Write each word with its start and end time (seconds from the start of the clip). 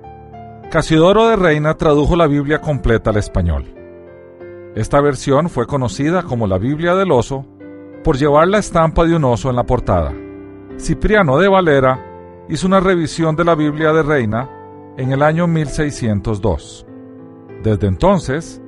Casidoro 0.71 1.29
de 1.29 1.37
Reina 1.37 1.75
tradujo 1.75 2.17
la 2.17 2.27
Biblia 2.27 2.61
completa 2.61 3.11
al 3.11 3.17
español. 3.17 3.82
Esta 4.75 5.03
versión 5.03 5.51
fue 5.51 5.67
conocida 5.67 6.23
como 6.23 6.47
la 6.47 6.57
Biblia 6.57 6.95
del 6.95 7.13
oso 7.13 7.45
por 8.03 8.17
llevar 8.17 8.49
la 8.49 8.59
estampa 8.59 9.05
de 9.05 9.15
un 9.15 9.25
oso 9.25 9.51
en 9.51 9.57
la 9.57 9.65
portada. 9.65 10.13
Cipriano 10.79 11.37
de 11.39 11.49
Valera 11.49 12.45
hizo 12.49 12.67
una 12.67 12.81
revisión 12.81 13.37
de 13.37 13.45
la 13.45 13.55
Biblia 13.55 13.93
de 13.93 14.03
Reina 14.03 14.49
en 14.97 15.13
el 15.13 15.23
año 15.23 15.47
1602. 15.47 16.87
Desde 17.63 17.87
entonces, 17.87 18.63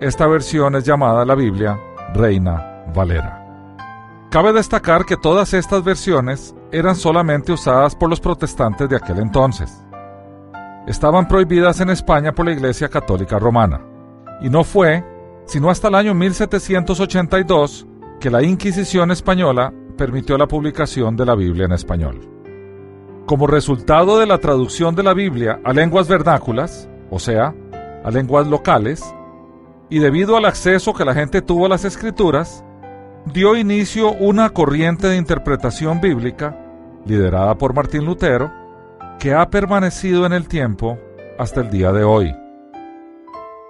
esta 0.00 0.26
versión 0.28 0.76
es 0.76 0.84
llamada 0.84 1.24
la 1.24 1.34
Biblia 1.34 1.78
Reina 2.14 2.84
Valera. 2.94 3.36
Cabe 4.30 4.52
destacar 4.52 5.04
que 5.04 5.16
todas 5.16 5.52
estas 5.52 5.82
versiones 5.82 6.54
eran 6.70 6.94
solamente 6.94 7.52
usadas 7.52 7.96
por 7.96 8.08
los 8.08 8.20
protestantes 8.20 8.88
de 8.88 8.96
aquel 8.96 9.18
entonces. 9.18 9.84
Estaban 10.86 11.26
prohibidas 11.26 11.80
en 11.80 11.90
España 11.90 12.32
por 12.32 12.46
la 12.46 12.52
Iglesia 12.52 12.88
Católica 12.88 13.40
Romana, 13.40 13.80
y 14.40 14.48
no 14.48 14.62
fue 14.62 15.04
sino 15.50 15.68
hasta 15.68 15.88
el 15.88 15.96
año 15.96 16.14
1782 16.14 17.84
que 18.20 18.30
la 18.30 18.40
Inquisición 18.40 19.10
española 19.10 19.74
permitió 19.98 20.38
la 20.38 20.46
publicación 20.46 21.16
de 21.16 21.26
la 21.26 21.34
Biblia 21.34 21.64
en 21.64 21.72
español. 21.72 22.20
Como 23.26 23.48
resultado 23.48 24.20
de 24.20 24.26
la 24.26 24.38
traducción 24.38 24.94
de 24.94 25.02
la 25.02 25.12
Biblia 25.12 25.58
a 25.64 25.72
lenguas 25.72 26.06
vernáculas, 26.06 26.88
o 27.10 27.18
sea, 27.18 27.52
a 28.04 28.10
lenguas 28.12 28.46
locales, 28.46 29.02
y 29.88 29.98
debido 29.98 30.36
al 30.36 30.44
acceso 30.44 30.94
que 30.94 31.04
la 31.04 31.14
gente 31.14 31.42
tuvo 31.42 31.66
a 31.66 31.70
las 31.70 31.84
escrituras, 31.84 32.64
dio 33.34 33.56
inicio 33.56 34.12
una 34.12 34.50
corriente 34.50 35.08
de 35.08 35.16
interpretación 35.16 36.00
bíblica, 36.00 36.56
liderada 37.04 37.56
por 37.56 37.74
Martín 37.74 38.04
Lutero, 38.04 38.52
que 39.18 39.34
ha 39.34 39.50
permanecido 39.50 40.26
en 40.26 40.32
el 40.32 40.46
tiempo 40.46 40.96
hasta 41.40 41.60
el 41.60 41.70
día 41.70 41.90
de 41.90 42.04
hoy. 42.04 42.36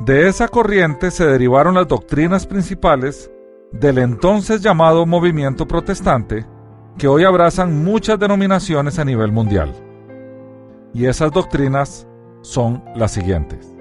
De 0.01 0.29
esa 0.29 0.49
corriente 0.49 1.11
se 1.11 1.27
derivaron 1.27 1.75
las 1.75 1.87
doctrinas 1.87 2.47
principales 2.47 3.31
del 3.71 3.99
entonces 3.99 4.63
llamado 4.63 5.05
movimiento 5.05 5.69
protestante, 5.69 6.47
que 6.97 7.07
hoy 7.07 7.25
abrazan 7.25 7.85
muchas 7.85 8.19
denominaciones 8.19 8.99
a 8.99 9.05
nivel 9.05 9.31
mundial. 9.31 9.75
Y 10.95 11.05
esas 11.05 11.31
doctrinas 11.33 12.09
son 12.41 12.83
las 12.97 13.13
siguientes. 13.13 13.75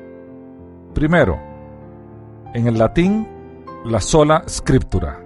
Primero, 0.94 1.40
en 2.54 2.68
el 2.68 2.78
latín, 2.78 3.26
la 3.86 4.02
sola 4.02 4.44
scriptura. 4.46 5.22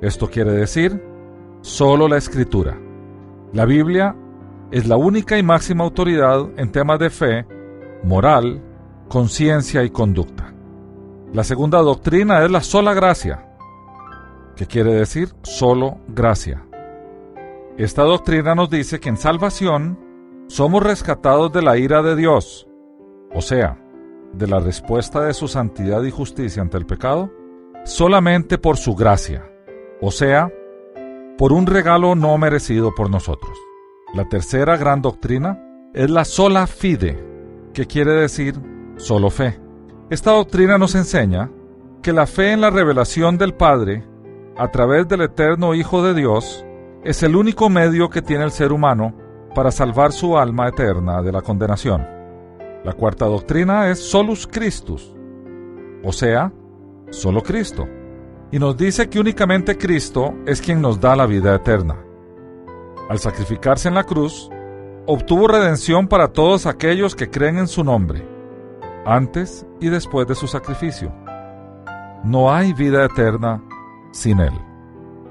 Esto 0.00 0.30
quiere 0.30 0.52
decir 0.52 0.98
solo 1.60 2.08
la 2.08 2.16
escritura. 2.16 2.74
La 3.52 3.66
Biblia 3.66 4.16
es 4.70 4.88
la 4.88 4.96
única 4.96 5.36
y 5.36 5.42
máxima 5.42 5.84
autoridad 5.84 6.48
en 6.56 6.72
temas 6.72 6.98
de 7.00 7.10
fe, 7.10 7.46
moral, 8.02 8.62
conciencia 9.08 9.84
y 9.84 9.90
conducta. 9.90 10.52
La 11.32 11.44
segunda 11.44 11.78
doctrina 11.78 12.44
es 12.44 12.50
la 12.50 12.62
sola 12.62 12.94
gracia, 12.94 13.46
que 14.56 14.66
quiere 14.66 14.94
decir 14.94 15.34
solo 15.42 15.98
gracia. 16.08 16.64
Esta 17.76 18.02
doctrina 18.02 18.54
nos 18.54 18.70
dice 18.70 19.00
que 19.00 19.08
en 19.08 19.16
salvación 19.16 19.98
somos 20.48 20.82
rescatados 20.82 21.52
de 21.52 21.62
la 21.62 21.76
ira 21.76 22.02
de 22.02 22.16
Dios, 22.16 22.66
o 23.34 23.42
sea, 23.42 23.78
de 24.32 24.46
la 24.46 24.60
respuesta 24.60 25.22
de 25.22 25.34
su 25.34 25.48
santidad 25.48 26.02
y 26.02 26.10
justicia 26.10 26.62
ante 26.62 26.78
el 26.78 26.86
pecado, 26.86 27.30
solamente 27.84 28.58
por 28.58 28.76
su 28.76 28.94
gracia, 28.94 29.44
o 30.00 30.10
sea, 30.10 30.50
por 31.36 31.52
un 31.52 31.66
regalo 31.66 32.14
no 32.14 32.36
merecido 32.38 32.94
por 32.94 33.10
nosotros. 33.10 33.56
La 34.14 34.28
tercera 34.28 34.76
gran 34.76 35.02
doctrina 35.02 35.62
es 35.92 36.08
la 36.08 36.24
sola 36.24 36.66
fide, 36.66 37.22
que 37.74 37.86
quiere 37.86 38.12
decir 38.12 38.58
solo 38.96 39.30
fe. 39.30 39.58
Esta 40.10 40.32
doctrina 40.32 40.78
nos 40.78 40.94
enseña 40.94 41.50
que 42.02 42.12
la 42.12 42.26
fe 42.26 42.52
en 42.52 42.60
la 42.60 42.70
revelación 42.70 43.38
del 43.38 43.54
Padre, 43.54 44.04
a 44.56 44.70
través 44.70 45.08
del 45.08 45.22
eterno 45.22 45.74
Hijo 45.74 46.02
de 46.02 46.14
Dios, 46.14 46.64
es 47.04 47.22
el 47.22 47.36
único 47.36 47.68
medio 47.68 48.10
que 48.10 48.22
tiene 48.22 48.44
el 48.44 48.50
ser 48.50 48.72
humano 48.72 49.14
para 49.54 49.70
salvar 49.70 50.12
su 50.12 50.36
alma 50.38 50.68
eterna 50.68 51.22
de 51.22 51.32
la 51.32 51.42
condenación. 51.42 52.06
La 52.84 52.92
cuarta 52.92 53.26
doctrina 53.26 53.88
es 53.90 53.98
solus 53.98 54.46
Christus, 54.46 55.14
o 56.04 56.12
sea, 56.12 56.52
solo 57.10 57.42
Cristo, 57.42 57.88
y 58.52 58.58
nos 58.58 58.76
dice 58.76 59.08
que 59.08 59.18
únicamente 59.18 59.76
Cristo 59.76 60.34
es 60.46 60.60
quien 60.60 60.80
nos 60.80 61.00
da 61.00 61.16
la 61.16 61.26
vida 61.26 61.54
eterna. 61.54 61.96
Al 63.08 63.18
sacrificarse 63.18 63.88
en 63.88 63.94
la 63.94 64.04
cruz, 64.04 64.50
obtuvo 65.06 65.48
redención 65.48 66.06
para 66.06 66.28
todos 66.28 66.66
aquellos 66.66 67.16
que 67.16 67.30
creen 67.30 67.58
en 67.58 67.68
su 67.68 67.82
nombre, 67.82 68.35
antes 69.06 69.66
y 69.80 69.88
después 69.88 70.26
de 70.26 70.34
su 70.34 70.46
sacrificio. 70.46 71.12
No 72.24 72.52
hay 72.52 72.72
vida 72.72 73.04
eterna 73.04 73.62
sin 74.10 74.40
Él. 74.40 74.52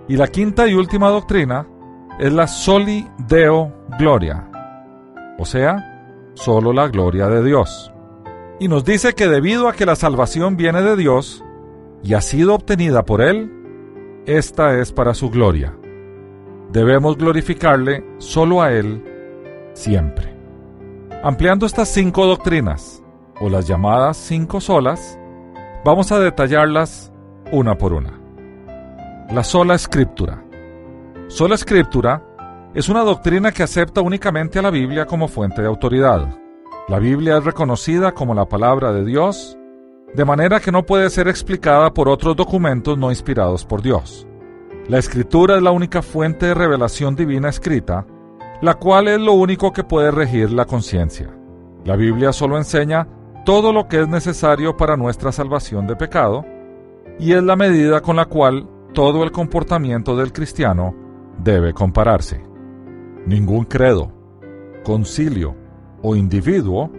Y 0.07 0.15
la 0.17 0.27
quinta 0.27 0.67
y 0.67 0.73
última 0.73 1.09
doctrina 1.09 1.67
es 2.19 2.31
la 2.31 2.47
soli 2.47 3.07
deo 3.27 3.73
gloria, 3.99 4.49
o 5.37 5.45
sea, 5.45 6.31
solo 6.35 6.71
la 6.71 6.87
gloria 6.87 7.27
de 7.27 7.43
Dios. 7.43 7.91
Y 8.59 8.67
nos 8.69 8.85
dice 8.85 9.13
que 9.13 9.27
debido 9.27 9.67
a 9.67 9.73
que 9.73 9.85
la 9.85 9.95
salvación 9.95 10.55
viene 10.55 10.81
de 10.81 10.95
Dios 10.95 11.43
y 12.03 12.13
ha 12.13 12.21
sido 12.21 12.55
obtenida 12.55 13.03
por 13.03 13.21
Él, 13.21 13.51
esta 14.25 14.79
es 14.79 14.93
para 14.93 15.13
su 15.13 15.29
gloria. 15.29 15.75
Debemos 16.71 17.17
glorificarle 17.17 18.05
solo 18.17 18.61
a 18.61 18.71
Él 18.71 19.03
siempre. 19.73 20.33
Ampliando 21.23 21.65
estas 21.65 21.89
cinco 21.89 22.25
doctrinas, 22.25 23.03
o 23.39 23.49
las 23.49 23.67
llamadas 23.67 24.17
cinco 24.17 24.61
solas, 24.61 25.19
vamos 25.83 26.11
a 26.11 26.19
detallarlas 26.19 27.11
una 27.51 27.77
por 27.77 27.93
una. 27.93 28.19
La 29.31 29.43
sola 29.43 29.75
escritura. 29.75 30.43
Sola 31.27 31.55
escritura 31.55 32.23
es 32.73 32.89
una 32.89 33.01
doctrina 33.01 33.51
que 33.51 33.63
acepta 33.63 34.01
únicamente 34.01 34.59
a 34.59 34.61
la 34.61 34.69
Biblia 34.69 35.05
como 35.05 35.27
fuente 35.27 35.61
de 35.61 35.67
autoridad. 35.67 36.37
La 36.87 36.99
Biblia 36.99 37.37
es 37.37 37.43
reconocida 37.43 38.11
como 38.11 38.35
la 38.35 38.47
palabra 38.47 38.93
de 38.93 39.03
Dios, 39.03 39.57
de 40.13 40.25
manera 40.25 40.59
que 40.59 40.71
no 40.71 40.85
puede 40.85 41.09
ser 41.09 41.27
explicada 41.27 41.93
por 41.93 42.07
otros 42.07 42.35
documentos 42.35 42.97
no 42.97 43.09
inspirados 43.09 43.65
por 43.65 43.81
Dios. 43.81 44.27
La 44.87 44.99
escritura 44.99 45.57
es 45.57 45.63
la 45.63 45.71
única 45.71 46.01
fuente 46.01 46.45
de 46.45 46.53
revelación 46.53 47.15
divina 47.15 47.49
escrita, 47.49 48.05
la 48.61 48.75
cual 48.75 49.07
es 49.07 49.19
lo 49.19 49.33
único 49.33 49.73
que 49.73 49.83
puede 49.83 50.11
regir 50.11 50.51
la 50.51 50.65
conciencia. 50.65 51.35
La 51.83 51.95
Biblia 51.95 52.31
solo 52.31 52.57
enseña 52.57 53.07
todo 53.45 53.71
lo 53.71 53.87
que 53.87 54.01
es 54.01 54.07
necesario 54.07 54.75
para 54.75 54.97
nuestra 54.97 55.31
salvación 55.31 55.85
de 55.85 55.95
pecado, 55.95 56.43
y 57.19 57.33
es 57.33 57.43
la 57.43 57.55
medida 57.55 58.01
con 58.01 58.15
la 58.15 58.25
cual 58.25 58.67
todo 58.93 59.23
el 59.23 59.31
comportamiento 59.31 60.17
del 60.17 60.33
cristiano 60.33 60.95
debe 61.37 61.71
compararse. 61.71 62.43
Ningún 63.27 63.65
credo, 63.65 64.11
concilio 64.83 65.55
o 66.01 66.15
individuo 66.15 66.91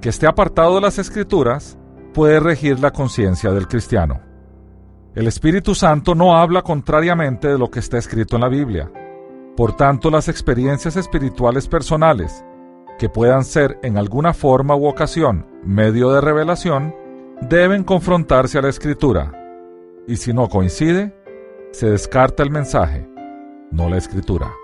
que 0.00 0.10
esté 0.10 0.28
apartado 0.28 0.76
de 0.76 0.82
las 0.82 0.98
escrituras 0.98 1.76
puede 2.14 2.38
regir 2.38 2.78
la 2.78 2.92
conciencia 2.92 3.50
del 3.50 3.66
cristiano. 3.66 4.20
El 5.16 5.26
Espíritu 5.26 5.74
Santo 5.74 6.14
no 6.14 6.38
habla 6.38 6.62
contrariamente 6.62 7.48
de 7.48 7.58
lo 7.58 7.70
que 7.70 7.80
está 7.80 7.98
escrito 7.98 8.36
en 8.36 8.42
la 8.42 8.48
Biblia. 8.48 8.90
Por 9.56 9.74
tanto, 9.74 10.10
las 10.10 10.28
experiencias 10.28 10.96
espirituales 10.96 11.66
personales, 11.66 12.44
que 13.00 13.08
puedan 13.08 13.44
ser 13.44 13.80
en 13.82 13.98
alguna 13.98 14.32
forma 14.32 14.76
u 14.76 14.86
ocasión 14.86 15.47
medio 15.64 16.12
de 16.12 16.20
revelación, 16.20 16.94
deben 17.42 17.84
confrontarse 17.84 18.58
a 18.58 18.62
la 18.62 18.68
Escritura 18.68 19.32
y 20.08 20.16
si 20.16 20.32
no 20.32 20.48
coincide, 20.48 21.14
se 21.70 21.90
descarta 21.90 22.42
el 22.42 22.50
mensaje, 22.50 23.06
no 23.70 23.90
la 23.90 23.98
escritura. 23.98 24.54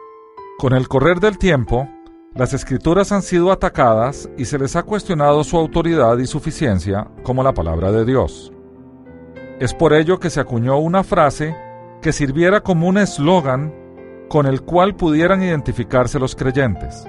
Con 0.58 0.72
el 0.72 0.88
correr 0.88 1.20
del 1.20 1.36
tiempo, 1.36 1.86
las 2.34 2.54
escrituras 2.54 3.12
han 3.12 3.20
sido 3.20 3.52
atacadas 3.52 4.28
y 4.38 4.46
se 4.46 4.58
les 4.58 4.74
ha 4.74 4.82
cuestionado 4.84 5.44
su 5.44 5.58
autoridad 5.58 6.16
y 6.16 6.26
suficiencia 6.26 7.08
como 7.22 7.42
la 7.42 7.52
palabra 7.52 7.92
de 7.92 8.06
Dios. 8.06 8.52
Es 9.60 9.74
por 9.74 9.92
ello 9.92 10.18
que 10.18 10.30
se 10.30 10.40
acuñó 10.40 10.78
una 10.78 11.04
frase 11.04 11.54
que 12.00 12.12
sirviera 12.12 12.62
como 12.62 12.88
un 12.88 12.96
eslogan 12.96 13.72
con 14.30 14.46
el 14.46 14.62
cual 14.62 14.96
pudieran 14.96 15.42
identificarse 15.42 16.18
los 16.18 16.34
creyentes. 16.34 17.04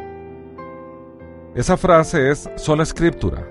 Esa 1.56 1.78
frase 1.78 2.32
es 2.32 2.50
sola 2.58 2.84
escritura. 2.84 3.48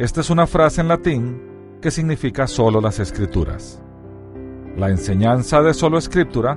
Esta 0.00 0.22
es 0.22 0.30
una 0.30 0.46
frase 0.46 0.80
en 0.80 0.88
latín 0.88 1.78
que 1.82 1.90
significa 1.90 2.46
solo 2.46 2.80
las 2.80 2.98
escrituras. 3.00 3.82
La 4.74 4.88
enseñanza 4.88 5.60
de 5.60 5.74
solo 5.74 5.98
escritura 5.98 6.56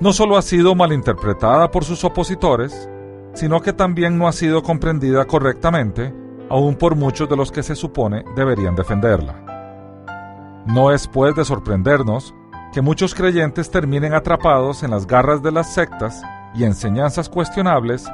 no 0.00 0.14
solo 0.14 0.38
ha 0.38 0.40
sido 0.40 0.74
malinterpretada 0.74 1.70
por 1.70 1.84
sus 1.84 2.04
opositores, 2.04 2.88
sino 3.34 3.60
que 3.60 3.74
también 3.74 4.16
no 4.16 4.26
ha 4.26 4.32
sido 4.32 4.62
comprendida 4.62 5.26
correctamente, 5.26 6.14
aún 6.48 6.74
por 6.74 6.96
muchos 6.96 7.28
de 7.28 7.36
los 7.36 7.52
que 7.52 7.62
se 7.62 7.76
supone 7.76 8.24
deberían 8.34 8.76
defenderla. 8.76 10.64
No 10.64 10.90
es 10.90 11.06
pues 11.06 11.36
de 11.36 11.44
sorprendernos 11.44 12.34
que 12.72 12.80
muchos 12.80 13.14
creyentes 13.14 13.70
terminen 13.70 14.14
atrapados 14.14 14.82
en 14.82 14.92
las 14.92 15.06
garras 15.06 15.42
de 15.42 15.52
las 15.52 15.74
sectas 15.74 16.22
y 16.54 16.64
enseñanzas 16.64 17.28
cuestionables 17.28 18.06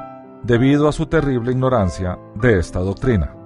debido 0.43 0.89
a 0.89 0.91
su 0.91 1.05
terrible 1.05 1.53
ignorancia 1.53 2.19
de 2.35 2.59
esta 2.59 2.79
doctrina. 2.79 3.36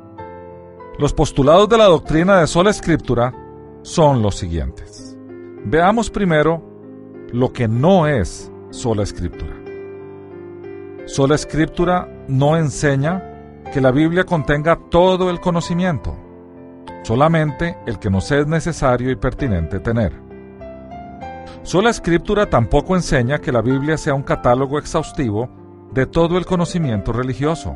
Los 1.02 1.14
postulados 1.14 1.68
de 1.68 1.80
la 1.80 1.86
doctrina 1.86 2.40
de 2.40 2.46
sola 2.46 2.70
escritura 2.70 3.34
son 3.82 4.22
los 4.22 4.36
siguientes. 4.36 5.18
Veamos 5.66 6.12
primero 6.12 6.62
lo 7.32 7.52
que 7.52 7.68
no 7.68 8.06
es 8.06 8.52
sola 8.70 9.02
escritura. 9.02 9.56
Sola 11.08 11.34
escritura 11.34 12.08
no 12.28 12.56
enseña 12.56 13.64
que 13.74 13.82
la 13.82 13.90
Biblia 13.90 14.26
contenga 14.26 14.80
todo 14.92 15.32
el 15.32 15.40
conocimiento, 15.40 16.16
solamente 17.02 17.80
el 17.88 17.98
que 17.98 18.12
nos 18.12 18.32
es 18.32 18.46
necesario 18.46 19.10
y 19.10 19.16
pertinente 19.16 19.80
tener. 19.80 20.14
Sola 21.64 21.90
escritura 21.90 22.48
tampoco 22.48 22.96
enseña 22.96 23.40
que 23.40 23.52
la 23.52 23.64
Biblia 23.64 23.98
sea 23.98 24.14
un 24.14 24.22
catálogo 24.22 24.78
exhaustivo 24.78 25.50
de 25.94 26.06
todo 26.06 26.38
el 26.38 26.46
conocimiento 26.46 27.12
religioso. 27.12 27.76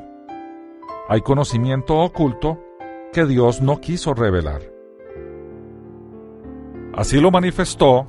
Hay 1.10 1.22
conocimiento 1.22 1.98
oculto 1.98 2.60
que 3.16 3.26
Dios 3.26 3.62
no 3.62 3.80
quiso 3.80 4.14
revelar. 4.14 4.60
Así 6.94 7.22
lo 7.22 7.32
manifestó 7.32 8.06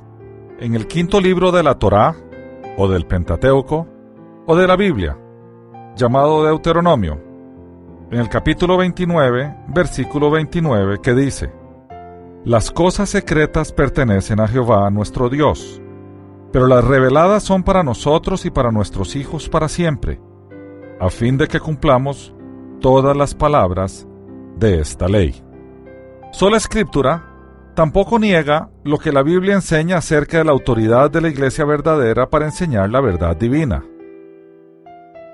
en 0.59 0.75
el 0.75 0.85
quinto 0.85 1.21
libro 1.21 1.53
de 1.53 1.63
la 1.63 1.75
Torá, 1.75 2.13
o 2.77 2.89
del 2.89 3.05
Pentateuco, 3.05 3.87
o 4.45 4.55
de 4.57 4.67
la 4.67 4.75
Biblia, 4.75 5.17
llamado 5.95 6.43
Deuteronomio, 6.43 7.21
en 8.11 8.19
el 8.19 8.27
capítulo 8.27 8.75
29, 8.75 9.55
versículo 9.69 10.29
29, 10.29 10.99
que 11.01 11.15
dice, 11.15 11.53
Las 12.43 12.69
cosas 12.69 13.07
secretas 13.07 13.71
pertenecen 13.71 14.41
a 14.41 14.47
Jehová 14.49 14.89
nuestro 14.89 15.29
Dios, 15.29 15.81
pero 16.51 16.67
las 16.67 16.83
reveladas 16.83 17.43
son 17.43 17.63
para 17.63 17.81
nosotros 17.81 18.45
y 18.45 18.49
para 18.49 18.71
nuestros 18.71 19.15
hijos 19.15 19.47
para 19.47 19.69
siempre, 19.69 20.19
a 20.99 21.07
fin 21.09 21.37
de 21.37 21.47
que 21.47 21.61
cumplamos 21.61 22.33
todas 22.81 23.15
las 23.15 23.35
palabras 23.35 24.05
de 24.59 24.79
esta 24.79 25.07
ley. 25.07 25.43
Sola 26.31 26.57
Escritura 26.57 27.23
tampoco 27.75 28.19
niega 28.19 28.69
lo 28.83 28.97
que 28.97 29.11
la 29.11 29.23
Biblia 29.23 29.53
enseña 29.53 29.97
acerca 29.97 30.39
de 30.39 30.45
la 30.45 30.51
autoridad 30.51 31.11
de 31.11 31.21
la 31.21 31.29
Iglesia 31.29 31.65
verdadera 31.65 32.29
para 32.29 32.45
enseñar 32.45 32.89
la 32.89 33.01
verdad 33.01 33.35
divina. 33.35 33.83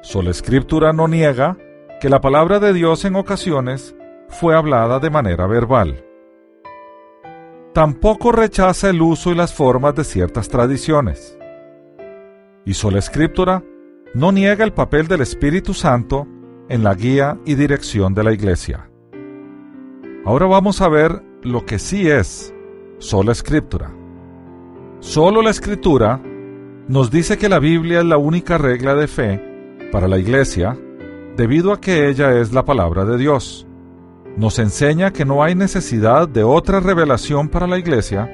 Sola 0.02 0.32
Escritura 0.32 0.92
no 0.92 1.08
niega 1.08 1.58
que 2.02 2.10
la 2.10 2.20
palabra 2.20 2.60
de 2.60 2.74
Dios 2.74 3.06
en 3.06 3.16
ocasiones 3.16 3.96
fue 4.28 4.56
hablada 4.56 5.00
de 5.00 5.10
manera 5.10 5.48
verbal. 5.48 6.04
Tampoco 7.74 8.32
rechaza 8.32 8.90
el 8.90 9.02
uso 9.02 9.32
y 9.32 9.36
las 9.36 9.54
formas 9.54 9.96
de 9.96 10.04
ciertas 10.04 10.50
tradiciones. 10.50 11.38
Y 12.66 12.74
sola 12.76 13.00
Escritura 13.00 13.64
no 14.14 14.32
niega 14.32 14.64
el 14.64 14.74
papel 14.74 15.08
del 15.08 15.22
Espíritu 15.22 15.74
Santo 15.74 16.28
en 16.70 16.84
la 16.84 16.94
guía 16.94 17.40
y 17.46 17.56
dirección 17.56 18.14
de 18.14 18.24
la 18.24 18.34
Iglesia. 18.34 18.90
Ahora 20.26 20.46
vamos 20.46 20.80
a 20.80 20.88
ver 20.88 21.22
lo 21.42 21.66
que 21.66 21.78
sí 21.78 22.10
es 22.10 22.54
sola 22.98 23.34
escritura. 23.34 23.94
Solo 25.02 25.42
la 25.42 25.50
escritura 25.50 26.22
nos 26.88 27.12
dice 27.12 27.38
que 27.38 27.50
la 27.50 27.60
Biblia 27.60 28.00
es 28.00 28.06
la 28.06 28.16
única 28.16 28.58
regla 28.58 28.96
de 28.96 29.08
fe 29.08 29.42
para 29.92 30.08
la 30.08 30.18
Iglesia 30.18 30.78
debido 31.36 31.74
a 31.74 31.82
que 31.82 32.08
ella 32.08 32.40
es 32.40 32.54
la 32.54 32.64
palabra 32.64 33.04
de 33.04 33.18
Dios. 33.18 33.68
Nos 34.38 34.60
enseña 34.60 35.12
que 35.12 35.26
no 35.26 35.44
hay 35.44 35.56
necesidad 35.56 36.30
de 36.30 36.46
otra 36.46 36.80
revelación 36.80 37.50
para 37.50 37.68
la 37.68 37.78
Iglesia 37.78 38.30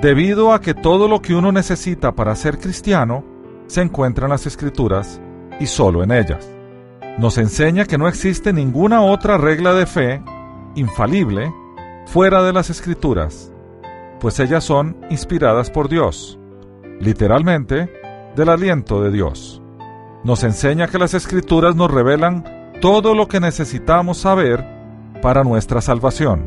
debido 0.00 0.52
a 0.52 0.60
que 0.60 0.74
todo 0.74 1.08
lo 1.08 1.20
que 1.20 1.34
uno 1.34 1.50
necesita 1.50 2.14
para 2.14 2.36
ser 2.36 2.58
cristiano 2.58 3.24
se 3.66 3.82
encuentra 3.82 4.26
en 4.26 4.30
las 4.30 4.46
escrituras 4.46 5.20
y 5.58 5.66
solo 5.66 6.04
en 6.04 6.12
ellas. 6.12 6.48
Nos 7.18 7.36
enseña 7.36 7.84
que 7.84 7.98
no 7.98 8.06
existe 8.06 8.52
ninguna 8.52 9.02
otra 9.02 9.38
regla 9.38 9.74
de 9.74 9.86
fe 9.86 10.22
infalible 10.74 11.52
fuera 12.06 12.42
de 12.42 12.52
las 12.52 12.70
escrituras, 12.70 13.52
pues 14.18 14.38
ellas 14.40 14.64
son 14.64 14.96
inspiradas 15.10 15.70
por 15.70 15.88
Dios, 15.88 16.38
literalmente 17.00 17.90
del 18.36 18.48
aliento 18.48 19.02
de 19.02 19.10
Dios. 19.10 19.62
Nos 20.24 20.44
enseña 20.44 20.88
que 20.88 20.98
las 20.98 21.14
escrituras 21.14 21.74
nos 21.74 21.90
revelan 21.90 22.72
todo 22.80 23.14
lo 23.14 23.28
que 23.28 23.40
necesitamos 23.40 24.18
saber 24.18 24.64
para 25.22 25.44
nuestra 25.44 25.80
salvación. 25.80 26.44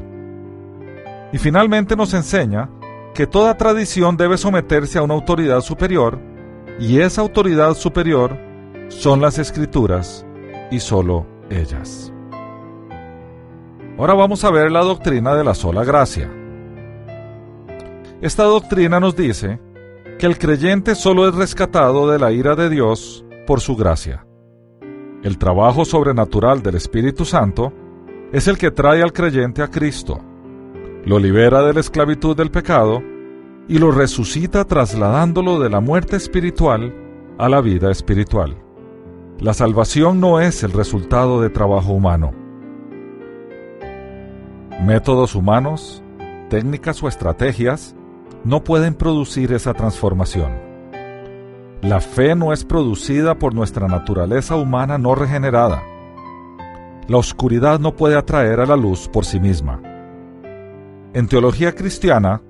Y 1.32 1.38
finalmente 1.38 1.96
nos 1.96 2.14
enseña 2.14 2.70
que 3.14 3.28
toda 3.28 3.58
tradición 3.58 4.18
debe 4.18 4.38
someterse 4.38 5.00
a 5.00 5.04
una 5.04 5.14
autoridad 5.14 5.62
superior, 5.62 6.20
y 6.80 7.00
esa 7.00 7.22
autoridad 7.22 7.74
superior 7.76 8.38
son 8.90 9.22
las 9.22 9.38
escrituras 9.38 10.26
y 10.72 10.80
sólo 10.80 11.26
ellas. 11.50 12.13
Ahora 13.98 14.16
vamos 14.16 14.44
a 14.44 14.50
ver 14.50 14.72
la 14.72 14.82
doctrina 14.82 15.36
de 15.36 15.44
la 15.44 15.54
sola 15.54 15.84
gracia. 15.84 16.32
Esta 18.22 18.44
doctrina 18.44 19.00
nos 19.00 19.16
dice 19.16 19.60
que 20.18 20.26
el 20.26 20.40
creyente 20.40 20.96
solo 20.96 21.28
es 21.28 21.36
rescatado 21.36 22.10
de 22.10 22.18
la 22.18 22.32
ira 22.32 22.56
de 22.56 22.70
Dios 22.72 23.24
por 23.46 23.62
su 23.62 23.76
gracia. 23.76 24.26
El 25.22 25.38
trabajo 25.38 25.86
sobrenatural 25.86 26.64
del 26.64 26.76
Espíritu 26.76 27.24
Santo 27.24 27.72
es 28.32 28.48
el 28.48 28.58
que 28.58 28.72
trae 28.72 29.04
al 29.04 29.14
creyente 29.14 29.62
a 29.62 29.68
Cristo, 29.68 30.20
lo 31.06 31.20
libera 31.20 31.62
de 31.62 31.74
la 31.74 31.80
esclavitud 31.80 32.36
del 32.36 32.50
pecado 32.50 33.04
y 33.68 33.78
lo 33.78 33.92
resucita 33.92 34.66
trasladándolo 34.66 35.60
de 35.60 35.70
la 35.70 35.82
muerte 35.82 36.16
espiritual 36.16 36.96
a 37.38 37.48
la 37.48 37.62
vida 37.62 37.92
espiritual. 37.92 38.58
La 39.40 39.54
salvación 39.54 40.20
no 40.20 40.40
es 40.40 40.64
el 40.64 40.72
resultado 40.72 41.42
de 41.42 41.52
trabajo 41.52 41.92
humano 41.92 42.43
Métodos 44.82 45.36
humanos, 45.36 46.04
técnicas 46.50 47.02
o 47.02 47.08
estrategias 47.08 47.96
no 48.44 48.64
pueden 48.64 48.96
producir 48.96 49.54
esa 49.54 49.74
transformación. 49.74 50.52
La 51.82 52.02
fe 52.02 52.36
no 52.36 52.52
es 52.52 52.66
producida 52.66 53.38
por 53.40 53.54
nuestra 53.54 53.88
naturaleza 53.88 54.56
humana 54.56 54.98
no 54.98 55.16
regenerada. 55.16 55.84
La 57.08 57.18
oscuridad 57.18 57.80
no 57.80 57.96
puede 57.96 58.18
atraer 58.18 58.60
a 58.60 58.66
la 58.66 58.76
luz 58.76 59.08
por 59.08 59.26
sí 59.26 59.40
misma. 59.40 59.82
En 61.14 61.28
teología 61.28 61.74
cristiana, 61.74 62.42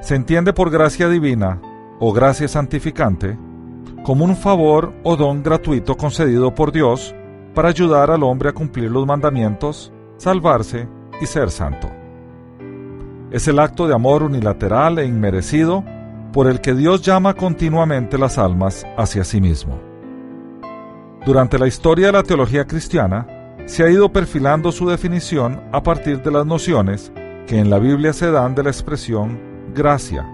se 0.00 0.14
entiende 0.14 0.52
por 0.52 0.70
gracia 0.70 1.08
divina 1.08 1.60
o 1.98 2.12
gracia 2.12 2.48
santificante 2.48 3.36
como 4.04 4.24
un 4.24 4.36
favor 4.36 4.92
o 5.02 5.16
don 5.16 5.42
gratuito 5.42 5.96
concedido 5.96 6.54
por 6.54 6.72
Dios 6.72 7.14
para 7.54 7.68
ayudar 7.68 8.10
al 8.10 8.22
hombre 8.22 8.50
a 8.50 8.52
cumplir 8.52 8.90
los 8.90 9.06
mandamientos, 9.06 9.92
salvarse 10.16 10.88
y 11.20 11.26
ser 11.26 11.50
santo. 11.50 11.90
Es 13.30 13.48
el 13.48 13.58
acto 13.58 13.86
de 13.86 13.94
amor 13.94 14.22
unilateral 14.22 14.98
e 14.98 15.06
inmerecido 15.06 15.84
por 16.32 16.46
el 16.46 16.60
que 16.60 16.74
Dios 16.74 17.02
llama 17.02 17.34
continuamente 17.34 18.18
las 18.18 18.38
almas 18.38 18.86
hacia 18.96 19.24
sí 19.24 19.40
mismo. 19.40 19.80
Durante 21.24 21.58
la 21.58 21.66
historia 21.66 22.06
de 22.06 22.12
la 22.12 22.22
teología 22.22 22.66
cristiana, 22.66 23.26
se 23.66 23.82
ha 23.82 23.90
ido 23.90 24.12
perfilando 24.12 24.72
su 24.72 24.88
definición 24.88 25.62
a 25.72 25.82
partir 25.82 26.22
de 26.22 26.30
las 26.30 26.44
nociones 26.44 27.12
que 27.46 27.58
en 27.58 27.70
la 27.70 27.78
Biblia 27.78 28.12
se 28.12 28.30
dan 28.30 28.54
de 28.54 28.62
la 28.62 28.70
expresión 28.70 29.40
gracia 29.74 30.28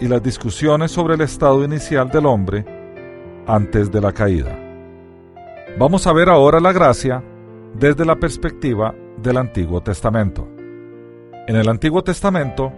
y 0.00 0.08
las 0.08 0.22
discusiones 0.22 0.90
sobre 0.90 1.14
el 1.14 1.20
estado 1.20 1.64
inicial 1.64 2.08
del 2.10 2.26
hombre 2.26 2.64
antes 3.46 3.90
de 3.90 4.00
la 4.00 4.12
caída. 4.12 4.58
Vamos 5.78 6.06
a 6.06 6.12
ver 6.12 6.28
ahora 6.28 6.60
la 6.60 6.72
gracia 6.72 7.22
desde 7.74 8.04
la 8.04 8.16
perspectiva 8.16 8.94
del 9.18 9.36
Antiguo 9.36 9.82
Testamento. 9.82 10.48
En 11.46 11.56
el 11.56 11.68
Antiguo 11.68 12.02
Testamento, 12.02 12.72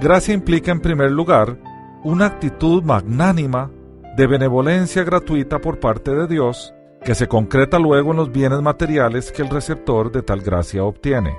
gracia 0.00 0.34
implica 0.34 0.70
en 0.70 0.80
primer 0.80 1.10
lugar 1.10 1.58
una 2.04 2.26
actitud 2.26 2.82
magnánima 2.82 3.70
de 4.16 4.26
benevolencia 4.26 5.02
gratuita 5.02 5.58
por 5.58 5.80
parte 5.80 6.14
de 6.14 6.26
Dios 6.26 6.74
que 7.02 7.14
se 7.14 7.28
concreta 7.28 7.78
luego 7.78 8.12
en 8.12 8.16
los 8.18 8.32
bienes 8.32 8.60
materiales 8.62 9.30
que 9.32 9.42
el 9.42 9.50
receptor 9.50 10.10
de 10.10 10.22
tal 10.22 10.40
gracia 10.40 10.84
obtiene. 10.84 11.36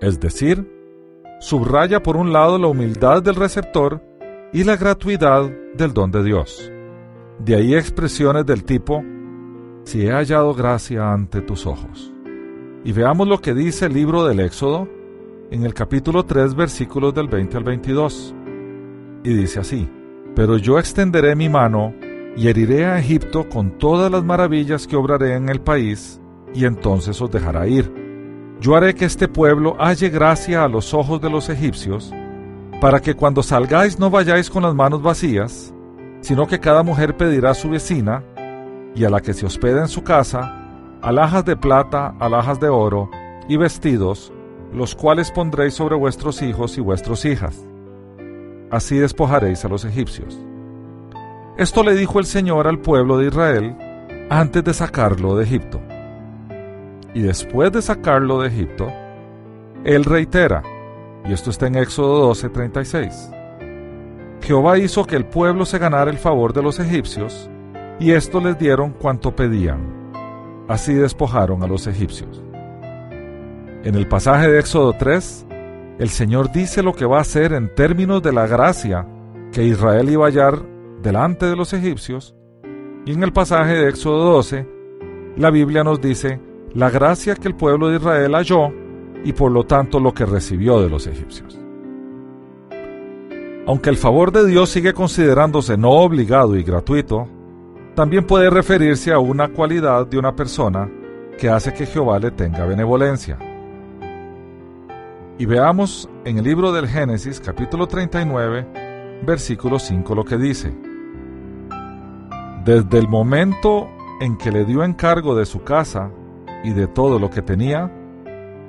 Es 0.00 0.18
decir, 0.18 0.68
subraya 1.40 2.02
por 2.02 2.16
un 2.16 2.32
lado 2.32 2.58
la 2.58 2.66
humildad 2.66 3.22
del 3.22 3.36
receptor 3.36 4.02
y 4.52 4.64
la 4.64 4.76
gratuidad 4.76 5.50
del 5.74 5.92
don 5.92 6.10
de 6.10 6.24
Dios. 6.24 6.72
De 7.38 7.56
ahí 7.56 7.74
expresiones 7.74 8.46
del 8.46 8.64
tipo, 8.64 9.04
si 9.84 10.06
he 10.06 10.10
hallado 10.10 10.54
gracia 10.54 11.12
ante 11.12 11.40
tus 11.40 11.66
ojos. 11.66 12.12
Y 12.84 12.92
veamos 12.92 13.28
lo 13.28 13.40
que 13.40 13.54
dice 13.54 13.86
el 13.86 13.94
libro 13.94 14.26
del 14.26 14.40
Éxodo 14.40 14.88
en 15.50 15.64
el 15.64 15.72
capítulo 15.72 16.24
3 16.24 16.54
versículos 16.54 17.14
del 17.14 17.28
20 17.28 17.56
al 17.56 17.64
22. 17.64 18.34
Y 19.22 19.34
dice 19.34 19.60
así, 19.60 19.88
pero 20.34 20.56
yo 20.58 20.78
extenderé 20.78 21.36
mi 21.36 21.48
mano 21.48 21.94
y 22.36 22.48
heriré 22.48 22.86
a 22.86 22.98
Egipto 22.98 23.48
con 23.48 23.78
todas 23.78 24.10
las 24.10 24.24
maravillas 24.24 24.86
que 24.86 24.96
obraré 24.96 25.34
en 25.34 25.48
el 25.48 25.60
país, 25.60 26.20
y 26.52 26.64
entonces 26.64 27.20
os 27.20 27.30
dejará 27.30 27.66
ir. 27.66 27.92
Yo 28.60 28.74
haré 28.74 28.94
que 28.94 29.04
este 29.04 29.28
pueblo 29.28 29.76
halle 29.78 30.08
gracia 30.10 30.64
a 30.64 30.68
los 30.68 30.94
ojos 30.94 31.20
de 31.20 31.30
los 31.30 31.48
egipcios, 31.48 32.12
para 32.80 33.00
que 33.00 33.14
cuando 33.14 33.42
salgáis 33.42 33.98
no 33.98 34.10
vayáis 34.10 34.50
con 34.50 34.62
las 34.62 34.74
manos 34.74 35.02
vacías, 35.02 35.72
sino 36.20 36.46
que 36.46 36.58
cada 36.58 36.82
mujer 36.82 37.16
pedirá 37.16 37.50
a 37.50 37.54
su 37.54 37.68
vecina, 37.68 38.24
y 38.94 39.04
a 39.04 39.10
la 39.10 39.20
que 39.20 39.34
se 39.34 39.46
hospeda 39.46 39.80
en 39.80 39.88
su 39.88 40.02
casa, 40.02 40.98
alhajas 41.02 41.44
de 41.44 41.56
plata, 41.56 42.14
alhajas 42.20 42.60
de 42.60 42.68
oro, 42.68 43.10
y 43.48 43.56
vestidos, 43.56 44.32
los 44.72 44.94
cuales 44.94 45.30
pondréis 45.30 45.74
sobre 45.74 45.96
vuestros 45.96 46.42
hijos 46.42 46.78
y 46.78 46.80
vuestras 46.80 47.24
hijas. 47.24 47.66
Así 48.70 48.96
despojaréis 48.96 49.64
a 49.64 49.68
los 49.68 49.84
egipcios. 49.84 50.38
Esto 51.56 51.82
le 51.84 51.94
dijo 51.94 52.18
el 52.18 52.24
Señor 52.24 52.66
al 52.66 52.80
pueblo 52.80 53.18
de 53.18 53.28
Israel 53.28 53.76
antes 54.30 54.64
de 54.64 54.74
sacarlo 54.74 55.36
de 55.36 55.44
Egipto. 55.44 55.80
Y 57.14 57.20
después 57.20 57.70
de 57.70 57.82
sacarlo 57.82 58.40
de 58.40 58.48
Egipto, 58.48 58.90
Él 59.84 60.04
reitera, 60.04 60.62
y 61.24 61.32
esto 61.32 61.50
está 61.50 61.68
en 61.68 61.76
Éxodo 61.76 62.34
12:36. 62.34 63.30
Jehová 64.40 64.78
hizo 64.78 65.04
que 65.04 65.16
el 65.16 65.24
pueblo 65.24 65.64
se 65.64 65.78
ganara 65.78 66.10
el 66.10 66.18
favor 66.18 66.52
de 66.52 66.62
los 66.62 66.80
egipcios, 66.80 67.48
y 67.98 68.12
esto 68.12 68.40
les 68.40 68.58
dieron 68.58 68.92
cuanto 68.92 69.34
pedían. 69.34 70.12
Así 70.68 70.94
despojaron 70.94 71.62
a 71.62 71.66
los 71.66 71.86
egipcios. 71.86 72.42
En 73.84 73.94
el 73.94 74.08
pasaje 74.08 74.50
de 74.50 74.58
Éxodo 74.58 74.94
3, 74.98 75.46
el 75.98 76.08
Señor 76.08 76.50
dice 76.52 76.82
lo 76.82 76.94
que 76.94 77.04
va 77.04 77.18
a 77.18 77.22
hacer 77.22 77.52
en 77.52 77.74
términos 77.74 78.22
de 78.22 78.32
la 78.32 78.46
gracia 78.46 79.06
que 79.52 79.64
Israel 79.64 80.08
iba 80.10 80.24
a 80.24 80.28
hallar 80.28 80.62
delante 81.02 81.46
de 81.46 81.54
los 81.54 81.72
egipcios, 81.72 82.34
y 83.06 83.12
en 83.12 83.22
el 83.22 83.32
pasaje 83.32 83.74
de 83.74 83.88
Éxodo 83.90 84.32
12, 84.32 84.66
la 85.36 85.50
Biblia 85.50 85.84
nos 85.84 86.00
dice 86.00 86.40
la 86.72 86.90
gracia 86.90 87.34
que 87.34 87.48
el 87.48 87.54
pueblo 87.54 87.88
de 87.88 87.96
Israel 87.96 88.34
halló 88.34 88.72
y 89.24 89.32
por 89.32 89.52
lo 89.52 89.64
tanto 89.64 90.00
lo 90.00 90.12
que 90.14 90.26
recibió 90.26 90.80
de 90.80 90.88
los 90.88 91.06
egipcios. 91.06 91.58
Aunque 93.66 93.90
el 93.90 93.96
favor 93.96 94.32
de 94.32 94.46
Dios 94.46 94.70
sigue 94.70 94.92
considerándose 94.92 95.76
no 95.76 95.90
obligado 95.90 96.56
y 96.56 96.62
gratuito, 96.62 97.28
también 97.94 98.26
puede 98.26 98.50
referirse 98.50 99.12
a 99.12 99.18
una 99.18 99.48
cualidad 99.48 100.06
de 100.06 100.18
una 100.18 100.34
persona 100.34 100.90
que 101.38 101.48
hace 101.48 101.72
que 101.72 101.86
Jehová 101.86 102.18
le 102.18 102.30
tenga 102.30 102.66
benevolencia. 102.66 103.38
Y 105.38 105.46
veamos 105.46 106.08
en 106.24 106.38
el 106.38 106.44
libro 106.44 106.72
del 106.72 106.88
Génesis 106.88 107.40
capítulo 107.40 107.86
39, 107.86 109.20
versículo 109.24 109.78
5 109.78 110.14
lo 110.14 110.24
que 110.24 110.36
dice. 110.36 110.72
Desde 112.64 112.98
el 112.98 113.08
momento 113.08 113.88
en 114.20 114.36
que 114.38 114.50
le 114.50 114.64
dio 114.64 114.84
encargo 114.84 115.34
de 115.36 115.44
su 115.44 115.62
casa 115.62 116.10
y 116.62 116.70
de 116.70 116.86
todo 116.86 117.18
lo 117.18 117.30
que 117.30 117.42
tenía, 117.42 117.92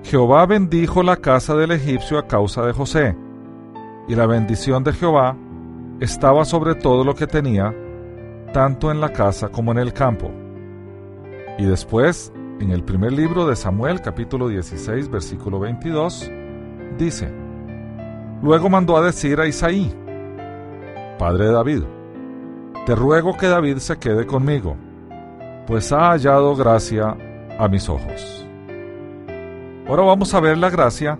Jehová 0.03 0.46
bendijo 0.46 1.01
la 1.01 1.17
casa 1.17 1.55
del 1.55 1.72
egipcio 1.72 2.20
a 2.20 2.27
causa 2.27 2.63
de 2.63 2.74
José, 2.74 3.15
y 4.08 4.15
la 4.15 4.27
bendición 4.27 4.84
de 4.84 4.94
Jehová 4.94 5.36
estaba 6.00 6.46
sobre 6.46 6.75
todo 6.75 7.03
lo 7.03 7.15
que 7.15 7.25
tenía, 7.25 7.74
tanto 8.55 8.89
en 8.89 9.01
la 9.01 9.12
casa 9.12 9.50
como 9.50 9.74
en 9.74 9.79
el 9.79 9.91
campo. 9.91 10.31
Y 11.57 11.65
después, 11.65 12.31
en 12.62 12.71
el 12.71 12.85
primer 12.85 13.12
libro 13.12 13.45
de 13.45 13.53
Samuel, 13.53 14.00
capítulo 14.00 14.47
16, 14.47 15.09
versículo 15.09 15.59
22, 15.59 16.31
dice, 16.97 17.29
Luego 18.41 18.69
mandó 18.69 18.95
a 18.95 19.05
decir 19.05 19.41
a 19.41 19.45
Isaí, 19.45 19.93
padre 21.19 21.47
de 21.47 21.51
David, 21.51 21.83
te 22.85 22.95
ruego 22.95 23.35
que 23.35 23.47
David 23.47 23.79
se 23.79 23.97
quede 23.97 24.25
conmigo, 24.25 24.77
pues 25.67 25.91
ha 25.91 26.12
hallado 26.12 26.55
gracia 26.55 27.13
a 27.59 27.67
mis 27.67 27.89
ojos. 27.89 28.47
Ahora 29.85 30.03
vamos 30.03 30.33
a 30.33 30.39
ver 30.39 30.57
la 30.57 30.69
gracia 30.69 31.19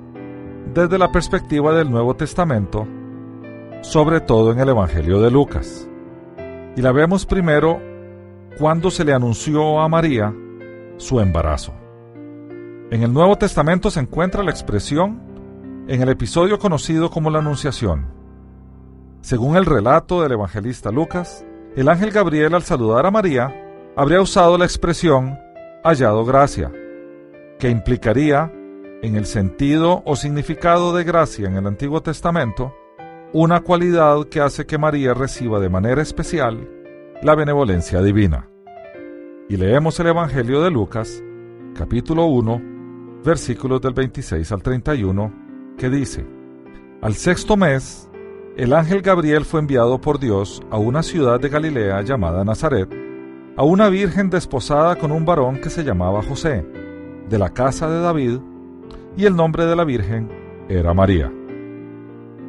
desde 0.74 0.98
la 0.98 1.12
perspectiva 1.12 1.74
del 1.74 1.92
Nuevo 1.92 2.15
Testamento, 2.15 2.88
sobre 3.82 4.22
todo 4.22 4.54
en 4.54 4.60
el 4.62 4.70
Evangelio 4.70 5.20
de 5.20 5.32
Lucas. 5.32 5.89
Y 6.75 6.82
la 6.82 6.91
vemos 6.91 7.25
primero 7.25 7.82
cuando 8.58 8.91
se 8.91 9.05
le 9.05 9.13
anunció 9.13 9.79
a 9.79 9.88
María 9.88 10.34
su 10.98 11.20
embarazo. 11.20 11.74
En 12.91 13.03
el 13.03 13.13
Nuevo 13.13 13.38
Testamento 13.38 13.89
se 13.89 14.00
encuentra 14.00 14.44
la 14.44 14.51
expresión 14.51 15.22
en 15.88 16.01
el 16.01 16.10
episodio 16.10 16.60
conocido 16.60 17.10
como 17.10 17.29
la 17.29 17.39
Anunciación. 17.39 18.08
Según 19.22 19.58
el 19.58 19.65
relato 19.65 20.22
del 20.22 20.34
evangelista 20.34 20.91
Lucas, 20.91 21.46
el 21.75 21.89
ángel 21.89 22.12
Gabriel 22.12 22.53
al 22.53 22.63
saludar 22.63 23.05
a 23.05 23.12
María 23.12 23.53
habría 23.96 24.22
usado 24.22 24.58
la 24.58 24.65
expresión 24.65 25.38
hallado 25.84 26.25
gracia, 26.25 26.72
que 27.60 27.70
implicaría, 27.70 28.51
en 29.01 29.15
el 29.15 29.25
sentido 29.25 30.01
o 30.05 30.15
significado 30.15 30.96
de 30.96 31.03
gracia 31.03 31.48
en 31.48 31.58
el 31.58 31.67
Antiguo 31.67 32.01
Testamento, 32.01 32.74
una 33.38 33.60
cualidad 33.60 34.30
que 34.30 34.39
hace 34.39 34.65
que 34.65 34.77
María 34.77 35.13
reciba 35.13 35.60
de 35.60 35.68
manera 35.68 36.01
especial 36.01 36.70
la 37.22 37.36
benevolencia 37.36 38.01
divina. 38.01 38.50
Y 39.50 39.58
leemos 39.58 40.00
el 40.00 40.08
Evangelio 40.08 40.62
de 40.62 40.72
Lucas, 40.72 41.22
capítulo 41.77 42.27
1, 42.27 42.62
versículos 43.25 43.82
del 43.82 43.94
26 43.94 44.50
al 44.54 44.63
31, 44.63 45.34
que 45.77 45.89
dice, 45.89 46.25
Al 47.01 47.15
sexto 47.15 47.58
mes, 47.58 48.10
el 48.56 48.72
ángel 48.72 49.01
Gabriel 49.01 49.44
fue 49.44 49.60
enviado 49.60 50.00
por 50.00 50.18
Dios 50.18 50.62
a 50.72 50.77
una 50.77 51.04
ciudad 51.04 51.38
de 51.38 51.50
Galilea 51.50 52.04
llamada 52.04 52.46
Nazaret, 52.46 52.88
a 53.58 53.63
una 53.63 53.89
virgen 53.89 54.30
desposada 54.30 54.96
con 54.96 55.12
un 55.12 55.25
varón 55.25 55.60
que 55.60 55.70
se 55.70 55.84
llamaba 55.84 56.24
José, 56.24 56.65
de 57.27 57.38
la 57.38 57.50
casa 57.50 57.89
de 57.89 58.00
David, 58.00 58.39
y 59.18 59.25
el 59.25 59.36
nombre 59.36 59.65
de 59.65 59.75
la 59.75 59.84
virgen 59.84 60.30
era 60.70 60.94
María. 60.94 61.30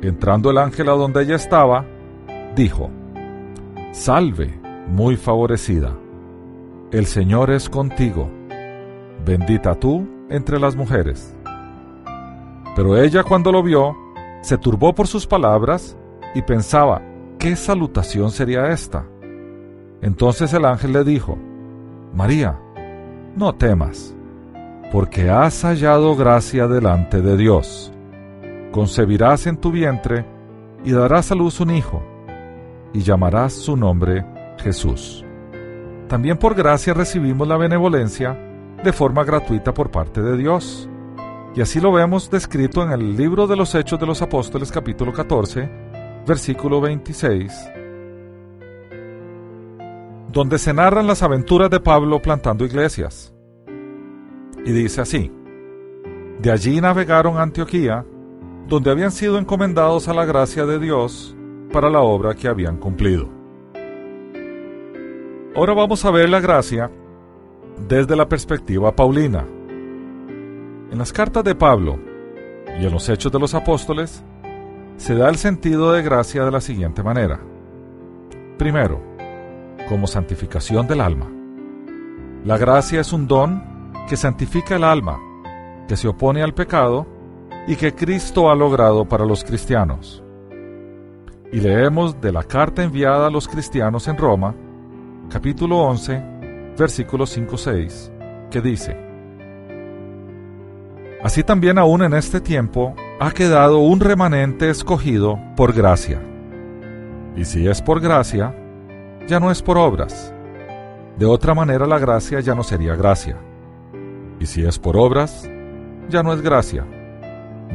Entrando 0.03 0.51
el 0.51 0.59
ángel 0.59 0.89
a 0.89 0.93
donde 0.93 1.23
ella 1.23 1.37
estaba, 1.37 1.85
dijo, 2.55 2.91
Salve, 3.93 4.59
muy 4.89 5.17
favorecida, 5.17 5.97
el 6.93 7.07
Señor 7.07 7.51
es 7.51 7.69
contigo, 7.69 8.31
bendita 9.25 9.75
tú 9.75 10.07
entre 10.29 10.61
las 10.61 10.77
mujeres. 10.77 11.35
Pero 12.77 12.97
ella 12.97 13.25
cuando 13.25 13.51
lo 13.51 13.63
vio, 13.63 13.97
se 14.43 14.59
turbó 14.59 14.95
por 14.95 15.07
sus 15.07 15.27
palabras 15.27 15.97
y 16.35 16.43
pensaba, 16.43 17.03
¿qué 17.39 17.57
salutación 17.57 18.31
sería 18.31 18.69
esta? 18.69 19.07
Entonces 20.03 20.53
el 20.53 20.65
ángel 20.67 20.93
le 20.93 21.03
dijo, 21.03 21.39
María, 22.15 22.61
no 23.35 23.55
temas, 23.55 24.15
porque 24.93 25.31
has 25.31 25.63
hallado 25.63 26.15
gracia 26.17 26.69
delante 26.69 27.23
de 27.23 27.37
Dios. 27.37 27.93
Concebirás 28.73 29.47
en 29.47 29.57
tu 29.57 29.71
vientre 29.71 30.25
y 30.85 30.93
darás 30.93 31.33
a 31.33 31.35
luz 31.35 31.61
un 31.61 31.71
hijo, 31.71 32.03
y 32.93 33.01
llamarás 33.01 33.53
su 33.53 33.77
nombre 33.77 34.25
Jesús. 34.59 35.25
También 36.09 36.39
por 36.39 36.55
gracia 36.55 36.95
recibimos 36.95 37.49
la 37.49 37.57
benevolencia 37.57 38.39
de 38.83 38.93
forma 38.93 39.25
gratuita 39.25 39.75
por 39.75 39.91
parte 39.91 40.23
de 40.23 40.37
Dios 40.37 40.89
y 41.57 41.63
así 41.63 41.81
lo 41.81 41.91
vemos 41.91 42.31
descrito 42.31 42.83
en 42.83 42.93
el 42.93 43.17
libro 43.17 43.47
de 43.47 43.57
los 43.57 43.75
Hechos 43.75 43.99
de 43.99 44.05
los 44.05 44.21
Apóstoles 44.21 44.71
capítulo 44.71 45.11
14, 45.11 45.67
versículo 46.27 46.83
26, 46.83 47.71
donde 50.31 50.59
se 50.59 50.75
narran 50.75 51.07
las 51.07 51.23
aventuras 51.23 51.71
de 51.71 51.81
Pablo 51.81 52.21
plantando 52.21 52.67
iglesias. 52.67 53.33
Y 54.67 54.71
dice 54.71 55.01
así, 55.01 55.33
de 56.41 56.51
allí 56.51 56.79
navegaron 56.79 57.39
a 57.39 57.43
Antioquía, 57.43 58.05
donde 58.69 58.91
habían 58.91 59.13
sido 59.13 59.39
encomendados 59.39 60.09
a 60.09 60.15
la 60.15 60.25
gracia 60.25 60.67
de 60.67 60.79
Dios 60.79 61.37
para 61.73 61.89
la 61.89 62.01
obra 62.01 62.35
que 62.35 62.49
habían 62.49 62.79
cumplido. 62.79 63.29
Ahora 65.55 65.73
vamos 65.75 66.05
a 66.05 66.11
ver 66.11 66.29
la 66.29 66.41
gracia 66.41 66.91
desde 67.89 68.17
la 68.17 68.29
perspectiva 68.29 68.95
paulina. 68.95 69.47
En 70.91 70.99
las 70.99 71.13
cartas 71.13 71.45
de 71.45 71.55
Pablo 71.55 71.99
y 72.81 72.87
en 72.87 72.93
los 72.93 73.09
Hechos 73.09 73.33
de 73.33 73.39
los 73.39 73.55
Apóstoles, 73.55 74.23
se 74.97 75.15
da 75.15 75.29
el 75.29 75.37
sentido 75.37 75.93
de 75.93 76.03
gracia 76.03 76.45
de 76.45 76.51
la 76.51 76.61
siguiente 76.61 77.03
manera. 77.03 77.41
Primero, 78.59 79.01
como 79.89 80.07
santificación 80.07 80.87
del 80.87 81.01
alma. 81.01 81.31
La 82.45 82.59
gracia 82.59 83.01
es 83.01 83.13
un 83.13 83.27
don 83.27 83.63
que 84.09 84.17
santifica 84.17 84.77
el 84.77 84.85
alma, 84.85 85.21
que 85.89 85.97
se 85.97 86.09
opone 86.09 86.43
al 86.43 86.55
pecado 86.55 87.07
y 87.67 87.77
que 87.77 87.95
Cristo 87.95 88.51
ha 88.51 88.55
logrado 88.55 89.05
para 89.05 89.25
los 89.25 89.45
cristianos. 89.45 90.23
Y 91.53 91.61
leemos 91.61 92.21
de 92.21 92.33
la 92.33 92.43
carta 92.43 92.83
enviada 92.83 93.27
a 93.27 93.31
los 93.31 93.49
cristianos 93.49 94.09
en 94.09 94.17
Roma, 94.17 94.55
capítulo 95.31 95.79
11, 95.79 96.23
versículos 96.79 97.37
5-6, 97.37 98.49
que 98.51 98.61
dice, 98.61 98.97
Así 101.23 101.43
también 101.43 101.79
aún 101.79 102.03
en 102.03 102.15
este 102.15 102.41
tiempo 102.41 102.95
ha 103.19 103.31
quedado 103.33 103.79
un 103.79 104.01
remanente 104.01 104.71
escogido 104.71 105.41
por 105.57 105.73
gracia. 105.73 106.21
Y 107.35 107.45
si 107.45 107.67
es 107.67 107.83
por 107.83 108.01
gracia, 108.01 108.55
ya 109.27 109.41
no 109.41 109.51
es 109.51 109.61
por 109.61 109.77
obras. 109.77 110.33
De 111.19 111.27
otra 111.27 111.55
manera 111.55 111.87
la 111.87 111.99
gracia 111.99 112.41
ya 112.41 112.55
no 112.55 112.63
sería 112.63 112.95
gracia. 112.95 113.37
Y 114.39 114.47
si 114.47 114.65
es 114.65 114.79
por 114.79 114.97
obras, 114.97 115.51
ya 116.09 116.23
no 116.23 116.33
es 116.33 116.43
gracia. 116.43 116.87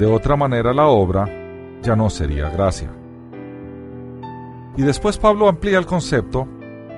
De 0.01 0.07
otra 0.07 0.35
manera 0.35 0.73
la 0.73 0.87
obra 0.87 1.29
ya 1.83 1.95
no 1.95 2.09
sería 2.09 2.49
gracia. 2.49 2.89
Y 4.75 4.81
después 4.81 5.19
Pablo 5.19 5.47
amplía 5.47 5.77
el 5.77 5.85
concepto 5.85 6.47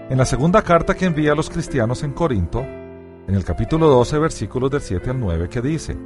en 0.10 0.18
la 0.18 0.24
segunda 0.24 0.62
carta 0.62 0.96
que 0.96 1.04
envía 1.06 1.34
a 1.34 1.36
los 1.36 1.50
cristianos 1.50 2.02
en 2.04 2.14
Corinto, 2.14 2.62
en 2.62 3.36
el 3.36 3.44
capítulo 3.44 3.88
12, 3.90 4.20
versículos 4.20 4.72
del 4.72 4.80
7 4.80 5.10
al 5.10 5.20
9, 5.20 5.50
que 5.50 5.62
dice, 5.62 5.98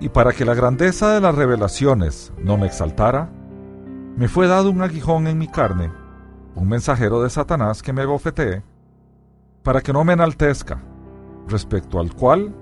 Y 0.00 0.08
para 0.08 0.32
que 0.32 0.44
la 0.44 0.54
grandeza 0.54 1.14
de 1.14 1.20
las 1.20 1.36
revelaciones 1.36 2.32
no 2.42 2.56
me 2.56 2.66
exaltara, 2.66 3.30
me 4.16 4.26
fue 4.26 4.48
dado 4.48 4.72
un 4.72 4.82
aguijón 4.82 5.28
en 5.28 5.38
mi 5.38 5.46
carne, 5.46 5.92
un 6.56 6.68
mensajero 6.68 7.22
de 7.22 7.30
Satanás 7.30 7.80
que 7.80 7.92
me 7.92 8.04
bofetee, 8.04 8.64
para 9.62 9.82
que 9.82 9.92
no 9.92 10.02
me 10.02 10.14
enaltezca, 10.14 10.82
respecto 11.46 12.00
al 12.00 12.12
cual 12.12 12.52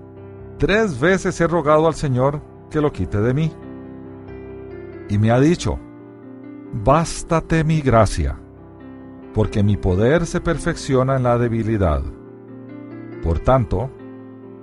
tres 0.58 0.98
veces 0.98 1.40
he 1.40 1.46
rogado 1.46 1.86
al 1.86 1.94
Señor 1.94 2.40
que 2.70 2.80
lo 2.80 2.92
quite 2.92 3.20
de 3.20 3.34
mí. 3.34 3.52
Y 5.08 5.18
me 5.18 5.30
ha 5.30 5.38
dicho, 5.38 5.78
Bástate 6.82 7.62
mi 7.62 7.80
gracia, 7.80 8.36
porque 9.32 9.62
mi 9.62 9.76
poder 9.76 10.26
se 10.26 10.40
perfecciona 10.40 11.14
en 11.14 11.22
la 11.22 11.38
debilidad. 11.38 12.02
Por 13.22 13.38
tanto, 13.38 13.90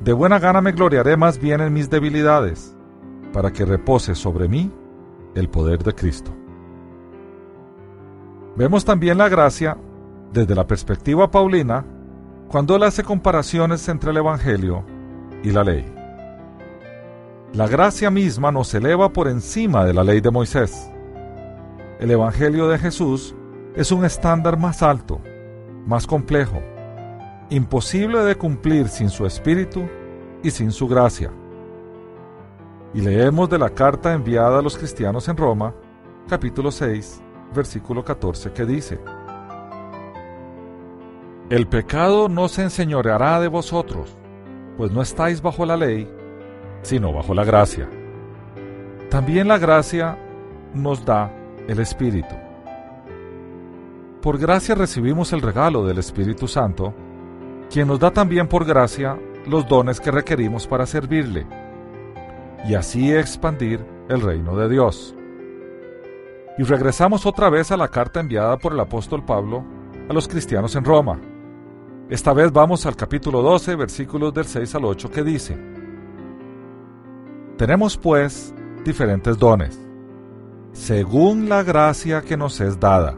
de 0.03 0.11
buena 0.11 0.37
gana 0.37 0.59
me 0.59 0.73
gloriaré 0.73 1.15
más 1.15 1.39
bien 1.39 1.61
en 1.61 1.71
mis 1.71 1.89
debilidades, 1.89 2.75
para 3.31 3.53
que 3.53 3.63
repose 3.63 4.13
sobre 4.13 4.49
mí 4.49 4.69
el 5.35 5.47
poder 5.49 5.83
de 5.83 5.95
Cristo. 5.95 6.31
Vemos 8.57 8.83
también 8.83 9.17
la 9.17 9.29
gracia 9.29 9.77
desde 10.33 10.53
la 10.53 10.67
perspectiva 10.67 11.31
paulina 11.31 11.85
cuando 12.49 12.75
él 12.75 12.83
hace 12.83 13.05
comparaciones 13.05 13.87
entre 13.87 14.11
el 14.11 14.17
Evangelio 14.17 14.83
y 15.43 15.51
la 15.51 15.63
ley. 15.63 15.85
La 17.53 17.67
gracia 17.67 18.09
misma 18.09 18.51
nos 18.51 18.73
eleva 18.73 19.11
por 19.11 19.27
encima 19.27 19.85
de 19.85 19.93
la 19.93 20.03
ley 20.03 20.21
de 20.21 20.31
Moisés 20.31 20.91
el 22.01 22.09
Evangelio 22.09 22.67
de 22.67 22.79
Jesús 22.79 23.35
es 23.75 23.91
un 23.91 24.03
estándar 24.03 24.57
más 24.57 24.81
alto, 24.81 25.21
más 25.85 26.07
complejo, 26.07 26.59
imposible 27.51 28.23
de 28.23 28.35
cumplir 28.35 28.87
sin 28.89 29.11
su 29.11 29.23
espíritu 29.23 29.87
y 30.41 30.49
sin 30.49 30.71
su 30.71 30.87
gracia. 30.87 31.31
Y 32.95 33.01
leemos 33.01 33.51
de 33.51 33.59
la 33.59 33.69
carta 33.69 34.13
enviada 34.13 34.57
a 34.57 34.61
los 34.63 34.79
cristianos 34.79 35.27
en 35.27 35.37
Roma, 35.37 35.75
capítulo 36.27 36.71
6, 36.71 37.21
versículo 37.53 38.03
14, 38.03 38.51
que 38.51 38.65
dice, 38.65 38.99
El 41.51 41.67
pecado 41.67 42.29
no 42.29 42.47
se 42.47 42.63
enseñoreará 42.63 43.39
de 43.39 43.47
vosotros, 43.47 44.17
pues 44.77 44.91
no 44.91 45.01
estáis 45.01 45.41
bajo 45.41 45.65
la 45.65 45.77
ley, 45.77 46.09
sino 46.81 47.13
bajo 47.13 47.33
la 47.33 47.43
gracia. 47.43 47.89
También 49.09 49.47
la 49.47 49.57
gracia 49.57 50.17
nos 50.73 51.05
da 51.05 51.31
el 51.67 51.79
Espíritu. 51.79 52.35
Por 54.21 54.37
gracia 54.37 54.75
recibimos 54.75 55.33
el 55.33 55.41
regalo 55.41 55.85
del 55.85 55.97
Espíritu 55.97 56.47
Santo, 56.47 56.93
quien 57.69 57.87
nos 57.87 57.99
da 57.99 58.11
también 58.11 58.47
por 58.47 58.65
gracia 58.65 59.17
los 59.47 59.67
dones 59.67 59.99
que 59.99 60.11
requerimos 60.11 60.67
para 60.67 60.85
servirle, 60.85 61.47
y 62.67 62.75
así 62.75 63.11
expandir 63.11 63.83
el 64.09 64.21
reino 64.21 64.55
de 64.55 64.69
Dios. 64.69 65.15
Y 66.57 66.63
regresamos 66.63 67.25
otra 67.25 67.49
vez 67.49 67.71
a 67.71 67.77
la 67.77 67.87
carta 67.87 68.19
enviada 68.19 68.57
por 68.57 68.73
el 68.73 68.79
apóstol 68.79 69.25
Pablo 69.25 69.63
a 70.07 70.13
los 70.13 70.27
cristianos 70.27 70.75
en 70.75 70.83
Roma. 70.83 71.19
Esta 72.11 72.33
vez 72.33 72.51
vamos 72.51 72.85
al 72.85 72.95
capítulo 72.95 73.41
12, 73.41 73.75
versículos 73.75 74.33
del 74.33 74.45
6 74.45 74.75
al 74.75 74.85
8, 74.85 75.09
que 75.09 75.23
dice, 75.23 75.57
Tenemos 77.57 77.97
pues 77.97 78.53
diferentes 78.83 79.39
dones 79.39 79.79
según 80.73 81.49
la 81.49 81.63
gracia 81.63 82.21
que 82.21 82.37
nos 82.37 82.59
es 82.61 82.79
dada. 82.79 83.17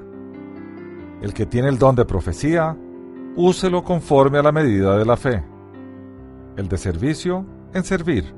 El 1.22 1.34
que 1.34 1.46
tiene 1.46 1.70
el 1.70 1.78
don 1.78 1.96
de 1.96 2.06
profecía, 2.06 2.78
úselo 3.36 3.84
conforme 3.84 4.40
a 4.40 4.44
la 4.44 4.52
medida 4.52 4.98
de 4.98 5.06
la 5.06 5.18
fe. 5.18 5.44
El 6.56 6.68
de 6.68 6.78
servicio, 6.78 7.46
en 7.74 7.84
servir. 7.84 8.34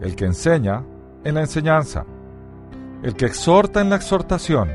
El 0.00 0.14
que 0.14 0.26
enseña, 0.26 0.84
en 1.24 1.34
la 1.34 1.40
enseñanza. 1.40 2.04
El 3.02 3.14
que 3.14 3.26
exhorta 3.26 3.80
en 3.80 3.90
la 3.90 3.96
exhortación. 3.96 4.70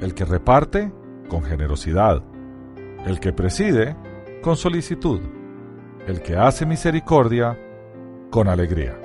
El 0.00 0.14
que 0.14 0.24
reparte, 0.24 0.92
con 1.28 1.42
generosidad. 1.42 2.22
El 3.06 3.20
que 3.20 3.32
preside, 3.32 3.96
con 4.42 4.56
solicitud. 4.56 5.20
El 6.06 6.20
que 6.20 6.36
hace 6.36 6.66
misericordia, 6.66 7.58
con 8.30 8.48
alegría. 8.48 8.96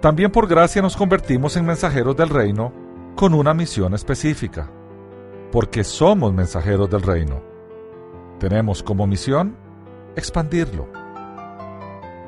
También 0.00 0.30
por 0.30 0.46
gracia 0.46 0.82
nos 0.82 0.96
convertimos 0.96 1.56
en 1.56 1.66
mensajeros 1.66 2.16
del 2.16 2.28
reino 2.28 2.72
con 3.16 3.34
una 3.34 3.54
misión 3.54 3.94
específica, 3.94 4.70
porque 5.52 5.84
somos 5.84 6.32
mensajeros 6.32 6.88
del 6.88 7.02
reino. 7.02 7.42
Tenemos 8.38 8.82
como 8.82 9.06
misión 9.06 9.56
expandirlo. 10.16 10.88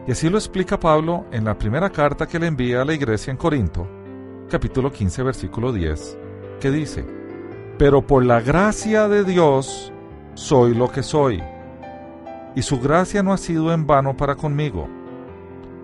Y 0.07 0.13
así 0.13 0.29
lo 0.29 0.37
explica 0.37 0.81
Pablo 0.81 1.27
en 1.31 1.45
la 1.45 1.57
primera 1.57 1.91
carta 1.91 2.27
que 2.27 2.39
le 2.39 2.49
envía 2.49 2.83
a 2.83 2.85
la 2.85 2.95
iglesia 2.95 3.31
en 3.31 3.37
Corinto, 3.37 3.89
capítulo 4.51 4.91
15, 4.91 5.23
versículo 5.23 5.73
10, 5.73 6.19
que 6.61 6.71
dice, 6.71 7.07
Pero 7.79 8.07
por 8.07 8.25
la 8.25 8.41
gracia 8.41 9.09
de 9.09 9.25
Dios 9.25 9.93
soy 10.35 10.75
lo 10.75 10.91
que 10.91 11.03
soy, 11.03 11.43
y 12.55 12.63
su 12.63 12.81
gracia 12.81 13.23
no 13.23 13.33
ha 13.33 13.39
sido 13.39 13.73
en 13.73 13.87
vano 13.87 14.17
para 14.17 14.35
conmigo 14.35 14.89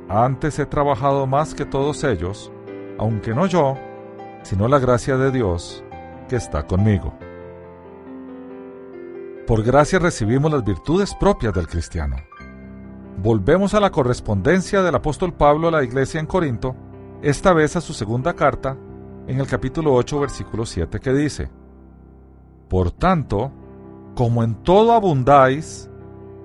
antes 0.09 0.59
he 0.59 0.65
trabajado 0.65 1.27
más 1.27 1.55
que 1.55 1.67
todos 1.67 2.03
ellos, 2.03 2.51
aunque 2.99 3.35
no 3.35 3.47
yo, 3.47 3.77
sino 4.43 4.67
la 4.67 4.79
gracia 4.79 5.19
de 5.19 5.31
Dios 5.31 5.85
que 6.29 6.37
está 6.37 6.67
conmigo. 6.67 7.13
Por 9.47 9.63
gracia 9.63 9.99
recibimos 9.99 10.51
las 10.51 10.65
virtudes 10.65 11.15
propias 11.15 11.53
del 11.53 11.69
cristiano. 11.69 12.17
Volvemos 13.23 13.75
a 13.75 13.81
la 13.81 13.91
correspondencia 13.91 14.83
del 14.83 14.95
apóstol 14.95 15.35
Pablo 15.35 15.69
a 15.69 15.73
la 15.73 15.85
iglesia 15.85 16.21
en 16.21 16.27
Corinto, 16.27 16.75
esta 17.21 17.53
vez 17.53 17.77
a 17.77 17.83
su 17.83 17.93
segunda 17.93 18.33
carta, 18.33 18.79
en 19.27 19.41
el 19.41 19.47
capítulo 19.47 19.93
8, 19.93 20.21
versículo 20.21 20.65
7, 20.65 21.01
que 21.01 21.13
dice, 21.13 21.51
Por 22.69 22.93
tanto, 22.93 23.53
como 24.19 24.43
en 24.43 24.57
todo 24.65 24.95
abundáis, 24.95 25.89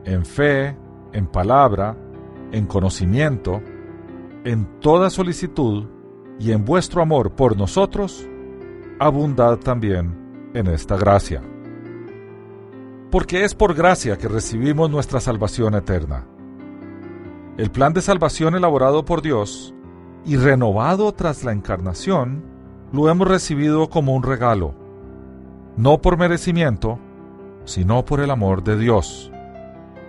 en 0.05 0.27
fe, 0.27 0.77
en 1.11 1.25
palabra, 1.25 1.97
en 2.51 2.67
conocimiento, 2.67 3.63
en 4.43 4.79
toda 4.79 5.09
solicitud 5.09 5.87
y 6.37 6.51
en 6.51 6.65
vuestro 6.65 7.01
amor 7.01 7.31
por 7.31 7.57
nosotros, 7.57 8.29
abundad 8.99 9.57
también 9.57 10.51
en 10.53 10.67
esta 10.67 10.97
gracia. 10.97 11.41
Porque 13.09 13.43
es 13.43 13.55
por 13.55 13.73
gracia 13.73 14.19
que 14.19 14.27
recibimos 14.27 14.91
nuestra 14.91 15.19
salvación 15.19 15.73
eterna. 15.73 16.27
El 17.57 17.71
plan 17.71 17.91
de 17.91 18.01
salvación 18.01 18.53
elaborado 18.53 19.03
por 19.03 19.23
Dios 19.23 19.73
y 20.25 20.37
renovado 20.37 21.11
tras 21.13 21.43
la 21.43 21.53
encarnación, 21.53 22.43
lo 22.91 23.09
hemos 23.09 23.27
recibido 23.27 23.89
como 23.89 24.13
un 24.13 24.21
regalo, 24.21 24.75
no 25.75 26.03
por 26.03 26.19
merecimiento, 26.19 26.99
sino 27.65 28.03
por 28.05 28.19
el 28.19 28.31
amor 28.31 28.63
de 28.63 28.77
Dios 28.77 29.33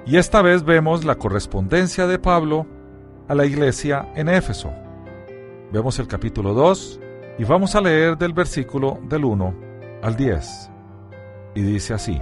y 0.07 0.19
esta 0.19 0.43
vez 0.43 0.65
vemos 0.65 1.05
la 1.05 1.15
correspondencia 1.15 2.07
de 2.07 2.19
Pablo 2.19 2.67
a 3.27 3.35
la 3.35 3.47
iglesia 3.47 4.13
en 4.15 4.29
Éfeso. 4.29 4.71
Vemos 5.73 5.99
el 5.99 6.07
capítulo 6.07 6.53
2 6.53 7.01
y 7.39 7.45
vamos 7.45 7.75
a 7.75 7.81
leer 7.81 8.19
del 8.19 8.35
versículo 8.35 8.99
del 9.09 9.25
1 9.25 9.55
al 10.03 10.15
10. 10.15 10.71
Y 11.55 11.63
dice 11.63 11.95
así, 11.95 12.21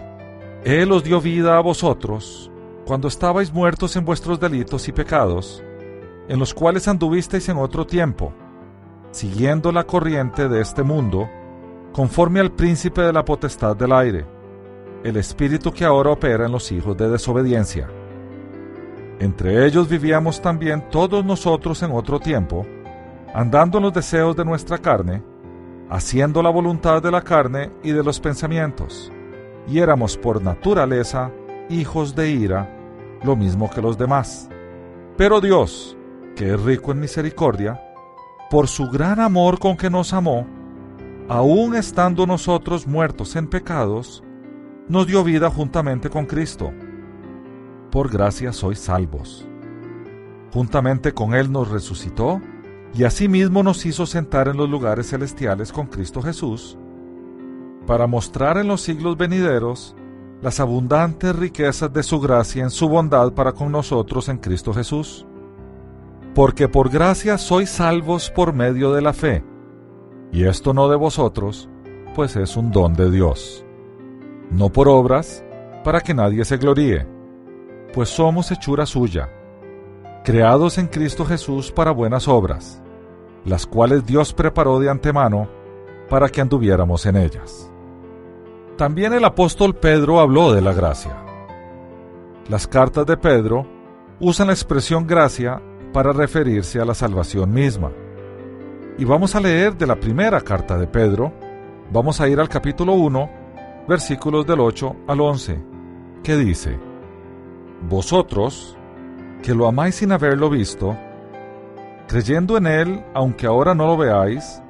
Él 0.62 0.92
os 0.92 1.02
dio 1.02 1.20
vida 1.20 1.58
a 1.58 1.60
vosotros 1.60 2.52
cuando 2.86 3.08
estabais 3.08 3.52
muertos 3.52 3.96
en 3.96 4.04
vuestros 4.04 4.38
delitos 4.38 4.86
y 4.86 4.92
pecados, 4.92 5.62
en 6.28 6.38
los 6.38 6.54
cuales 6.54 6.86
anduvisteis 6.86 7.48
en 7.48 7.56
otro 7.56 7.84
tiempo, 7.84 8.32
siguiendo 9.10 9.72
la 9.72 9.84
corriente 9.84 10.48
de 10.48 10.60
este 10.60 10.84
mundo, 10.84 11.28
conforme 11.92 12.38
al 12.38 12.52
príncipe 12.52 13.02
de 13.02 13.12
la 13.12 13.24
potestad 13.24 13.76
del 13.76 13.92
aire, 13.92 14.24
el 15.04 15.16
espíritu 15.16 15.72
que 15.72 15.84
ahora 15.84 16.10
opera 16.10 16.46
en 16.46 16.52
los 16.52 16.70
hijos 16.70 16.96
de 16.96 17.08
desobediencia. 17.08 17.88
Entre 19.18 19.66
ellos 19.66 19.88
vivíamos 19.88 20.40
también 20.40 20.88
todos 20.90 21.24
nosotros 21.24 21.82
en 21.82 21.92
otro 21.92 22.18
tiempo, 22.18 22.66
andando 23.34 23.78
en 23.78 23.84
los 23.84 23.92
deseos 23.92 24.36
de 24.36 24.44
nuestra 24.44 24.78
carne, 24.78 25.22
haciendo 25.90 26.42
la 26.42 26.50
voluntad 26.50 27.02
de 27.02 27.10
la 27.10 27.22
carne 27.22 27.70
y 27.82 27.92
de 27.92 28.02
los 28.02 28.18
pensamientos, 28.18 29.12
y 29.68 29.78
éramos 29.78 30.16
por 30.16 30.42
naturaleza 30.42 31.30
hijos 31.68 32.14
de 32.14 32.30
ira, 32.30 32.68
lo 33.22 33.36
mismo 33.36 33.70
que 33.70 33.82
los 33.82 33.96
demás. 33.96 34.48
Pero 35.16 35.40
Dios, 35.40 35.96
que 36.34 36.54
es 36.54 36.60
rico 36.60 36.92
en 36.92 37.00
misericordia, 37.00 37.80
por 38.50 38.68
su 38.68 38.88
gran 38.88 39.20
amor 39.20 39.58
con 39.58 39.76
que 39.76 39.90
nos 39.90 40.12
amó, 40.12 40.46
aun 41.28 41.74
estando 41.74 42.26
nosotros 42.26 42.86
muertos 42.86 43.36
en 43.36 43.46
pecados, 43.46 44.22
nos 44.92 45.06
dio 45.06 45.24
vida 45.24 45.48
juntamente 45.48 46.10
con 46.10 46.26
Cristo. 46.26 46.70
Por 47.90 48.12
gracia 48.12 48.52
sois 48.52 48.78
salvos. 48.78 49.48
Juntamente 50.52 51.14
con 51.14 51.34
Él 51.34 51.50
nos 51.50 51.70
resucitó 51.70 52.42
y 52.92 53.04
asimismo 53.04 53.62
nos 53.62 53.86
hizo 53.86 54.04
sentar 54.04 54.48
en 54.48 54.58
los 54.58 54.68
lugares 54.68 55.08
celestiales 55.08 55.72
con 55.72 55.86
Cristo 55.86 56.20
Jesús, 56.20 56.76
para 57.86 58.06
mostrar 58.06 58.58
en 58.58 58.68
los 58.68 58.82
siglos 58.82 59.16
venideros 59.16 59.96
las 60.42 60.60
abundantes 60.60 61.34
riquezas 61.36 61.90
de 61.90 62.02
su 62.02 62.20
gracia 62.20 62.62
en 62.62 62.70
su 62.70 62.86
bondad 62.86 63.32
para 63.32 63.52
con 63.52 63.72
nosotros 63.72 64.28
en 64.28 64.36
Cristo 64.36 64.74
Jesús. 64.74 65.24
Porque 66.34 66.68
por 66.68 66.90
gracia 66.90 67.38
sois 67.38 67.70
salvos 67.70 68.28
por 68.28 68.52
medio 68.52 68.92
de 68.92 69.00
la 69.00 69.14
fe, 69.14 69.42
y 70.32 70.44
esto 70.44 70.74
no 70.74 70.90
de 70.90 70.96
vosotros, 70.96 71.70
pues 72.14 72.36
es 72.36 72.58
un 72.58 72.70
don 72.70 72.92
de 72.92 73.10
Dios. 73.10 73.61
No 74.50 74.70
por 74.70 74.88
obras, 74.88 75.44
para 75.84 76.00
que 76.00 76.14
nadie 76.14 76.44
se 76.44 76.56
gloríe, 76.56 77.06
pues 77.92 78.08
somos 78.08 78.50
hechura 78.50 78.86
suya, 78.86 79.28
creados 80.24 80.78
en 80.78 80.86
Cristo 80.86 81.24
Jesús 81.24 81.70
para 81.70 81.90
buenas 81.90 82.28
obras, 82.28 82.82
las 83.44 83.66
cuales 83.66 84.06
Dios 84.06 84.32
preparó 84.32 84.78
de 84.78 84.90
antemano 84.90 85.48
para 86.08 86.28
que 86.28 86.40
anduviéramos 86.40 87.06
en 87.06 87.16
ellas. 87.16 87.70
También 88.76 89.12
el 89.12 89.24
apóstol 89.24 89.74
Pedro 89.74 90.20
habló 90.20 90.52
de 90.52 90.62
la 90.62 90.72
gracia. 90.72 91.16
Las 92.48 92.66
cartas 92.66 93.06
de 93.06 93.16
Pedro 93.16 93.66
usan 94.20 94.48
la 94.48 94.52
expresión 94.52 95.06
gracia 95.06 95.60
para 95.92 96.12
referirse 96.12 96.80
a 96.80 96.84
la 96.84 96.94
salvación 96.94 97.52
misma. 97.52 97.90
Y 98.98 99.04
vamos 99.04 99.34
a 99.34 99.40
leer 99.40 99.76
de 99.76 99.86
la 99.86 99.96
primera 99.96 100.40
carta 100.40 100.76
de 100.78 100.86
Pedro, 100.86 101.32
vamos 101.92 102.20
a 102.20 102.28
ir 102.28 102.40
al 102.40 102.48
capítulo 102.48 102.94
1, 102.94 103.41
versículos 103.88 104.46
del 104.46 104.60
8 104.60 104.96
al 105.08 105.20
11, 105.20 105.62
que 106.22 106.36
dice, 106.36 106.78
Vosotros, 107.88 108.76
que 109.42 109.54
lo 109.54 109.66
amáis 109.66 109.96
sin 109.96 110.12
haberlo 110.12 110.48
visto, 110.48 110.96
creyendo 112.06 112.56
en 112.56 112.66
Él, 112.66 113.04
aunque 113.14 113.46
ahora 113.46 113.74
no 113.74 113.86
lo 113.86 113.96
veáis, 113.96 114.62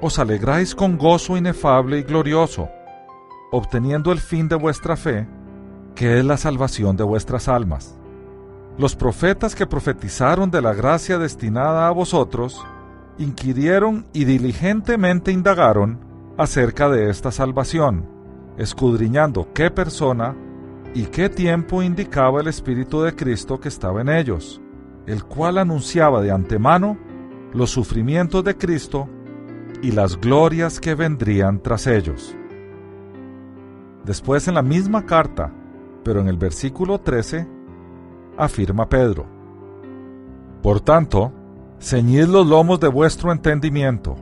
os 0.00 0.18
alegráis 0.18 0.74
con 0.74 0.98
gozo 0.98 1.36
inefable 1.36 1.98
y 1.98 2.02
glorioso, 2.02 2.68
obteniendo 3.52 4.12
el 4.12 4.18
fin 4.18 4.48
de 4.48 4.56
vuestra 4.56 4.96
fe, 4.96 5.28
que 5.94 6.18
es 6.18 6.24
la 6.24 6.36
salvación 6.36 6.96
de 6.96 7.04
vuestras 7.04 7.48
almas. 7.48 7.98
Los 8.78 8.94
profetas 8.94 9.54
que 9.54 9.66
profetizaron 9.66 10.50
de 10.50 10.60
la 10.60 10.74
gracia 10.74 11.18
destinada 11.18 11.88
a 11.88 11.92
vosotros, 11.92 12.64
inquirieron 13.18 14.06
y 14.12 14.24
diligentemente 14.24 15.32
indagaron 15.32 16.00
acerca 16.36 16.90
de 16.90 17.08
esta 17.08 17.30
salvación, 17.30 18.15
escudriñando 18.56 19.48
qué 19.52 19.70
persona 19.70 20.34
y 20.94 21.04
qué 21.06 21.28
tiempo 21.28 21.82
indicaba 21.82 22.40
el 22.40 22.48
Espíritu 22.48 23.02
de 23.02 23.14
Cristo 23.14 23.60
que 23.60 23.68
estaba 23.68 24.00
en 24.00 24.08
ellos, 24.08 24.60
el 25.06 25.24
cual 25.24 25.58
anunciaba 25.58 26.22
de 26.22 26.30
antemano 26.30 26.96
los 27.52 27.70
sufrimientos 27.70 28.42
de 28.44 28.56
Cristo 28.56 29.08
y 29.82 29.92
las 29.92 30.18
glorias 30.18 30.80
que 30.80 30.94
vendrían 30.94 31.62
tras 31.62 31.86
ellos. 31.86 32.34
Después 34.04 34.48
en 34.48 34.54
la 34.54 34.62
misma 34.62 35.04
carta, 35.04 35.52
pero 36.02 36.20
en 36.20 36.28
el 36.28 36.36
versículo 36.36 37.00
13, 37.00 37.46
afirma 38.36 38.88
Pedro, 38.88 39.26
Por 40.62 40.80
tanto, 40.80 41.32
ceñid 41.78 42.24
los 42.26 42.46
lomos 42.46 42.80
de 42.80 42.88
vuestro 42.88 43.32
entendimiento, 43.32 44.16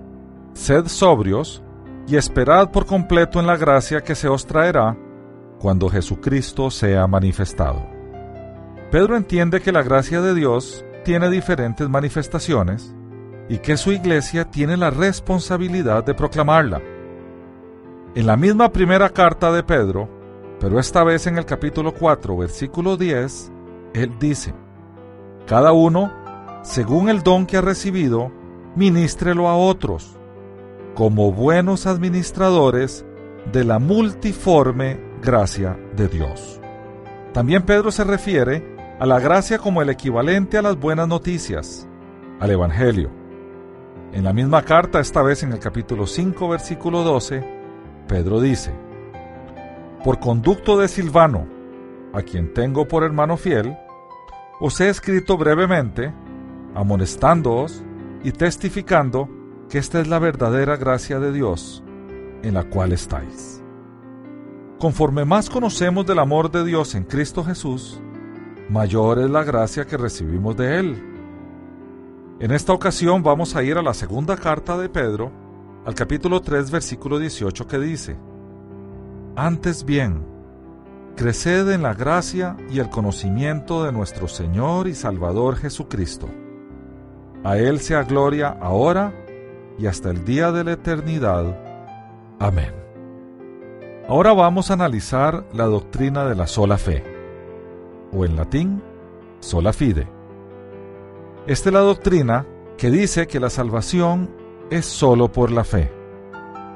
sed 0.54 0.86
sobrios 0.86 1.63
y 2.06 2.16
esperad 2.16 2.70
por 2.70 2.86
completo 2.86 3.40
en 3.40 3.46
la 3.46 3.56
gracia 3.56 4.02
que 4.02 4.14
se 4.14 4.28
os 4.28 4.46
traerá 4.46 4.96
cuando 5.58 5.88
Jesucristo 5.88 6.70
sea 6.70 7.06
manifestado. 7.06 7.86
Pedro 8.90 9.16
entiende 9.16 9.60
que 9.60 9.72
la 9.72 9.82
gracia 9.82 10.20
de 10.20 10.34
Dios 10.34 10.84
tiene 11.04 11.30
diferentes 11.30 11.88
manifestaciones 11.88 12.94
y 13.48 13.58
que 13.58 13.76
su 13.76 13.92
iglesia 13.92 14.50
tiene 14.50 14.76
la 14.76 14.90
responsabilidad 14.90 16.04
de 16.04 16.14
proclamarla. 16.14 16.80
En 18.14 18.26
la 18.26 18.36
misma 18.36 18.70
primera 18.70 19.10
carta 19.10 19.50
de 19.52 19.62
Pedro, 19.62 20.08
pero 20.60 20.78
esta 20.78 21.02
vez 21.02 21.26
en 21.26 21.36
el 21.36 21.44
capítulo 21.44 21.92
4, 21.92 22.36
versículo 22.36 22.96
10, 22.96 23.52
él 23.94 24.12
dice, 24.18 24.54
Cada 25.46 25.72
uno, 25.72 26.12
según 26.62 27.08
el 27.08 27.22
don 27.22 27.46
que 27.46 27.56
ha 27.56 27.60
recibido, 27.60 28.30
ministrelo 28.76 29.48
a 29.48 29.56
otros, 29.56 30.13
como 30.94 31.32
buenos 31.32 31.86
administradores 31.86 33.04
de 33.52 33.64
la 33.64 33.78
multiforme 33.78 34.98
gracia 35.20 35.78
de 35.96 36.08
Dios. 36.08 36.60
También 37.32 37.62
Pedro 37.62 37.90
se 37.90 38.04
refiere 38.04 38.76
a 39.00 39.06
la 39.06 39.18
gracia 39.18 39.58
como 39.58 39.82
el 39.82 39.90
equivalente 39.90 40.56
a 40.56 40.62
las 40.62 40.78
buenas 40.78 41.08
noticias, 41.08 41.88
al 42.38 42.50
Evangelio. 42.50 43.10
En 44.12 44.22
la 44.22 44.32
misma 44.32 44.62
carta, 44.62 45.00
esta 45.00 45.22
vez 45.22 45.42
en 45.42 45.52
el 45.52 45.58
capítulo 45.58 46.06
5, 46.06 46.48
versículo 46.48 47.02
12, 47.02 47.44
Pedro 48.06 48.40
dice, 48.40 48.72
Por 50.04 50.20
conducto 50.20 50.78
de 50.78 50.86
Silvano, 50.86 51.48
a 52.12 52.22
quien 52.22 52.54
tengo 52.54 52.86
por 52.86 53.02
hermano 53.02 53.36
fiel, 53.36 53.76
os 54.60 54.80
he 54.80 54.88
escrito 54.88 55.36
brevemente, 55.36 56.12
amonestándoos 56.76 57.82
y 58.22 58.30
testificando 58.30 59.28
que 59.74 59.80
esta 59.80 60.00
es 60.00 60.06
la 60.06 60.20
verdadera 60.20 60.76
gracia 60.76 61.18
de 61.18 61.32
Dios 61.32 61.82
en 62.44 62.54
la 62.54 62.62
cual 62.62 62.92
estáis. 62.92 63.60
Conforme 64.78 65.24
más 65.24 65.50
conocemos 65.50 66.06
del 66.06 66.20
amor 66.20 66.48
de 66.48 66.64
Dios 66.64 66.94
en 66.94 67.02
Cristo 67.02 67.42
Jesús, 67.42 68.00
mayor 68.70 69.18
es 69.18 69.28
la 69.28 69.42
gracia 69.42 69.84
que 69.84 69.96
recibimos 69.96 70.56
de 70.56 70.78
Él. 70.78 71.02
En 72.38 72.52
esta 72.52 72.72
ocasión 72.72 73.24
vamos 73.24 73.56
a 73.56 73.64
ir 73.64 73.76
a 73.76 73.82
la 73.82 73.94
segunda 73.94 74.36
carta 74.36 74.78
de 74.78 74.88
Pedro, 74.88 75.32
al 75.84 75.96
capítulo 75.96 76.40
3, 76.40 76.70
versículo 76.70 77.18
18 77.18 77.66
que 77.66 77.78
dice, 77.80 78.16
Antes 79.34 79.84
bien, 79.84 80.24
creced 81.16 81.68
en 81.72 81.82
la 81.82 81.94
gracia 81.94 82.56
y 82.70 82.78
el 82.78 82.90
conocimiento 82.90 83.82
de 83.82 83.90
nuestro 83.90 84.28
Señor 84.28 84.86
y 84.86 84.94
Salvador 84.94 85.56
Jesucristo. 85.56 86.28
A 87.42 87.58
Él 87.58 87.80
sea 87.80 88.04
gloria 88.04 88.56
ahora 88.60 89.12
y 89.78 89.86
hasta 89.86 90.10
el 90.10 90.24
día 90.24 90.52
de 90.52 90.64
la 90.64 90.72
eternidad. 90.72 91.56
Amén. 92.38 92.72
Ahora 94.08 94.32
vamos 94.32 94.70
a 94.70 94.74
analizar 94.74 95.44
la 95.52 95.64
doctrina 95.64 96.24
de 96.24 96.34
la 96.34 96.46
sola 96.46 96.76
fe, 96.76 97.02
o 98.12 98.24
en 98.24 98.36
latín, 98.36 98.82
sola 99.40 99.72
fide. 99.72 100.06
Esta 101.46 101.68
es 101.68 101.72
la 101.72 101.80
doctrina 101.80 102.46
que 102.76 102.90
dice 102.90 103.26
que 103.26 103.40
la 103.40 103.50
salvación 103.50 104.30
es 104.70 104.84
solo 104.84 105.32
por 105.32 105.50
la 105.50 105.64
fe. 105.64 105.90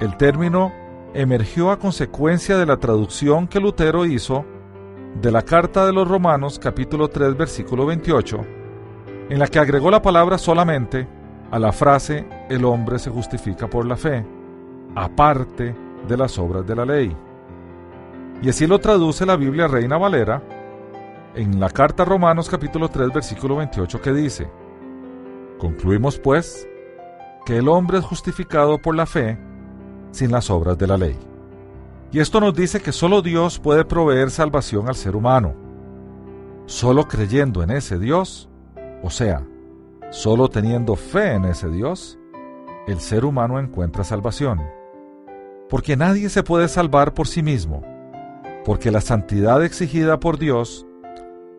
El 0.01 0.17
término 0.17 0.73
emergió 1.15 1.71
a 1.71 1.79
consecuencia 1.79 2.57
de 2.57 2.67
la 2.67 2.77
traducción 2.77 3.49
que 3.49 3.61
Lutero 3.61 4.07
hizo 4.07 4.45
de 5.21 5.33
la 5.33 5.43
Carta 5.43 5.87
de 5.87 5.93
los 5.93 6.07
Romanos 6.07 6.59
capítulo 6.59 7.09
3 7.09 7.37
versículo 7.37 7.87
28, 7.87 8.39
en 9.31 9.39
la 9.39 9.49
que 9.49 9.59
agregó 9.59 9.91
la 9.91 10.03
palabra 10.03 10.39
solamente 10.39 11.09
a 11.51 11.59
la 11.59 11.73
frase 11.73 12.27
el 12.49 12.65
hombre 12.65 12.99
se 12.99 13.11
justifica 13.11 13.69
por 13.69 13.87
la 13.87 13.97
fe, 13.97 14.25
aparte 14.95 15.75
de 16.07 16.17
las 16.17 16.39
obras 16.39 16.67
de 16.67 16.77
la 16.77 16.85
ley. 16.85 17.17
Y 18.43 18.49
así 18.49 18.67
lo 18.67 18.79
traduce 18.79 19.27
la 19.27 19.37
Biblia 19.37 19.69
Reina 19.69 19.99
Valera 19.99 20.43
en 21.35 21.61
la 21.61 21.69
carta 21.71 22.05
a 22.05 22.07
Romanos 22.07 22.49
capítulo 22.49 22.89
3 22.89 23.13
versículo 23.13 23.57
28 23.57 24.01
que 24.01 24.13
dice, 24.13 24.51
Concluimos 25.59 26.19
pues 26.19 26.69
que 27.45 27.59
el 27.59 27.69
hombre 27.69 27.99
es 27.99 28.05
justificado 28.05 28.79
por 28.79 28.95
la 28.95 29.07
fe 29.07 29.39
sin 30.13 30.31
las 30.31 30.51
obras 30.51 30.79
de 30.79 30.87
la 30.87 30.97
ley. 30.97 31.17
Y 32.11 32.21
esto 32.21 32.41
nos 32.41 32.55
dice 32.55 32.81
que 32.81 32.93
solo 32.93 33.21
Dios 33.21 33.59
puede 33.59 33.85
proveer 33.85 34.31
salvación 34.31 34.89
al 34.89 34.95
ser 34.95 35.15
humano. 35.15 35.55
Solo 36.67 37.07
creyendo 37.07 37.63
en 37.63 37.71
ese 37.71 37.99
Dios, 37.99 38.49
o 39.03 39.11
sea, 39.11 39.43
solo 40.11 40.49
teniendo 40.49 40.97
fe 40.97 41.35
en 41.35 41.45
ese 41.45 41.69
Dios, 41.69 42.18
el 42.89 43.01
ser 43.01 43.27
humano 43.27 43.59
encuentra 43.59 44.03
salvación. 44.03 44.63
Porque 45.69 45.97
nadie 45.97 46.31
se 46.31 46.43
puede 46.43 46.69
salvar 46.69 47.13
por 47.13 47.29
sí 47.29 47.43
mismo, 47.43 47.83
porque 48.65 48.91
la 48.91 49.03
santidad 49.03 49.63
exigida 49.63 50.19
por 50.19 50.39
Dios 50.39 50.87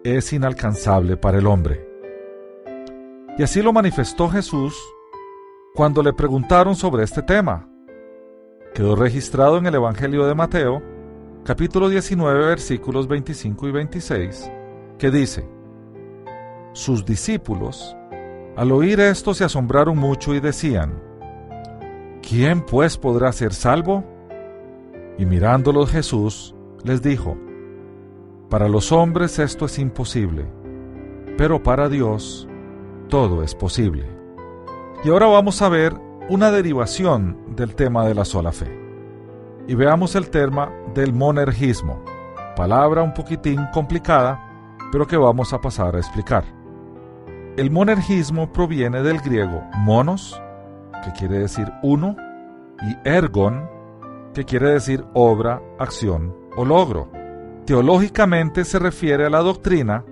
es 0.04 0.34
inalcanzable 0.34 1.18
para 1.18 1.38
el 1.38 1.46
hombre. 1.46 1.88
Y 3.38 3.44
así 3.44 3.62
lo 3.62 3.72
manifestó 3.72 4.28
Jesús 4.28 4.76
cuando 5.76 6.02
le 6.02 6.14
preguntaron 6.14 6.76
sobre 6.76 7.04
este 7.04 7.22
tema. 7.22 7.70
Quedó 8.74 8.96
registrado 8.96 9.58
en 9.58 9.68
el 9.68 9.76
Evangelio 9.76 10.26
de 10.26 10.34
Mateo, 10.34 10.82
capítulo 11.44 11.90
19, 11.90 12.48
versículos 12.48 13.08
25 13.08 13.68
y 13.68 13.72
26, 13.72 14.52
que 14.98 15.12
dice, 15.12 15.48
Sus 16.74 17.06
discípulos, 17.06 17.96
al 18.56 18.72
oír 18.72 19.00
esto, 19.00 19.36
se 19.36 19.44
asombraron 19.44 19.98
mucho 19.98 20.34
y 20.34 20.40
decían, 20.40 21.09
¿Quién 22.30 22.62
pues 22.62 22.96
podrá 22.96 23.32
ser 23.32 23.56
salvo? 23.56 24.04
Y 25.18 25.26
mirándolos 25.26 25.90
Jesús 25.90 26.54
les 26.84 27.02
dijo, 27.02 27.36
Para 28.52 28.70
los 28.70 28.92
hombres 28.92 29.40
esto 29.40 29.66
es 29.66 29.80
imposible, 29.80 30.46
pero 31.40 31.64
para 31.64 31.90
Dios 31.90 32.48
todo 33.08 33.42
es 33.42 33.56
posible. 33.56 34.06
Y 35.04 35.10
ahora 35.10 35.26
vamos 35.26 35.64
a 35.64 35.70
ver 35.70 35.96
una 36.30 36.52
derivación 36.52 37.56
del 37.56 37.74
tema 37.74 38.06
de 38.06 38.14
la 38.14 38.26
sola 38.26 38.52
fe. 38.52 38.80
Y 39.68 39.74
veamos 39.74 40.14
el 40.14 40.30
tema 40.30 40.72
del 40.94 41.14
monergismo, 41.14 42.06
palabra 42.56 43.02
un 43.02 43.16
poquitín 43.16 43.66
complicada, 43.74 44.78
pero 44.92 45.08
que 45.08 45.18
vamos 45.18 45.52
a 45.52 45.62
pasar 45.62 45.96
a 45.96 46.00
explicar. 46.00 46.44
El 47.58 47.72
monergismo 47.72 48.54
proviene 48.54 49.02
del 49.02 49.20
griego 49.20 49.64
monos, 49.78 50.40
que 51.04 51.12
quiere 51.12 51.40
decir 51.40 51.72
uno, 51.82 52.16
y 52.82 53.08
ergon, 53.08 53.70
que 54.34 54.46
quiere 54.46 54.72
decir 54.72 55.06
obra, 55.14 55.62
acción 55.78 56.36
o 56.56 56.66
logro. 56.66 57.10
Teológicamente 57.66 58.66
se 58.66 58.80
refiere 58.80 59.26
a 59.26 59.30
la 59.30 59.40
doctrina 59.40 60.04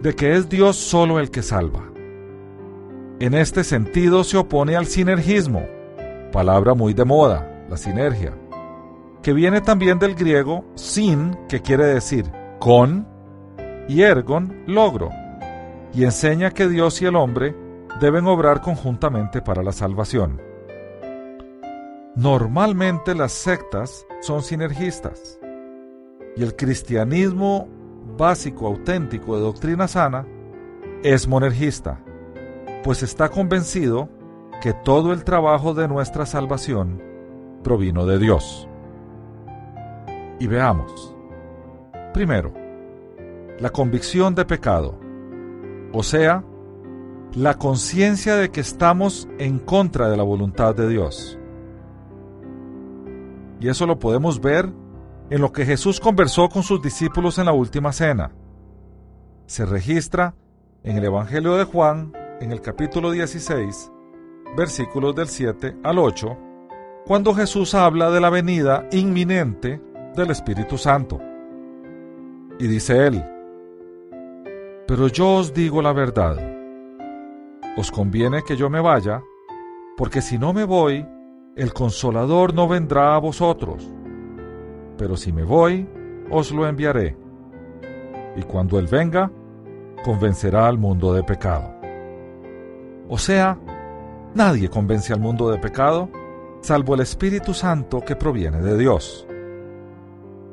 de 0.00 0.14
que 0.14 0.34
es 0.34 0.48
Dios 0.48 0.76
solo 0.76 1.18
el 1.18 1.30
que 1.30 1.42
salva. 1.42 1.90
En 3.18 3.34
este 3.34 3.64
sentido 3.64 4.24
se 4.24 4.38
opone 4.38 4.76
al 4.76 4.86
sinergismo, 4.86 5.62
palabra 6.32 6.74
muy 6.74 6.94
de 6.94 7.04
moda, 7.04 7.64
la 7.68 7.76
sinergia, 7.76 8.32
que 9.22 9.34
viene 9.34 9.60
también 9.60 9.98
del 9.98 10.14
griego 10.14 10.64
sin, 10.74 11.36
que 11.48 11.60
quiere 11.60 11.84
decir 11.84 12.30
con, 12.58 13.06
y 13.88 14.02
ergon, 14.02 14.62
logro, 14.66 15.10
y 15.92 16.04
enseña 16.04 16.50
que 16.50 16.68
Dios 16.68 17.02
y 17.02 17.06
el 17.06 17.16
hombre 17.16 17.54
deben 17.98 18.26
obrar 18.26 18.60
conjuntamente 18.60 19.42
para 19.42 19.62
la 19.62 19.72
salvación. 19.72 20.40
Normalmente 22.14 23.14
las 23.14 23.32
sectas 23.32 24.06
son 24.20 24.42
sinergistas 24.42 25.40
y 26.36 26.42
el 26.42 26.54
cristianismo 26.56 27.68
básico 28.16 28.66
auténtico 28.66 29.36
de 29.36 29.42
doctrina 29.42 29.88
sana 29.88 30.26
es 31.02 31.26
monergista, 31.26 32.00
pues 32.82 33.02
está 33.02 33.30
convencido 33.30 34.08
que 34.60 34.74
todo 34.74 35.12
el 35.12 35.24
trabajo 35.24 35.72
de 35.72 35.88
nuestra 35.88 36.26
salvación 36.26 37.02
provino 37.62 38.06
de 38.06 38.18
Dios. 38.18 38.68
Y 40.38 40.46
veamos. 40.46 41.14
Primero, 42.12 42.52
la 43.58 43.70
convicción 43.70 44.34
de 44.34 44.44
pecado, 44.44 44.98
o 45.92 46.02
sea, 46.02 46.44
la 47.34 47.54
conciencia 47.54 48.34
de 48.36 48.50
que 48.50 48.60
estamos 48.60 49.28
en 49.38 49.58
contra 49.58 50.08
de 50.08 50.16
la 50.16 50.22
voluntad 50.22 50.74
de 50.74 50.88
Dios. 50.88 51.38
Y 53.60 53.68
eso 53.68 53.86
lo 53.86 53.98
podemos 53.98 54.40
ver 54.40 54.68
en 55.28 55.40
lo 55.40 55.52
que 55.52 55.64
Jesús 55.64 56.00
conversó 56.00 56.48
con 56.48 56.62
sus 56.62 56.82
discípulos 56.82 57.38
en 57.38 57.44
la 57.44 57.52
última 57.52 57.92
cena. 57.92 58.32
Se 59.46 59.64
registra 59.64 60.34
en 60.82 60.96
el 60.96 61.04
Evangelio 61.04 61.56
de 61.56 61.64
Juan, 61.64 62.12
en 62.40 62.50
el 62.50 62.60
capítulo 62.60 63.12
16, 63.12 63.92
versículos 64.56 65.14
del 65.14 65.28
7 65.28 65.76
al 65.84 65.98
8, 65.98 66.36
cuando 67.06 67.34
Jesús 67.34 67.74
habla 67.74 68.10
de 68.10 68.20
la 68.20 68.30
venida 68.30 68.88
inminente 68.90 69.80
del 70.16 70.30
Espíritu 70.30 70.76
Santo. 70.76 71.20
Y 72.58 72.66
dice 72.66 73.06
él, 73.06 73.24
Pero 74.86 75.06
yo 75.08 75.36
os 75.36 75.54
digo 75.54 75.80
la 75.80 75.92
verdad, 75.92 76.59
os 77.76 77.90
conviene 77.90 78.42
que 78.42 78.56
yo 78.56 78.68
me 78.70 78.80
vaya, 78.80 79.22
porque 79.96 80.20
si 80.20 80.38
no 80.38 80.52
me 80.52 80.64
voy, 80.64 81.06
el 81.56 81.72
consolador 81.72 82.54
no 82.54 82.68
vendrá 82.68 83.14
a 83.14 83.18
vosotros. 83.18 83.88
Pero 84.96 85.16
si 85.16 85.32
me 85.32 85.44
voy, 85.44 85.88
os 86.30 86.52
lo 86.52 86.66
enviaré. 86.66 87.16
Y 88.36 88.42
cuando 88.42 88.78
Él 88.78 88.86
venga, 88.86 89.30
convencerá 90.04 90.66
al 90.66 90.78
mundo 90.78 91.12
de 91.12 91.22
pecado. 91.22 91.74
O 93.08 93.18
sea, 93.18 93.58
nadie 94.34 94.68
convence 94.68 95.12
al 95.12 95.20
mundo 95.20 95.50
de 95.50 95.58
pecado 95.58 96.08
salvo 96.60 96.94
el 96.94 97.00
Espíritu 97.00 97.54
Santo 97.54 98.00
que 98.00 98.16
proviene 98.16 98.60
de 98.60 98.76
Dios. 98.76 99.26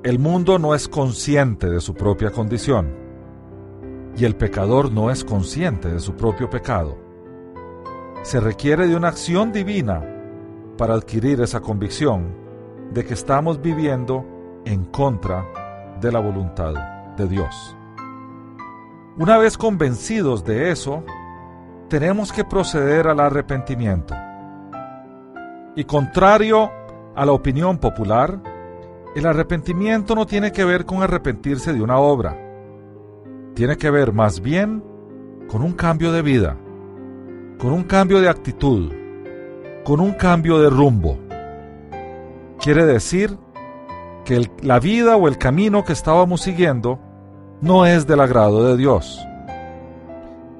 El 0.03 0.19
mundo 0.19 0.57
no 0.57 0.73
es 0.73 0.87
consciente 0.87 1.69
de 1.69 1.81
su 1.81 1.93
propia 1.93 2.31
condición 2.31 2.95
y 4.15 4.25
el 4.25 4.35
pecador 4.35 4.91
no 4.91 5.11
es 5.11 5.23
consciente 5.23 5.89
de 5.89 5.99
su 5.99 6.15
propio 6.15 6.49
pecado. 6.49 7.06
Se 8.23 8.39
requiere 8.39 8.87
de 8.87 8.95
una 8.95 9.07
acción 9.07 9.51
divina 9.51 10.03
para 10.77 10.95
adquirir 10.95 11.41
esa 11.41 11.61
convicción 11.61 12.35
de 12.91 13.05
que 13.05 13.13
estamos 13.13 13.61
viviendo 13.61 14.25
en 14.65 14.85
contra 14.85 15.45
de 15.99 16.11
la 16.11 16.19
voluntad 16.19 16.73
de 17.15 17.27
Dios. 17.27 17.75
Una 19.17 19.37
vez 19.37 19.57
convencidos 19.57 20.43
de 20.45 20.71
eso, 20.71 21.03
tenemos 21.89 22.31
que 22.31 22.43
proceder 22.43 23.07
al 23.07 23.19
arrepentimiento. 23.19 24.13
Y 25.75 25.83
contrario 25.85 26.71
a 27.15 27.25
la 27.25 27.31
opinión 27.31 27.77
popular, 27.79 28.39
el 29.15 29.25
arrepentimiento 29.25 30.13
no 30.13 30.27
tiene 30.27 30.51
que 30.51 30.65
ver 30.65 30.85
con 30.85 31.01
arrepentirse 31.01 31.73
de 31.73 31.81
una 31.81 31.97
obra. 31.97 32.37
Tiene 33.55 33.77
que 33.77 33.89
ver 33.89 34.13
más 34.13 34.41
bien 34.41 34.83
con 35.47 35.63
un 35.63 35.73
cambio 35.73 36.11
de 36.11 36.21
vida, 36.21 36.57
con 37.57 37.73
un 37.73 37.83
cambio 37.83 38.21
de 38.21 38.29
actitud, 38.29 38.91
con 39.83 39.99
un 39.99 40.13
cambio 40.13 40.59
de 40.59 40.69
rumbo. 40.69 41.17
Quiere 42.59 42.85
decir 42.85 43.37
que 44.25 44.49
la 44.61 44.79
vida 44.79 45.15
o 45.15 45.27
el 45.27 45.37
camino 45.37 45.83
que 45.83 45.93
estábamos 45.93 46.41
siguiendo 46.41 46.99
no 47.61 47.85
es 47.85 48.05
del 48.05 48.19
agrado 48.19 48.65
de 48.65 48.77
Dios. 48.77 49.25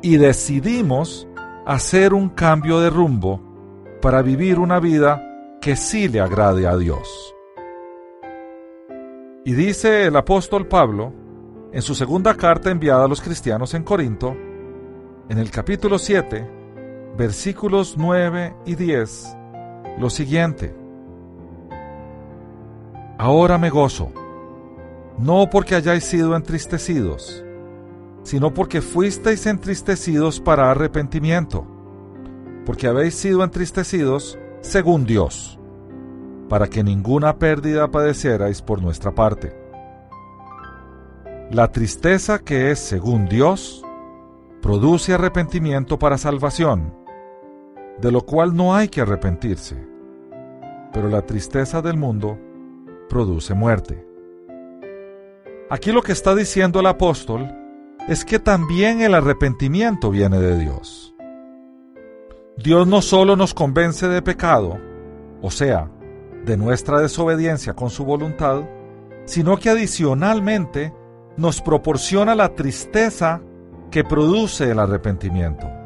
Y 0.02 0.18
decidimos 0.18 1.28
hacer 1.66 2.14
un 2.14 2.30
cambio 2.30 2.80
de 2.80 2.90
rumbo 2.90 3.42
para 4.02 4.22
vivir 4.22 4.58
una 4.58 4.80
vida 4.80 5.22
que 5.62 5.76
sí 5.76 6.08
le 6.08 6.22
agrade 6.22 6.66
a 6.66 6.78
Dios. 6.78 7.36
Y 9.44 9.54
dice 9.54 10.06
el 10.06 10.16
apóstol 10.16 10.68
Pablo, 10.68 11.14
en 11.72 11.82
su 11.82 11.94
segunda 11.94 12.36
carta 12.36 12.72
enviada 12.72 13.06
a 13.06 13.08
los 13.08 13.22
cristianos 13.22 13.74
en 13.74 13.84
Corinto, 13.84 14.36
en 15.30 15.38
el 15.38 15.52
capítulo 15.52 16.00
7, 16.00 16.57
versículos 17.18 17.96
9 17.98 18.56
y 18.68 18.76
10, 18.76 19.36
lo 19.98 20.10
siguiente. 20.12 20.76
Ahora 23.18 23.58
me 23.58 23.72
gozo, 23.72 24.12
no 25.18 25.50
porque 25.50 25.74
hayáis 25.74 26.04
sido 26.04 26.36
entristecidos, 26.36 27.44
sino 28.22 28.54
porque 28.54 28.82
fuisteis 28.82 29.48
entristecidos 29.48 30.40
para 30.40 30.70
arrepentimiento, 30.70 31.66
porque 32.68 32.86
habéis 32.86 33.16
sido 33.16 33.44
entristecidos 33.44 34.38
según 34.62 35.06
Dios, 35.06 35.60
para 36.50 36.68
que 36.68 36.84
ninguna 36.84 37.40
pérdida 37.40 37.90
padecierais 37.90 38.62
por 38.62 38.80
nuestra 38.80 39.16
parte. 39.16 39.58
La 41.50 41.72
tristeza 41.72 42.38
que 42.38 42.70
es 42.70 42.78
según 42.78 43.28
Dios 43.28 43.84
produce 44.62 45.14
arrepentimiento 45.14 45.98
para 45.98 46.18
salvación, 46.18 46.97
de 48.02 48.12
lo 48.12 48.22
cual 48.22 48.56
no 48.56 48.76
hay 48.76 48.88
que 48.88 49.02
arrepentirse. 49.02 49.76
Pero 50.94 51.10
la 51.10 51.26
tristeza 51.26 51.82
del 51.82 51.98
mundo 51.98 52.38
produce 53.10 53.54
muerte. 53.54 54.06
Aquí 55.70 55.92
lo 55.92 56.02
que 56.02 56.12
está 56.12 56.36
diciendo 56.36 56.80
el 56.80 56.86
apóstol 56.86 57.54
es 58.08 58.24
que 58.24 58.40
también 58.40 59.02
el 59.02 59.14
arrepentimiento 59.14 60.12
viene 60.12 60.40
de 60.40 60.58
Dios. 60.58 61.14
Dios 62.58 62.88
no 62.88 63.02
solo 63.02 63.36
nos 63.36 63.54
convence 63.54 64.08
de 64.08 64.22
pecado, 64.22 64.80
o 65.42 65.52
sea, 65.52 65.92
de 66.46 66.58
nuestra 66.58 67.00
desobediencia 67.00 67.74
con 67.74 67.90
su 67.90 68.06
voluntad, 68.06 68.64
sino 69.26 69.58
que 69.58 69.70
adicionalmente 69.70 70.94
nos 71.36 71.62
proporciona 71.62 72.34
la 72.34 72.56
tristeza 72.56 73.42
que 73.92 74.04
produce 74.04 74.72
el 74.72 74.80
arrepentimiento 74.80 75.77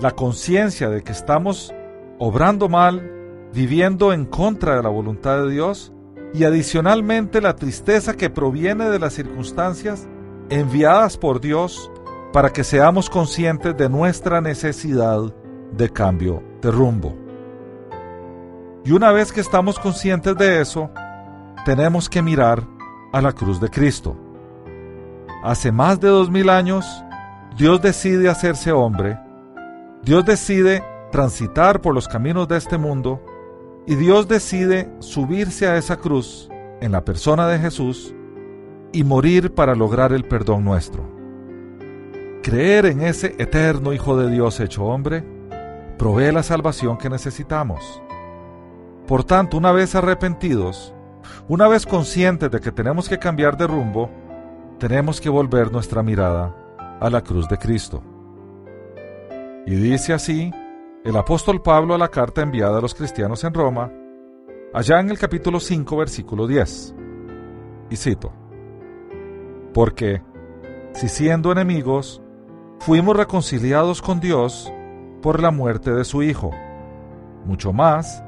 la 0.00 0.12
conciencia 0.12 0.88
de 0.88 1.02
que 1.02 1.12
estamos 1.12 1.74
obrando 2.18 2.68
mal, 2.68 3.10
viviendo 3.52 4.12
en 4.12 4.24
contra 4.26 4.76
de 4.76 4.82
la 4.82 4.88
voluntad 4.88 5.42
de 5.42 5.50
Dios 5.50 5.92
y 6.34 6.44
adicionalmente 6.44 7.40
la 7.40 7.56
tristeza 7.56 8.14
que 8.14 8.30
proviene 8.30 8.90
de 8.90 8.98
las 8.98 9.14
circunstancias 9.14 10.06
enviadas 10.50 11.16
por 11.16 11.40
Dios 11.40 11.90
para 12.32 12.50
que 12.50 12.64
seamos 12.64 13.08
conscientes 13.10 13.76
de 13.76 13.88
nuestra 13.88 14.40
necesidad 14.40 15.34
de 15.72 15.90
cambio 15.90 16.42
de 16.60 16.70
rumbo. 16.70 17.16
Y 18.84 18.92
una 18.92 19.12
vez 19.12 19.32
que 19.32 19.40
estamos 19.40 19.78
conscientes 19.78 20.36
de 20.36 20.60
eso, 20.60 20.90
tenemos 21.64 22.08
que 22.08 22.22
mirar 22.22 22.62
a 23.12 23.20
la 23.20 23.32
cruz 23.32 23.60
de 23.60 23.68
Cristo. 23.68 24.16
Hace 25.42 25.72
más 25.72 26.00
de 26.00 26.08
dos 26.08 26.30
mil 26.30 26.48
años, 26.48 26.86
Dios 27.56 27.80
decide 27.82 28.28
hacerse 28.28 28.72
hombre, 28.72 29.18
Dios 30.02 30.24
decide 30.24 30.82
transitar 31.10 31.80
por 31.80 31.94
los 31.94 32.08
caminos 32.08 32.48
de 32.48 32.56
este 32.56 32.78
mundo 32.78 33.22
y 33.86 33.94
Dios 33.94 34.28
decide 34.28 34.90
subirse 35.00 35.66
a 35.66 35.76
esa 35.76 35.96
cruz 35.96 36.48
en 36.80 36.92
la 36.92 37.04
persona 37.04 37.48
de 37.48 37.58
Jesús 37.58 38.14
y 38.92 39.04
morir 39.04 39.54
para 39.54 39.74
lograr 39.74 40.12
el 40.12 40.24
perdón 40.24 40.64
nuestro. 40.64 41.04
Creer 42.42 42.86
en 42.86 43.02
ese 43.02 43.34
eterno 43.38 43.92
Hijo 43.92 44.16
de 44.16 44.30
Dios 44.30 44.60
hecho 44.60 44.84
hombre 44.84 45.24
provee 45.98 46.32
la 46.32 46.42
salvación 46.42 46.96
que 46.96 47.10
necesitamos. 47.10 48.00
Por 49.06 49.24
tanto, 49.24 49.56
una 49.56 49.72
vez 49.72 49.94
arrepentidos, 49.94 50.94
una 51.48 51.66
vez 51.66 51.86
conscientes 51.86 52.50
de 52.50 52.60
que 52.60 52.72
tenemos 52.72 53.08
que 53.08 53.18
cambiar 53.18 53.56
de 53.56 53.66
rumbo, 53.66 54.10
tenemos 54.78 55.20
que 55.20 55.28
volver 55.28 55.72
nuestra 55.72 56.02
mirada 56.02 56.54
a 57.00 57.10
la 57.10 57.22
cruz 57.22 57.48
de 57.48 57.58
Cristo. 57.58 58.02
Y 59.68 59.74
dice 59.74 60.14
así 60.14 60.50
el 61.04 61.14
apóstol 61.14 61.60
Pablo 61.60 61.94
a 61.94 61.98
la 61.98 62.08
carta 62.08 62.40
enviada 62.40 62.78
a 62.78 62.80
los 62.80 62.94
cristianos 62.94 63.44
en 63.44 63.52
Roma, 63.52 63.92
allá 64.72 64.98
en 64.98 65.10
el 65.10 65.18
capítulo 65.18 65.60
5, 65.60 65.94
versículo 65.94 66.46
10. 66.46 66.94
Y 67.90 67.96
cito, 67.96 68.32
Porque, 69.74 70.22
si 70.94 71.08
siendo 71.08 71.52
enemigos, 71.52 72.22
fuimos 72.78 73.14
reconciliados 73.14 74.00
con 74.00 74.20
Dios 74.20 74.72
por 75.20 75.38
la 75.42 75.50
muerte 75.50 75.92
de 75.92 76.04
su 76.04 76.22
Hijo, 76.22 76.50
mucho 77.44 77.74
más, 77.74 78.24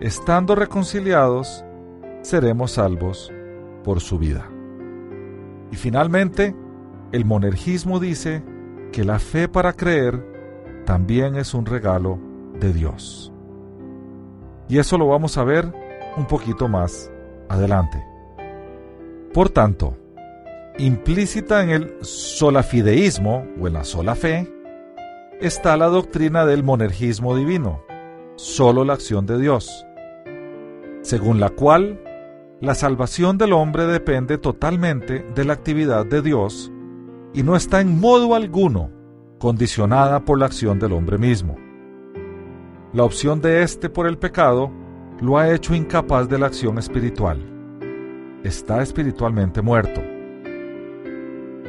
estando 0.00 0.54
reconciliados, 0.54 1.66
seremos 2.22 2.72
salvos 2.72 3.30
por 3.84 4.00
su 4.00 4.18
vida. 4.18 4.48
Y 5.70 5.76
finalmente, 5.76 6.56
el 7.12 7.26
monergismo 7.26 8.00
dice 8.00 8.42
que 8.90 9.04
la 9.04 9.18
fe 9.18 9.48
para 9.48 9.74
creer 9.74 10.37
también 10.88 11.36
es 11.36 11.52
un 11.52 11.66
regalo 11.66 12.18
de 12.60 12.72
Dios. 12.72 13.30
Y 14.70 14.78
eso 14.78 14.96
lo 14.96 15.06
vamos 15.06 15.36
a 15.36 15.44
ver 15.44 15.70
un 16.16 16.24
poquito 16.24 16.66
más 16.66 17.12
adelante. 17.50 18.02
Por 19.34 19.50
tanto, 19.50 19.98
implícita 20.78 21.62
en 21.62 21.68
el 21.68 21.94
solafideísmo 22.00 23.44
o 23.60 23.66
en 23.66 23.74
la 23.74 23.84
sola 23.84 24.14
fe, 24.14 24.50
está 25.42 25.76
la 25.76 25.88
doctrina 25.88 26.46
del 26.46 26.64
monergismo 26.64 27.36
divino, 27.36 27.82
solo 28.36 28.82
la 28.82 28.94
acción 28.94 29.26
de 29.26 29.38
Dios, 29.38 29.84
según 31.02 31.38
la 31.38 31.50
cual 31.50 32.00
la 32.62 32.74
salvación 32.74 33.36
del 33.36 33.52
hombre 33.52 33.84
depende 33.84 34.38
totalmente 34.38 35.22
de 35.34 35.44
la 35.44 35.52
actividad 35.52 36.06
de 36.06 36.22
Dios 36.22 36.72
y 37.34 37.42
no 37.42 37.56
está 37.56 37.82
en 37.82 38.00
modo 38.00 38.34
alguno 38.34 38.97
condicionada 39.38 40.24
por 40.24 40.38
la 40.38 40.46
acción 40.46 40.78
del 40.78 40.92
hombre 40.92 41.18
mismo. 41.18 41.56
La 42.92 43.04
opción 43.04 43.40
de 43.40 43.62
éste 43.62 43.88
por 43.88 44.06
el 44.06 44.18
pecado 44.18 44.70
lo 45.20 45.38
ha 45.38 45.50
hecho 45.50 45.74
incapaz 45.74 46.28
de 46.28 46.38
la 46.38 46.46
acción 46.46 46.78
espiritual. 46.78 47.38
Está 48.42 48.82
espiritualmente 48.82 49.62
muerto. 49.62 50.00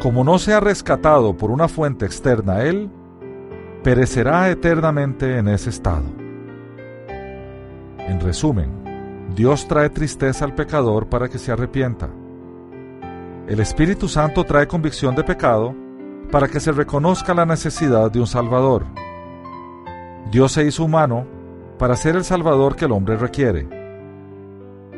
Como 0.02 0.24
no 0.24 0.40
se 0.40 0.54
ha 0.54 0.60
rescatado 0.60 1.36
por 1.36 1.52
una 1.52 1.68
fuente 1.68 2.06
externa 2.06 2.54
a 2.54 2.66
él, 2.66 2.90
perecerá 3.84 4.50
eternamente 4.50 5.38
en 5.38 5.50
ese 5.50 5.70
estado. 5.70 6.06
En 8.00 8.20
resumen, 8.22 8.70
Dios 9.36 9.68
trae 9.68 9.90
tristeza 9.90 10.46
al 10.46 10.56
pecador 10.56 11.08
para 11.08 11.28
que 11.28 11.38
se 11.38 11.52
arrepienta. 11.52 12.10
El 13.48 13.60
Espíritu 13.60 14.08
Santo 14.08 14.44
trae 14.44 14.68
convicción 14.68 15.16
de 15.16 15.24
pecado 15.24 15.76
para 16.32 16.48
que 16.48 16.60
se 16.60 16.72
reconozca 16.72 17.34
la 17.34 17.46
necesidad 17.46 18.12
de 18.12 18.20
un 18.20 18.28
Salvador. 18.28 18.86
Dios 20.32 20.52
se 20.52 20.66
hizo 20.66 20.84
humano 20.84 21.26
para 21.78 21.96
ser 21.96 22.16
el 22.16 22.24
Salvador 22.24 22.76
que 22.76 22.86
el 22.86 22.92
hombre 22.92 23.16
requiere. 23.16 23.68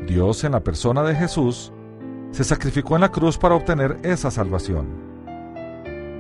Dios 0.06 0.44
en 0.44 0.54
la 0.54 0.60
persona 0.60 1.04
de 1.04 1.16
Jesús 1.16 1.72
se 2.32 2.44
sacrificó 2.44 2.96
en 2.96 3.02
la 3.02 3.12
cruz 3.12 3.38
para 3.38 3.56
obtener 3.56 3.98
esa 4.04 4.32
salvación. 4.32 4.88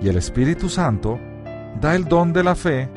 Y 0.01 0.07
el 0.07 0.17
Espíritu 0.17 0.69
Santo 0.69 1.19
da 1.79 1.95
el 1.95 2.05
don 2.05 2.31
de 2.31 2.43
la 2.43 2.55
fe 2.55 2.89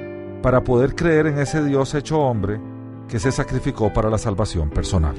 para 0.42 0.62
poder 0.62 0.94
creer 0.94 1.26
en 1.26 1.38
ese 1.38 1.64
Dios 1.64 1.94
hecho 1.94 2.20
hombre 2.20 2.60
que 3.08 3.18
se 3.18 3.32
sacrificó 3.32 3.92
para 3.92 4.10
la 4.10 4.18
salvación 4.18 4.70
personal. 4.70 5.16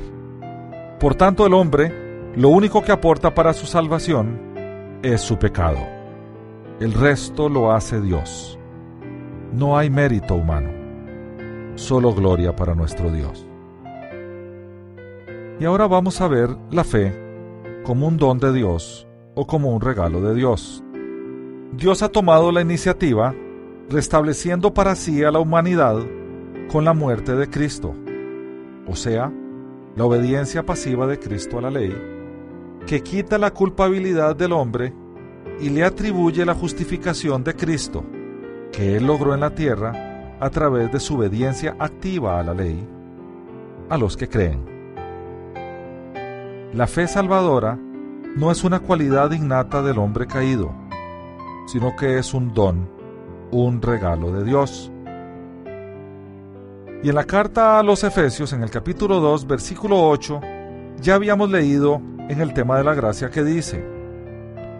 Por 0.99 1.15
tanto, 1.15 1.45
el 1.45 1.53
hombre 1.53 2.31
lo 2.35 2.49
único 2.49 2.83
que 2.83 2.91
aporta 2.91 3.33
para 3.33 3.53
su 3.53 3.65
salvación 3.65 4.99
es 5.03 5.21
su 5.21 5.37
pecado. 5.37 5.94
El 6.77 6.91
resto 6.91 7.47
lo 7.47 7.71
hace 7.71 8.01
Dios. 8.01 8.59
No 9.53 9.77
hay 9.77 9.89
mérito 9.89 10.35
humano, 10.35 10.69
solo 11.75 12.13
gloria 12.13 12.53
para 12.53 12.75
nuestro 12.75 13.09
Dios. 13.09 13.47
Y 15.57 15.63
ahora 15.63 15.87
vamos 15.87 16.19
a 16.19 16.27
ver 16.27 16.49
la 16.71 16.83
fe 16.83 17.17
como 17.85 18.07
un 18.07 18.17
don 18.17 18.39
de 18.39 18.51
Dios 18.51 19.07
o 19.35 19.47
como 19.47 19.73
un 19.73 19.79
regalo 19.79 20.19
de 20.19 20.35
Dios. 20.35 20.83
Dios 21.71 22.03
ha 22.03 22.09
tomado 22.09 22.51
la 22.51 22.59
iniciativa 22.59 23.33
restableciendo 23.89 24.73
para 24.73 24.95
sí 24.95 25.23
a 25.23 25.31
la 25.31 25.39
humanidad 25.39 25.95
con 26.69 26.83
la 26.83 26.93
muerte 26.93 27.37
de 27.37 27.49
Cristo, 27.49 27.95
o 28.85 28.97
sea, 28.97 29.31
la 29.95 30.03
obediencia 30.03 30.65
pasiva 30.65 31.07
de 31.07 31.19
Cristo 31.19 31.57
a 31.57 31.61
la 31.61 31.71
ley, 31.71 31.95
que 32.85 33.01
quita 33.01 33.37
la 33.37 33.51
culpabilidad 33.51 34.35
del 34.35 34.51
hombre 34.51 34.93
y 35.59 35.69
le 35.69 35.83
atribuye 35.83 36.45
la 36.45 36.53
justificación 36.53 37.43
de 37.43 37.55
Cristo, 37.55 38.03
que 38.71 38.97
él 38.97 39.05
logró 39.07 39.33
en 39.33 39.39
la 39.39 39.55
tierra 39.55 40.35
a 40.39 40.49
través 40.49 40.91
de 40.91 40.99
su 40.99 41.15
obediencia 41.15 41.75
activa 41.79 42.39
a 42.39 42.43
la 42.43 42.53
ley, 42.53 42.87
a 43.89 43.97
los 43.97 44.17
que 44.17 44.27
creen. 44.27 44.75
La 46.73 46.87
fe 46.87 47.07
salvadora 47.07 47.79
no 48.35 48.51
es 48.51 48.63
una 48.65 48.81
cualidad 48.81 49.31
innata 49.31 49.81
del 49.81 49.97
hombre 49.97 50.27
caído, 50.27 50.73
sino 51.67 51.95
que 51.95 52.17
es 52.19 52.33
un 52.33 52.53
don, 52.53 52.89
un 53.51 53.81
regalo 53.81 54.31
de 54.31 54.43
Dios. 54.43 54.91
Y 57.01 57.09
en 57.09 57.15
la 57.15 57.23
carta 57.23 57.79
a 57.79 57.83
los 57.83 58.03
Efesios, 58.03 58.51
en 58.51 58.63
el 58.63 58.69
capítulo 58.69 59.19
2, 59.21 59.47
versículo 59.47 60.05
8, 60.09 60.41
ya 60.99 61.15
habíamos 61.15 61.49
leído 61.49 62.01
en 62.27 62.41
el 62.41 62.53
tema 62.53 62.77
de 62.77 62.83
la 62.83 62.93
gracia 62.93 63.29
que 63.29 63.43
dice, 63.43 63.94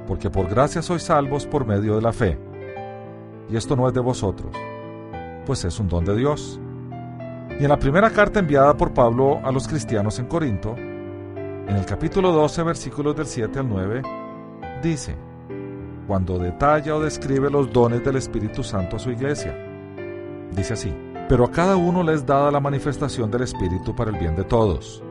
porque 0.08 0.30
por 0.30 0.48
gracia 0.48 0.82
sois 0.82 1.04
salvos 1.04 1.46
por 1.46 1.66
medio 1.66 1.96
de 1.96 2.02
la 2.02 2.14
fe. 2.14 2.38
Y 3.50 3.56
esto 3.56 3.76
no 3.76 3.88
es 3.88 3.94
de 3.94 4.00
vosotros, 4.00 4.56
pues 5.46 5.64
es 5.66 5.80
un 5.80 5.88
don 5.88 6.06
de 6.06 6.16
Dios. 6.16 6.60
Y 7.60 7.64
en 7.64 7.70
la 7.70 7.80
primera 7.80 8.10
carta 8.10 8.40
enviada 8.40 8.76
por 8.76 8.94
Pablo 8.94 9.40
a 9.44 9.52
los 9.52 9.68
cristianos 9.68 10.20
en 10.20 10.26
Corinto, 10.26 10.76
en 10.76 11.76
el 11.76 11.86
capítulo 11.86 12.32
12, 12.32 12.64
versículos 12.64 13.16
del 13.16 13.26
7 13.26 13.60
al 13.60 13.70
9, 13.70 14.02
dice, 14.82 15.16
cuando 16.08 16.38
detalla 16.38 16.96
o 16.96 17.00
describe 17.00 17.50
los 17.50 17.72
dones 17.72 18.04
del 18.04 18.18
Espíritu 18.18 18.64
Santo 18.64 18.96
a 18.98 19.00
su 19.00 19.12
iglesia. 19.12 19.56
Dice 20.52 20.74
así, 20.74 20.94
pero 21.28 21.46
a 21.46 21.52
cada 21.52 21.76
uno 21.76 22.04
le 22.04 22.14
es 22.14 22.26
dada 22.26 22.52
la 22.52 22.60
manifestación 22.60 23.32
del 23.32 23.44
Espíritu 23.44 23.96
para 23.96 24.12
el 24.12 24.18
bien 24.18 24.36
de 24.36 24.44
todos. 24.44 25.04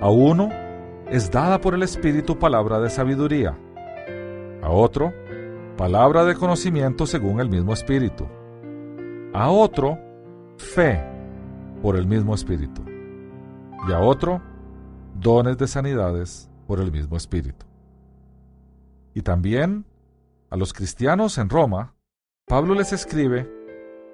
A 0.00 0.10
uno 0.10 0.50
es 1.08 1.30
dada 1.30 1.60
por 1.60 1.74
el 1.74 1.82
Espíritu 1.82 2.38
palabra 2.38 2.80
de 2.80 2.90
sabiduría 2.90 3.56
a 4.64 4.70
otro, 4.70 5.12
palabra 5.76 6.24
de 6.24 6.34
conocimiento 6.34 7.06
según 7.06 7.38
el 7.38 7.50
mismo 7.50 7.74
Espíritu, 7.74 8.26
a 9.34 9.50
otro, 9.50 9.98
fe 10.56 11.04
por 11.82 11.96
el 11.96 12.06
mismo 12.06 12.34
Espíritu, 12.34 12.82
y 13.86 13.92
a 13.92 14.00
otro, 14.00 14.40
dones 15.20 15.58
de 15.58 15.68
sanidades 15.68 16.48
por 16.66 16.80
el 16.80 16.90
mismo 16.90 17.18
Espíritu. 17.18 17.66
Y 19.12 19.20
también 19.20 19.84
a 20.48 20.56
los 20.56 20.72
cristianos 20.72 21.36
en 21.36 21.50
Roma, 21.50 21.94
Pablo 22.46 22.74
les 22.74 22.94
escribe 22.94 23.46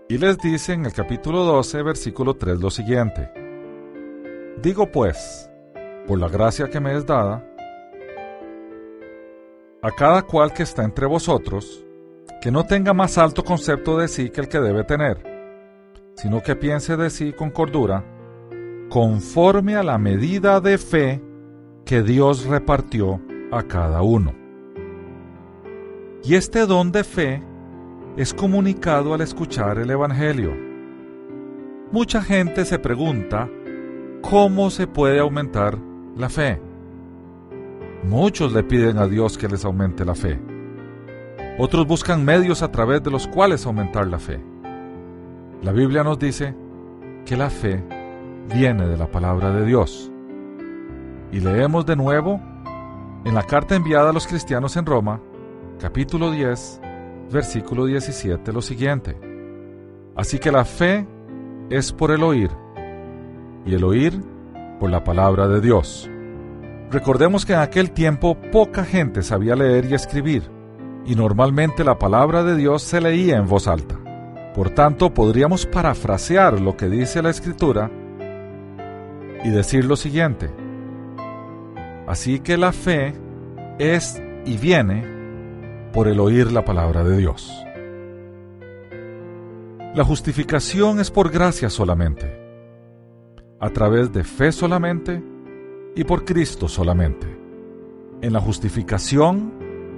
y 0.08 0.18
les 0.18 0.36
dice 0.38 0.72
en 0.72 0.84
el 0.84 0.92
capítulo 0.92 1.44
12, 1.44 1.82
versículo 1.84 2.34
3 2.34 2.58
lo 2.60 2.70
siguiente. 2.70 3.30
Digo 4.60 4.90
pues, 4.90 5.48
por 6.08 6.18
la 6.18 6.28
gracia 6.28 6.68
que 6.68 6.80
me 6.80 6.96
es 6.96 7.06
dada, 7.06 7.46
a 9.82 9.90
cada 9.90 10.22
cual 10.22 10.52
que 10.52 10.62
está 10.62 10.84
entre 10.84 11.06
vosotros, 11.06 11.84
que 12.40 12.50
no 12.50 12.64
tenga 12.64 12.92
más 12.92 13.18
alto 13.18 13.44
concepto 13.44 13.98
de 13.98 14.08
sí 14.08 14.30
que 14.30 14.40
el 14.40 14.48
que 14.48 14.60
debe 14.60 14.84
tener, 14.84 15.22
sino 16.14 16.42
que 16.42 16.56
piense 16.56 16.96
de 16.96 17.10
sí 17.10 17.32
con 17.32 17.50
cordura, 17.50 18.04
conforme 18.88 19.76
a 19.76 19.82
la 19.82 19.98
medida 19.98 20.60
de 20.60 20.76
fe 20.76 21.22
que 21.84 22.02
Dios 22.02 22.44
repartió 22.46 23.20
a 23.50 23.62
cada 23.62 24.02
uno. 24.02 24.34
Y 26.22 26.34
este 26.34 26.66
don 26.66 26.92
de 26.92 27.04
fe 27.04 27.42
es 28.16 28.34
comunicado 28.34 29.14
al 29.14 29.22
escuchar 29.22 29.78
el 29.78 29.90
Evangelio. 29.90 30.54
Mucha 31.90 32.22
gente 32.22 32.64
se 32.64 32.78
pregunta 32.78 33.48
cómo 34.20 34.70
se 34.70 34.86
puede 34.86 35.20
aumentar 35.20 35.78
la 36.16 36.28
fe. 36.28 36.60
Muchos 38.04 38.52
le 38.52 38.62
piden 38.62 38.98
a 38.98 39.06
Dios 39.06 39.36
que 39.36 39.48
les 39.48 39.64
aumente 39.64 40.04
la 40.04 40.14
fe. 40.14 40.40
Otros 41.58 41.86
buscan 41.86 42.24
medios 42.24 42.62
a 42.62 42.72
través 42.72 43.02
de 43.02 43.10
los 43.10 43.26
cuales 43.26 43.66
aumentar 43.66 44.06
la 44.06 44.18
fe. 44.18 44.40
La 45.62 45.72
Biblia 45.72 46.02
nos 46.02 46.18
dice 46.18 46.54
que 47.26 47.36
la 47.36 47.50
fe 47.50 47.84
viene 48.52 48.86
de 48.86 48.96
la 48.96 49.10
palabra 49.10 49.52
de 49.52 49.66
Dios. 49.66 50.10
Y 51.30 51.40
leemos 51.40 51.84
de 51.84 51.96
nuevo 51.96 52.40
en 53.24 53.34
la 53.34 53.42
carta 53.42 53.76
enviada 53.76 54.10
a 54.10 54.12
los 54.14 54.26
cristianos 54.26 54.76
en 54.78 54.86
Roma, 54.86 55.20
capítulo 55.78 56.30
10, 56.30 56.80
versículo 57.30 57.84
17, 57.84 58.52
lo 58.52 58.62
siguiente. 58.62 59.16
Así 60.16 60.38
que 60.38 60.50
la 60.50 60.64
fe 60.64 61.06
es 61.68 61.92
por 61.92 62.10
el 62.10 62.22
oír, 62.22 62.50
y 63.66 63.74
el 63.74 63.84
oír 63.84 64.18
por 64.80 64.90
la 64.90 65.04
palabra 65.04 65.46
de 65.46 65.60
Dios. 65.60 66.10
Recordemos 66.90 67.46
que 67.46 67.52
en 67.52 67.60
aquel 67.60 67.92
tiempo 67.92 68.36
poca 68.50 68.84
gente 68.84 69.22
sabía 69.22 69.54
leer 69.54 69.84
y 69.84 69.94
escribir, 69.94 70.50
y 71.06 71.14
normalmente 71.14 71.84
la 71.84 71.98
palabra 71.98 72.42
de 72.42 72.56
Dios 72.56 72.82
se 72.82 73.00
leía 73.00 73.36
en 73.36 73.46
voz 73.46 73.68
alta. 73.68 73.96
Por 74.54 74.70
tanto, 74.70 75.14
podríamos 75.14 75.66
parafrasear 75.66 76.60
lo 76.60 76.76
que 76.76 76.88
dice 76.88 77.22
la 77.22 77.30
escritura 77.30 77.90
y 79.44 79.50
decir 79.50 79.84
lo 79.84 79.94
siguiente. 79.94 80.50
Así 82.08 82.40
que 82.40 82.56
la 82.56 82.72
fe 82.72 83.14
es 83.78 84.20
y 84.44 84.56
viene 84.56 85.04
por 85.92 86.08
el 86.08 86.18
oír 86.18 86.50
la 86.50 86.64
palabra 86.64 87.04
de 87.04 87.16
Dios. 87.16 87.64
La 89.94 90.04
justificación 90.04 90.98
es 90.98 91.12
por 91.12 91.30
gracia 91.30 91.70
solamente, 91.70 92.36
a 93.60 93.70
través 93.70 94.12
de 94.12 94.24
fe 94.24 94.50
solamente 94.50 95.29
y 95.94 96.04
por 96.04 96.24
Cristo 96.24 96.68
solamente. 96.68 97.26
En 98.22 98.32
la 98.32 98.40
justificación, 98.40 99.52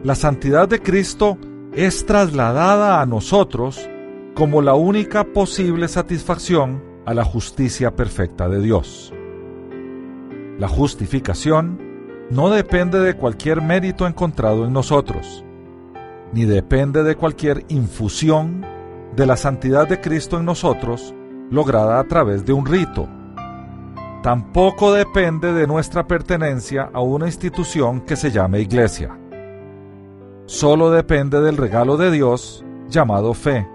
la 0.05 0.15
santidad 0.15 0.69
de 0.69 0.81
Cristo 0.81 1.39
es 1.73 2.07
trasladada 2.07 3.01
a 3.01 3.07
nosotros 3.07 3.89
como 4.35 4.63
la 4.63 4.75
única 4.75 5.25
posible 5.25 5.89
satisfacción 5.89 6.83
a 7.05 7.15
la 7.15 7.25
justicia 7.25 7.95
perfecta 7.95 8.49
de 8.49 8.61
Dios. 8.61 9.13
La 10.59 10.69
justificación 10.69 11.81
no 12.31 12.51
depende 12.51 13.01
de 13.01 13.15
cualquier 13.15 13.61
mérito 13.61 14.07
encontrado 14.07 14.65
en 14.65 14.73
nosotros, 14.73 15.45
ni 16.33 16.45
depende 16.45 17.03
de 17.03 17.17
cualquier 17.17 17.65
infusión 17.69 18.65
de 19.17 19.27
la 19.27 19.37
santidad 19.37 19.89
de 19.89 20.01
Cristo 20.01 20.39
en 20.39 20.47
nosotros 20.47 21.15
lograda 21.51 21.99
a 21.99 22.05
través 22.05 22.47
de 22.47 22.55
un 22.55 22.65
rito 22.65 23.09
tampoco 24.23 24.93
depende 24.93 25.53
de 25.53 25.67
nuestra 25.67 26.07
pertenencia 26.07 26.91
a 26.93 27.01
una 27.01 27.27
institución 27.27 28.03
que 28.03 28.17
se 28.17 28.31
llame 28.31 28.61
iglesia. 28.61 29.19
Solo 30.47 30.91
depende 30.91 31.41
del 31.41 31.57
regalo 31.57 31.97
de 31.97 32.11
Dios 32.11 32.65
llamado 32.89 33.35
fe, 33.35 33.67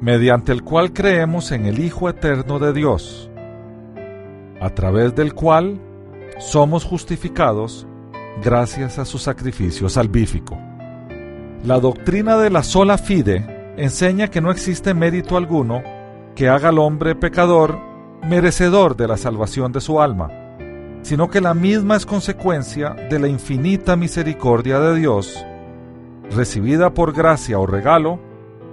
mediante 0.00 0.52
el 0.52 0.62
cual 0.62 0.92
creemos 0.92 1.52
en 1.52 1.66
el 1.66 1.78
Hijo 1.80 2.08
Eterno 2.08 2.58
de 2.58 2.72
Dios, 2.72 3.30
a 4.60 4.70
través 4.70 5.14
del 5.14 5.34
cual 5.34 5.80
somos 6.38 6.84
justificados 6.84 7.86
gracias 8.42 8.98
a 8.98 9.04
su 9.04 9.18
sacrificio 9.18 9.88
salvífico. 9.88 10.58
La 11.64 11.78
doctrina 11.80 12.38
de 12.38 12.50
la 12.50 12.62
sola 12.62 12.96
fide 12.96 13.74
enseña 13.76 14.28
que 14.28 14.40
no 14.40 14.50
existe 14.50 14.94
mérito 14.94 15.36
alguno 15.36 15.82
que 16.34 16.48
haga 16.48 16.68
al 16.68 16.78
hombre 16.78 17.14
pecador 17.14 17.95
merecedor 18.22 18.96
de 18.96 19.08
la 19.08 19.16
salvación 19.16 19.72
de 19.72 19.80
su 19.80 20.00
alma, 20.00 20.30
sino 21.02 21.28
que 21.28 21.40
la 21.40 21.54
misma 21.54 21.96
es 21.96 22.06
consecuencia 22.06 22.90
de 23.08 23.18
la 23.18 23.28
infinita 23.28 23.96
misericordia 23.96 24.80
de 24.80 24.96
Dios, 24.96 25.44
recibida 26.30 26.92
por 26.92 27.12
gracia 27.12 27.58
o 27.58 27.66
regalo, 27.66 28.18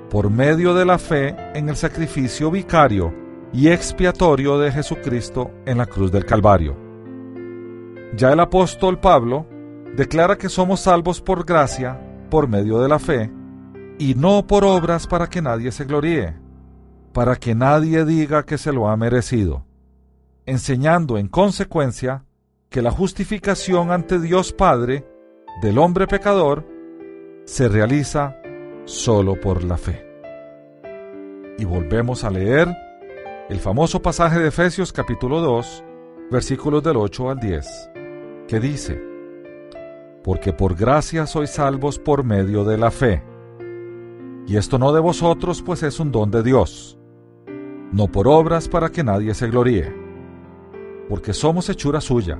por 0.10 0.30
medio 0.30 0.74
de 0.74 0.86
la 0.86 0.98
fe 0.98 1.36
en 1.54 1.70
el 1.70 1.76
sacrificio 1.76 2.52
vicario 2.52 3.14
y 3.52 3.70
expiatorio 3.70 4.58
de 4.60 4.72
Jesucristo 4.72 5.52
en 5.66 5.78
la 5.78 5.86
cruz 5.86 6.12
del 6.12 6.26
Calvario. 6.26 6.76
Ya 8.16 8.32
el 8.32 8.40
apóstol 8.40 9.00
Pablo 9.00 9.46
declara 9.96 10.38
que 10.38 10.50
somos 10.50 10.82
salvos 10.82 11.22
por 11.22 11.46
gracia, 11.46 12.00
por 12.30 12.48
medio 12.48 12.80
de 12.80 12.90
la 12.90 13.00
fe, 13.00 13.32
y 14.00 14.16
no 14.16 14.46
por 14.48 14.64
obras 14.64 15.08
para 15.08 15.28
que 15.30 15.42
nadie 15.42 15.72
se 15.72 15.86
gloríe 15.86 16.43
para 17.14 17.36
que 17.36 17.54
nadie 17.54 18.06
diga 18.06 18.44
que 18.44 18.58
se 18.58 18.74
lo 18.74 18.90
ha 18.90 18.98
merecido, 18.98 19.66
enseñando 20.46 21.18
en 21.18 21.28
consecuencia 21.28 22.26
que 22.70 22.82
la 22.82 22.90
justificación 22.90 23.92
ante 23.92 24.20
Dios 24.20 24.52
Padre 24.52 25.06
del 25.62 25.78
hombre 25.78 26.08
pecador 26.08 26.68
se 27.46 27.70
realiza 27.70 28.36
solo 28.86 29.40
por 29.40 29.64
la 29.64 29.78
fe. 29.78 30.10
Y 31.60 31.66
volvemos 31.66 32.24
a 32.24 32.32
leer 32.32 32.76
el 33.48 33.60
famoso 33.60 34.02
pasaje 34.02 34.40
de 34.40 34.48
Efesios 34.48 34.92
capítulo 34.92 35.40
2, 35.40 35.84
versículos 36.32 36.82
del 36.82 36.98
8 36.98 37.30
al 37.30 37.40
10, 37.40 37.90
que 38.48 38.60
dice, 38.60 39.00
Porque 40.24 40.52
por 40.52 40.76
gracia 40.76 41.28
sois 41.28 41.52
salvos 41.52 42.00
por 42.00 42.24
medio 42.24 42.64
de 42.64 42.78
la 42.80 42.90
fe. 42.90 43.24
Y 44.48 44.58
esto 44.58 44.80
no 44.80 44.92
de 44.92 45.00
vosotros, 45.00 45.62
pues 45.62 45.84
es 45.84 46.00
un 46.00 46.12
don 46.12 46.32
de 46.32 46.42
Dios 46.42 46.98
no 47.94 48.08
por 48.08 48.28
obras 48.28 48.68
para 48.68 48.90
que 48.90 49.04
nadie 49.04 49.36
se 49.36 49.48
gloríe, 49.48 49.94
porque 51.08 51.32
somos 51.32 51.70
hechura 51.70 52.02
suya, 52.02 52.40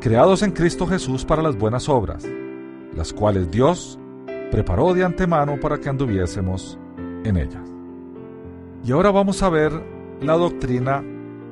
creados 0.00 0.42
en 0.42 0.50
Cristo 0.50 0.88
Jesús 0.88 1.24
para 1.24 1.40
las 1.40 1.56
buenas 1.56 1.88
obras, 1.88 2.28
las 2.92 3.12
cuales 3.12 3.48
Dios 3.48 3.96
preparó 4.50 4.92
de 4.92 5.04
antemano 5.04 5.60
para 5.60 5.78
que 5.78 5.88
anduviésemos 5.88 6.78
en 7.22 7.36
ellas. 7.36 7.62
Y 8.84 8.90
ahora 8.90 9.12
vamos 9.12 9.40
a 9.44 9.50
ver 9.50 9.72
la 10.20 10.36
doctrina 10.36 11.04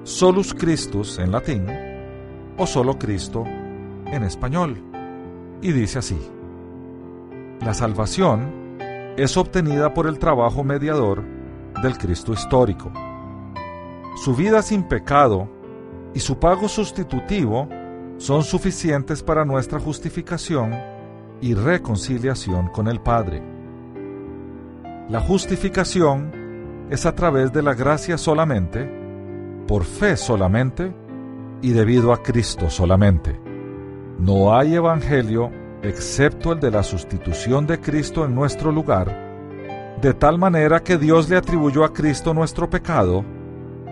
solus 0.03 0.53
Christus 0.53 1.19
en 1.21 1.31
latín 1.31 1.67
o 2.59 2.67
solo 2.67 2.99
Cristo 2.99 3.45
en 3.47 4.25
español. 4.25 4.77
Y 5.62 5.71
dice 5.71 6.01
así, 6.01 6.19
la 7.61 7.75
salvación 7.75 8.77
es 9.17 9.37
obtenida 9.37 9.95
por 9.95 10.09
el 10.09 10.19
trabajo 10.19 10.65
mediador 10.65 11.34
del 11.83 11.99
Cristo 11.99 12.33
histórico 12.33 12.93
su 14.14 14.35
vida 14.35 14.62
sin 14.62 14.85
pecado 14.85 15.49
y 16.14 16.20
su 16.20 16.39
pago 16.39 16.68
sustitutivo 16.68 17.68
son 18.16 18.45
suficientes 18.45 19.25
para 19.25 19.45
nuestra 19.45 19.81
justificación 19.81 20.72
y 21.41 21.55
reconciliación 21.55 22.68
con 22.68 22.87
el 22.87 23.01
Padre. 23.01 23.43
La 25.09 25.20
justificación 25.20 26.87
es 26.91 27.07
a 27.07 27.14
través 27.14 27.53
de 27.53 27.62
la 27.62 27.75
gracia 27.75 28.16
solamente, 28.16 28.89
por 29.66 29.85
fe 29.85 30.16
solamente 30.16 30.95
y 31.61 31.72
debido 31.72 32.12
a 32.12 32.22
Cristo 32.22 32.70
solamente. 32.70 33.39
No 34.18 34.57
hay 34.57 34.77
evangelio 34.77 35.51
excepto 35.83 36.53
el 36.53 36.61
de 36.61 36.70
la 36.70 36.85
sustitución 36.85 37.66
de 37.66 37.81
Cristo 37.81 38.25
en 38.25 38.35
nuestro 38.35 38.70
lugar, 38.70 39.24
de 40.01 40.15
tal 40.15 40.39
manera 40.39 40.83
que 40.83 40.99
Dios 40.99 41.29
le 41.29 41.37
atribuyó 41.37 41.85
a 41.85 41.93
Cristo 41.93 42.35
nuestro 42.35 42.69
pecado 42.69 43.25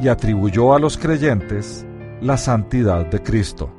y 0.00 0.08
atribuyó 0.08 0.74
a 0.74 0.78
los 0.78 0.98
creyentes 0.98 1.86
la 2.20 2.36
santidad 2.36 3.06
de 3.06 3.22
Cristo. 3.22 3.70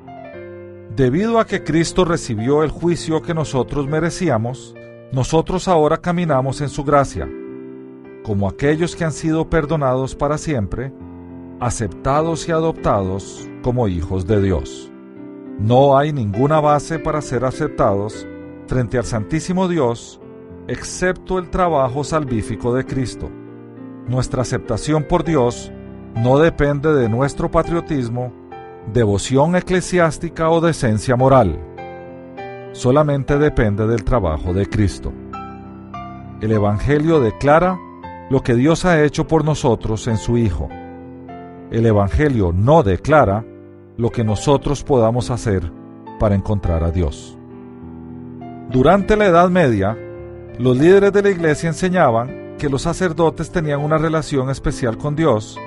Debido 0.95 1.39
a 1.39 1.45
que 1.45 1.63
Cristo 1.63 2.05
recibió 2.05 2.63
el 2.63 2.69
juicio 2.69 3.21
que 3.21 3.33
nosotros 3.33 3.87
merecíamos, 3.87 4.75
nosotros 5.11 5.67
ahora 5.67 5.97
caminamos 5.97 6.61
en 6.61 6.69
su 6.69 6.83
gracia, 6.83 7.27
como 8.23 8.47
aquellos 8.47 8.95
que 8.95 9.03
han 9.03 9.11
sido 9.11 9.49
perdonados 9.49 10.15
para 10.15 10.37
siempre, 10.37 10.93
aceptados 11.59 12.47
y 12.47 12.51
adoptados 12.51 13.47
como 13.61 13.87
hijos 13.87 14.27
de 14.27 14.41
Dios. 14.41 14.91
No 15.59 15.97
hay 15.97 16.13
ninguna 16.13 16.59
base 16.59 16.99
para 16.99 17.21
ser 17.21 17.45
aceptados 17.45 18.27
frente 18.67 18.97
al 18.97 19.05
Santísimo 19.05 19.67
Dios 19.67 20.19
excepto 20.67 21.39
el 21.39 21.49
trabajo 21.49 22.03
salvífico 22.03 22.73
de 22.73 22.85
Cristo. 22.85 23.29
Nuestra 24.07 24.41
aceptación 24.41 25.03
por 25.03 25.23
Dios 25.23 25.71
no 26.15 26.37
depende 26.37 26.93
de 26.93 27.09
nuestro 27.09 27.49
patriotismo, 27.49 28.31
devoción 28.91 29.55
eclesiástica 29.55 30.49
o 30.49 30.61
decencia 30.61 31.15
moral. 31.15 31.59
Solamente 32.73 33.37
depende 33.37 33.87
del 33.87 34.03
trabajo 34.03 34.53
de 34.53 34.67
Cristo. 34.67 35.11
El 36.41 36.51
Evangelio 36.51 37.19
declara 37.19 37.79
lo 38.29 38.41
que 38.41 38.55
Dios 38.55 38.85
ha 38.85 39.03
hecho 39.03 39.27
por 39.27 39.45
nosotros 39.45 40.07
en 40.07 40.17
su 40.17 40.37
Hijo. 40.37 40.69
El 41.71 41.85
Evangelio 41.85 42.51
no 42.53 42.83
declara 42.83 43.45
lo 43.97 44.09
que 44.09 44.23
nosotros 44.23 44.83
podamos 44.83 45.29
hacer 45.29 45.71
para 46.19 46.35
encontrar 46.35 46.83
a 46.83 46.91
Dios. 46.91 47.37
Durante 48.69 49.15
la 49.15 49.25
Edad 49.25 49.49
Media, 49.49 49.97
los 50.59 50.77
líderes 50.77 51.11
de 51.11 51.23
la 51.23 51.29
iglesia 51.29 51.69
enseñaban 51.69 52.55
que 52.59 52.69
los 52.69 52.83
sacerdotes 52.83 53.51
tenían 53.51 53.81
una 53.81 53.97
relación 53.97 54.49
especial 54.49 54.97
con 54.97 55.15
Dios 55.15 55.57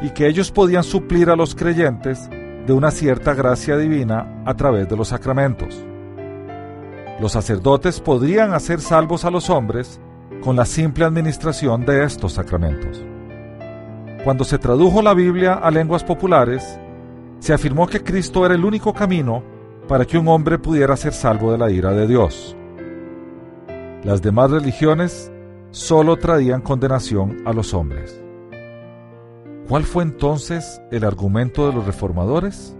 y 0.00 0.10
que 0.10 0.26
ellos 0.26 0.50
podían 0.50 0.84
suplir 0.84 1.28
a 1.28 1.36
los 1.36 1.54
creyentes 1.54 2.30
de 2.66 2.72
una 2.72 2.90
cierta 2.90 3.34
gracia 3.34 3.76
divina 3.76 4.42
a 4.46 4.54
través 4.54 4.88
de 4.88 4.96
los 4.96 5.08
sacramentos. 5.08 5.84
Los 7.20 7.32
sacerdotes 7.32 8.00
podrían 8.00 8.54
hacer 8.54 8.80
salvos 8.80 9.24
a 9.24 9.30
los 9.30 9.50
hombres 9.50 10.00
con 10.42 10.56
la 10.56 10.64
simple 10.64 11.04
administración 11.04 11.84
de 11.84 12.04
estos 12.04 12.32
sacramentos. 12.32 13.04
Cuando 14.24 14.44
se 14.44 14.58
tradujo 14.58 15.02
la 15.02 15.14
Biblia 15.14 15.54
a 15.54 15.70
lenguas 15.70 16.04
populares, 16.04 16.78
se 17.38 17.52
afirmó 17.52 17.86
que 17.86 18.02
Cristo 18.02 18.46
era 18.46 18.54
el 18.54 18.64
único 18.64 18.94
camino 18.94 19.42
para 19.86 20.04
que 20.04 20.16
un 20.16 20.28
hombre 20.28 20.58
pudiera 20.58 20.96
ser 20.96 21.12
salvo 21.12 21.52
de 21.52 21.58
la 21.58 21.70
ira 21.70 21.92
de 21.92 22.06
Dios. 22.06 22.56
Las 24.04 24.20
demás 24.20 24.50
religiones 24.50 25.30
solo 25.70 26.16
traían 26.16 26.60
condenación 26.60 27.42
a 27.46 27.52
los 27.52 27.72
hombres. 27.72 28.20
¿Cuál 29.68 29.84
fue 29.84 30.02
entonces 30.02 30.82
el 30.90 31.04
argumento 31.04 31.68
de 31.68 31.72
los 31.72 31.86
reformadores? 31.86 32.76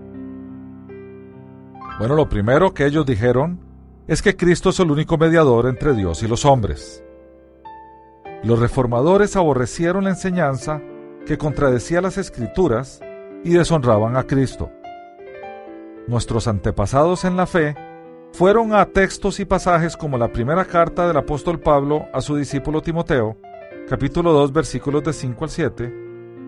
Bueno, 2.01 2.17
lo 2.17 2.29
primero 2.29 2.75
que 2.75 2.87
ellos 2.87 3.07
dijeron 3.07 3.61
es 4.09 4.21
que 4.21 4.37
Cristo 4.37 4.71
es 4.71 4.81
el 4.81 4.91
único 4.91 5.17
mediador 5.17 5.67
entre 5.67 5.95
Dios 5.95 6.25
y 6.25 6.29
los 6.29 6.45
hombres. 6.45 7.05
Los 8.43 8.59
reformadores 8.59 9.37
aborrecieron 9.37 10.05
la 10.05 10.11
enseñanza 10.11 10.83
que 11.25 11.39
contradecía 11.39 12.01
las 12.01 12.19
escrituras 12.19 13.01
y 13.45 13.51
deshonraban 13.51 14.17
a 14.17 14.25
Cristo. 14.25 14.73
Nuestros 16.09 16.49
antepasados 16.49 17.25
en 17.25 17.37
la 17.37 17.47
fe 17.47 17.77
fueron 18.33 18.75
a 18.75 18.87
textos 18.87 19.41
y 19.41 19.45
pasajes 19.45 19.97
como 19.97 20.17
la 20.17 20.33
primera 20.33 20.65
carta 20.65 21.07
del 21.07 21.19
apóstol 21.19 21.61
Pablo 21.61 22.07
a 22.15 22.21
su 22.23 22.35
discípulo 22.35 22.81
Timoteo, 22.81 23.37
capítulo 23.89 24.33
2 24.33 24.53
versículos 24.53 25.05
de 25.05 25.13
5 25.13 25.45
al 25.45 25.51
7, 25.51 25.95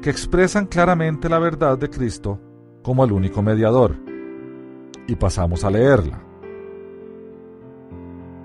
que 0.01 0.11
expresan 0.11 0.67
claramente 0.67 1.29
la 1.29 1.39
verdad 1.39 1.77
de 1.77 1.91
Cristo 1.91 2.41
como 2.83 3.05
el 3.05 3.13
único 3.13 3.43
mediador. 3.43 3.97
Y 5.07 5.17
pasamos 5.17 5.65
a 5.65 5.71
leerla. 5.71 6.23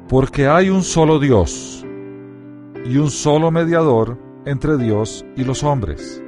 Porque 0.09 0.47
hay 0.47 0.69
un 0.69 0.83
solo 0.83 1.17
Dios 1.17 1.85
y 2.83 2.97
un 2.97 3.09
solo 3.09 3.51
mediador 3.51 4.17
entre 4.45 4.77
Dios 4.77 5.25
y 5.37 5.45
los 5.45 5.63
hombres, 5.63 6.21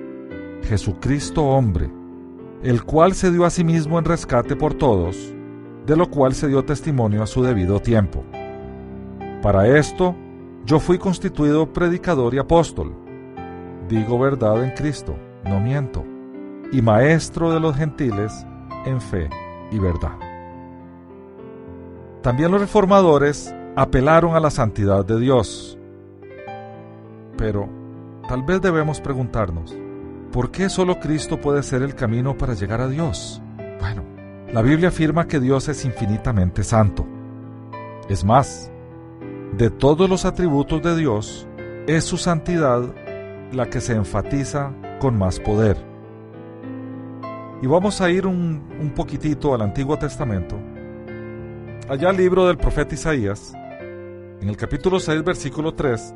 Jesucristo 0.64 1.44
hombre, 1.44 1.90
el 2.64 2.84
cual 2.84 3.16
se 3.16 3.32
dio 3.32 3.44
a 3.44 3.50
sí 3.50 3.66
mismo 3.66 4.00
en 4.00 4.06
rescate 4.06 4.56
por 4.56 4.76
todos, 4.76 5.34
de 5.86 5.96
lo 5.96 6.10
cual 6.10 6.34
se 6.34 6.48
dio 6.48 6.64
testimonio 6.64 7.24
a 7.24 7.28
su 7.28 7.44
debido 7.44 7.80
tiempo. 7.80 8.24
Para 9.42 9.68
esto, 9.68 10.16
yo 10.66 10.80
fui 10.80 10.98
constituido 10.98 11.74
predicador 11.74 12.34
y 12.36 12.38
apóstol, 12.38 12.94
digo 13.90 14.20
verdad 14.20 14.64
en 14.64 14.72
Cristo, 14.72 15.16
no 15.44 15.60
miento, 15.60 16.06
y 16.72 16.82
maestro 16.82 17.52
de 17.52 17.60
los 17.60 17.76
gentiles 17.76 18.46
en 18.86 19.02
fe 19.02 19.30
y 19.72 19.80
verdad. 19.80 20.18
También 22.22 22.52
los 22.52 22.62
reformadores 22.62 23.54
apelaron 23.76 24.36
a 24.36 24.40
la 24.40 24.52
santidad 24.52 25.04
de 25.04 25.20
Dios, 25.20 25.80
pero 27.38 27.68
tal 28.30 28.44
vez 28.44 28.62
debemos 28.62 29.02
preguntarnos, 29.02 29.76
¿por 30.32 30.52
qué 30.52 30.70
solo 30.70 31.00
Cristo 31.00 31.42
puede 31.42 31.64
ser 31.64 31.82
el 31.82 31.96
camino 31.96 32.38
para 32.38 32.54
llegar 32.54 32.82
a 32.82 32.88
Dios? 32.88 33.42
Bueno, 33.80 34.04
la 34.54 34.62
Biblia 34.62 34.90
afirma 34.90 35.28
que 35.28 35.40
Dios 35.40 35.70
es 35.70 35.86
infinitamente 35.86 36.64
santo. 36.64 37.08
Es 38.10 38.26
más, 38.26 38.70
de 39.58 39.70
todos 39.70 40.10
los 40.10 40.26
atributos 40.26 40.82
de 40.82 40.98
Dios, 40.98 41.48
es 41.88 42.04
su 42.04 42.18
santidad 42.18 42.94
la 43.54 43.70
que 43.70 43.80
se 43.80 43.94
enfatiza 43.94 44.74
con 45.00 45.18
más 45.18 45.40
poder. 45.40 45.78
Y 47.62 47.68
vamos 47.68 48.02
a 48.02 48.10
ir 48.10 48.28
un, 48.28 48.92
poquitito 48.94 49.54
al 49.54 49.62
Antiguo 49.62 49.98
Testamento. 49.98 50.58
Allá 51.88 52.10
al 52.10 52.18
libro 52.18 52.46
del 52.46 52.58
profeta 52.58 52.94
Isaías, 52.94 53.54
en 54.42 54.50
el 54.50 54.58
capítulo 54.58 55.00
6, 55.00 55.24
versículo 55.24 55.74
3, 55.74 56.14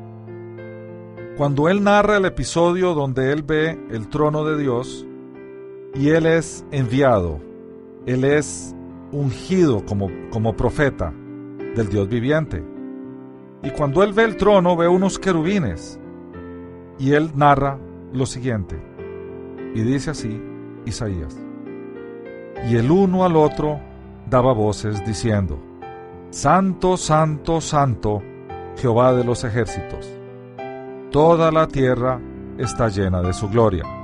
cuando 1.37 1.69
él 1.69 1.83
narra 1.83 2.17
el 2.17 2.25
episodio 2.25 2.93
donde 2.93 3.31
él 3.31 3.43
ve 3.43 3.79
el 3.91 4.09
trono 4.09 4.43
de 4.43 4.57
Dios 4.57 5.05
y 5.93 6.09
él 6.09 6.25
es 6.25 6.65
enviado, 6.71 7.39
él 8.05 8.23
es 8.23 8.75
ungido 9.11 9.85
como, 9.85 10.09
como 10.31 10.55
profeta 10.55 11.13
del 11.75 11.89
Dios 11.89 12.07
viviente. 12.07 12.63
Y 13.63 13.71
cuando 13.71 14.03
él 14.03 14.13
ve 14.13 14.23
el 14.23 14.37
trono 14.37 14.75
ve 14.75 14.87
unos 14.87 15.19
querubines 15.19 15.99
y 16.99 17.13
él 17.13 17.31
narra 17.35 17.79
lo 18.13 18.25
siguiente. 18.25 18.79
Y 19.73 19.81
dice 19.81 20.11
así 20.11 20.41
Isaías. 20.85 21.37
Y 22.69 22.75
el 22.77 22.89
uno 22.91 23.25
al 23.25 23.35
otro 23.35 23.79
daba 24.29 24.53
voces 24.53 25.05
diciendo, 25.05 25.59
Santo, 26.29 26.97
santo, 26.97 27.61
santo, 27.61 28.21
Jehová 28.77 29.13
de 29.13 29.23
los 29.23 29.43
ejércitos 29.43 30.15
toda 31.15 31.49
la 31.49 31.65
tierra 31.65 32.19
está 32.57 32.89
llena 32.89 33.21
de 33.21 33.31
su 33.31 33.47
gloria. 33.47 33.94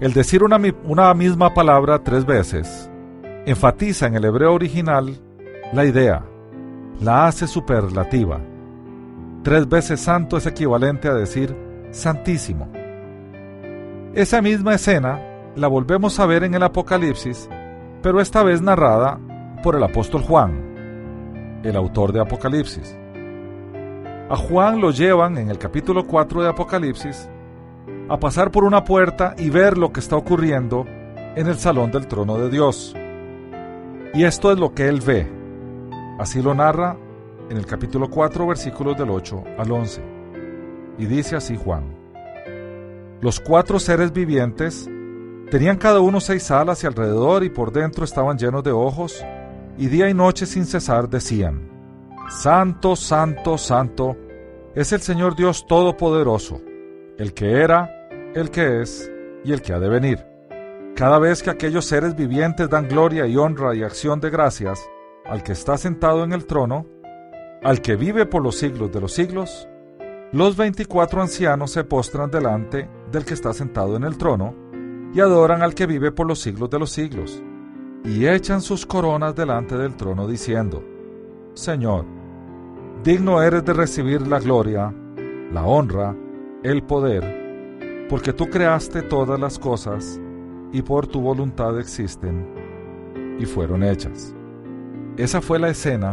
El 0.00 0.14
decir 0.14 0.42
una, 0.42 1.14
misma 1.14 1.52
palabra 1.52 2.02
tres 2.02 2.24
veces 2.24 2.90
enfatiza 3.44 4.06
en 4.06 4.14
el 4.14 4.24
hebreo 4.24 4.54
original 4.54 5.20
la 5.74 5.84
idea, 5.84 6.24
la 7.02 7.26
hace 7.26 7.46
superlativa. 7.46 8.40
Tres 9.42 9.68
veces 9.68 10.00
santo 10.00 10.38
es 10.38 10.46
equivalente 10.46 11.06
a 11.06 11.12
decir 11.12 11.54
santísimo. 11.90 12.72
Esa 14.14 14.40
misma 14.40 14.76
escena 14.76 15.20
la 15.54 15.68
volvemos 15.68 16.18
a 16.18 16.24
ver 16.24 16.44
en 16.44 16.54
el 16.54 16.62
Apocalipsis, 16.62 17.50
pero 18.00 18.22
esta 18.22 18.42
vez 18.42 18.62
narrada 18.62 19.20
por 19.62 19.76
el 19.76 19.82
apóstol 19.82 20.22
Juan, 20.22 21.60
el 21.62 21.76
autor 21.76 22.12
de 22.12 22.22
Apocalipsis. 22.22 22.96
A 24.30 24.36
Juan 24.36 24.80
lo 24.80 24.92
llevan 24.92 25.36
en 25.36 25.50
el 25.50 25.58
capítulo 25.58 26.06
4 26.06 26.42
de 26.42 26.48
Apocalipsis 26.48 27.28
a 28.10 28.18
pasar 28.18 28.50
por 28.50 28.64
una 28.64 28.82
puerta 28.82 29.36
y 29.38 29.50
ver 29.50 29.78
lo 29.78 29.92
que 29.92 30.00
está 30.00 30.16
ocurriendo 30.16 30.84
en 31.36 31.46
el 31.46 31.56
salón 31.58 31.92
del 31.92 32.08
trono 32.08 32.36
de 32.38 32.50
Dios. 32.50 32.92
Y 34.12 34.24
esto 34.24 34.50
es 34.50 34.58
lo 34.58 34.74
que 34.74 34.88
él 34.88 35.00
ve. 35.00 35.30
Así 36.18 36.42
lo 36.42 36.52
narra 36.52 36.96
en 37.48 37.56
el 37.56 37.66
capítulo 37.66 38.10
4 38.10 38.48
versículos 38.48 38.98
del 38.98 39.10
8 39.10 39.44
al 39.56 39.70
11. 39.70 40.02
Y 40.98 41.06
dice 41.06 41.36
así 41.36 41.56
Juan. 41.56 41.84
Los 43.20 43.38
cuatro 43.38 43.78
seres 43.78 44.12
vivientes 44.12 44.90
tenían 45.50 45.76
cada 45.76 46.00
uno 46.00 46.20
seis 46.20 46.50
alas 46.50 46.82
y 46.82 46.88
alrededor 46.88 47.44
y 47.44 47.50
por 47.50 47.70
dentro 47.70 48.04
estaban 48.04 48.38
llenos 48.38 48.64
de 48.64 48.72
ojos 48.72 49.24
y 49.78 49.86
día 49.86 50.08
y 50.08 50.14
noche 50.14 50.46
sin 50.46 50.66
cesar 50.66 51.08
decían, 51.08 51.70
Santo, 52.28 52.96
santo, 52.96 53.56
santo, 53.56 54.16
es 54.74 54.92
el 54.92 55.00
Señor 55.00 55.36
Dios 55.36 55.66
Todopoderoso, 55.66 56.60
el 57.18 57.34
que 57.34 57.60
era, 57.60 57.99
el 58.34 58.50
que 58.50 58.82
es 58.82 59.10
y 59.44 59.52
el 59.52 59.62
que 59.62 59.72
ha 59.72 59.80
de 59.80 59.88
venir. 59.88 60.24
Cada 60.94 61.18
vez 61.18 61.42
que 61.42 61.50
aquellos 61.50 61.84
seres 61.84 62.14
vivientes 62.14 62.68
dan 62.68 62.88
gloria 62.88 63.26
y 63.26 63.36
honra 63.36 63.74
y 63.74 63.82
acción 63.82 64.20
de 64.20 64.30
gracias 64.30 64.80
al 65.24 65.42
que 65.42 65.52
está 65.52 65.76
sentado 65.78 66.24
en 66.24 66.32
el 66.32 66.46
trono, 66.46 66.86
al 67.62 67.80
que 67.80 67.96
vive 67.96 68.26
por 68.26 68.42
los 68.42 68.56
siglos 68.56 68.92
de 68.92 69.00
los 69.00 69.12
siglos, 69.12 69.68
los 70.32 70.56
veinticuatro 70.56 71.20
ancianos 71.20 71.72
se 71.72 71.84
postran 71.84 72.30
delante 72.30 72.88
del 73.10 73.24
que 73.24 73.34
está 73.34 73.52
sentado 73.52 73.96
en 73.96 74.04
el 74.04 74.16
trono 74.16 74.54
y 75.12 75.20
adoran 75.20 75.62
al 75.62 75.74
que 75.74 75.86
vive 75.86 76.12
por 76.12 76.26
los 76.26 76.40
siglos 76.40 76.70
de 76.70 76.78
los 76.78 76.90
siglos, 76.90 77.42
y 78.04 78.26
echan 78.26 78.62
sus 78.62 78.86
coronas 78.86 79.34
delante 79.34 79.76
del 79.76 79.96
trono 79.96 80.28
diciendo, 80.28 80.84
Señor, 81.54 82.04
Digno 83.02 83.42
eres 83.42 83.64
de 83.64 83.72
recibir 83.72 84.26
la 84.26 84.38
gloria, 84.38 84.94
la 85.52 85.64
honra, 85.64 86.14
el 86.62 86.82
poder, 86.82 87.39
porque 88.10 88.32
tú 88.32 88.50
creaste 88.50 89.02
todas 89.02 89.38
las 89.38 89.56
cosas 89.56 90.20
y 90.72 90.82
por 90.82 91.06
tu 91.06 91.20
voluntad 91.20 91.78
existen 91.78 92.44
y 93.38 93.46
fueron 93.46 93.84
hechas. 93.84 94.34
Esa 95.16 95.40
fue 95.40 95.60
la 95.60 95.68
escena 95.68 96.12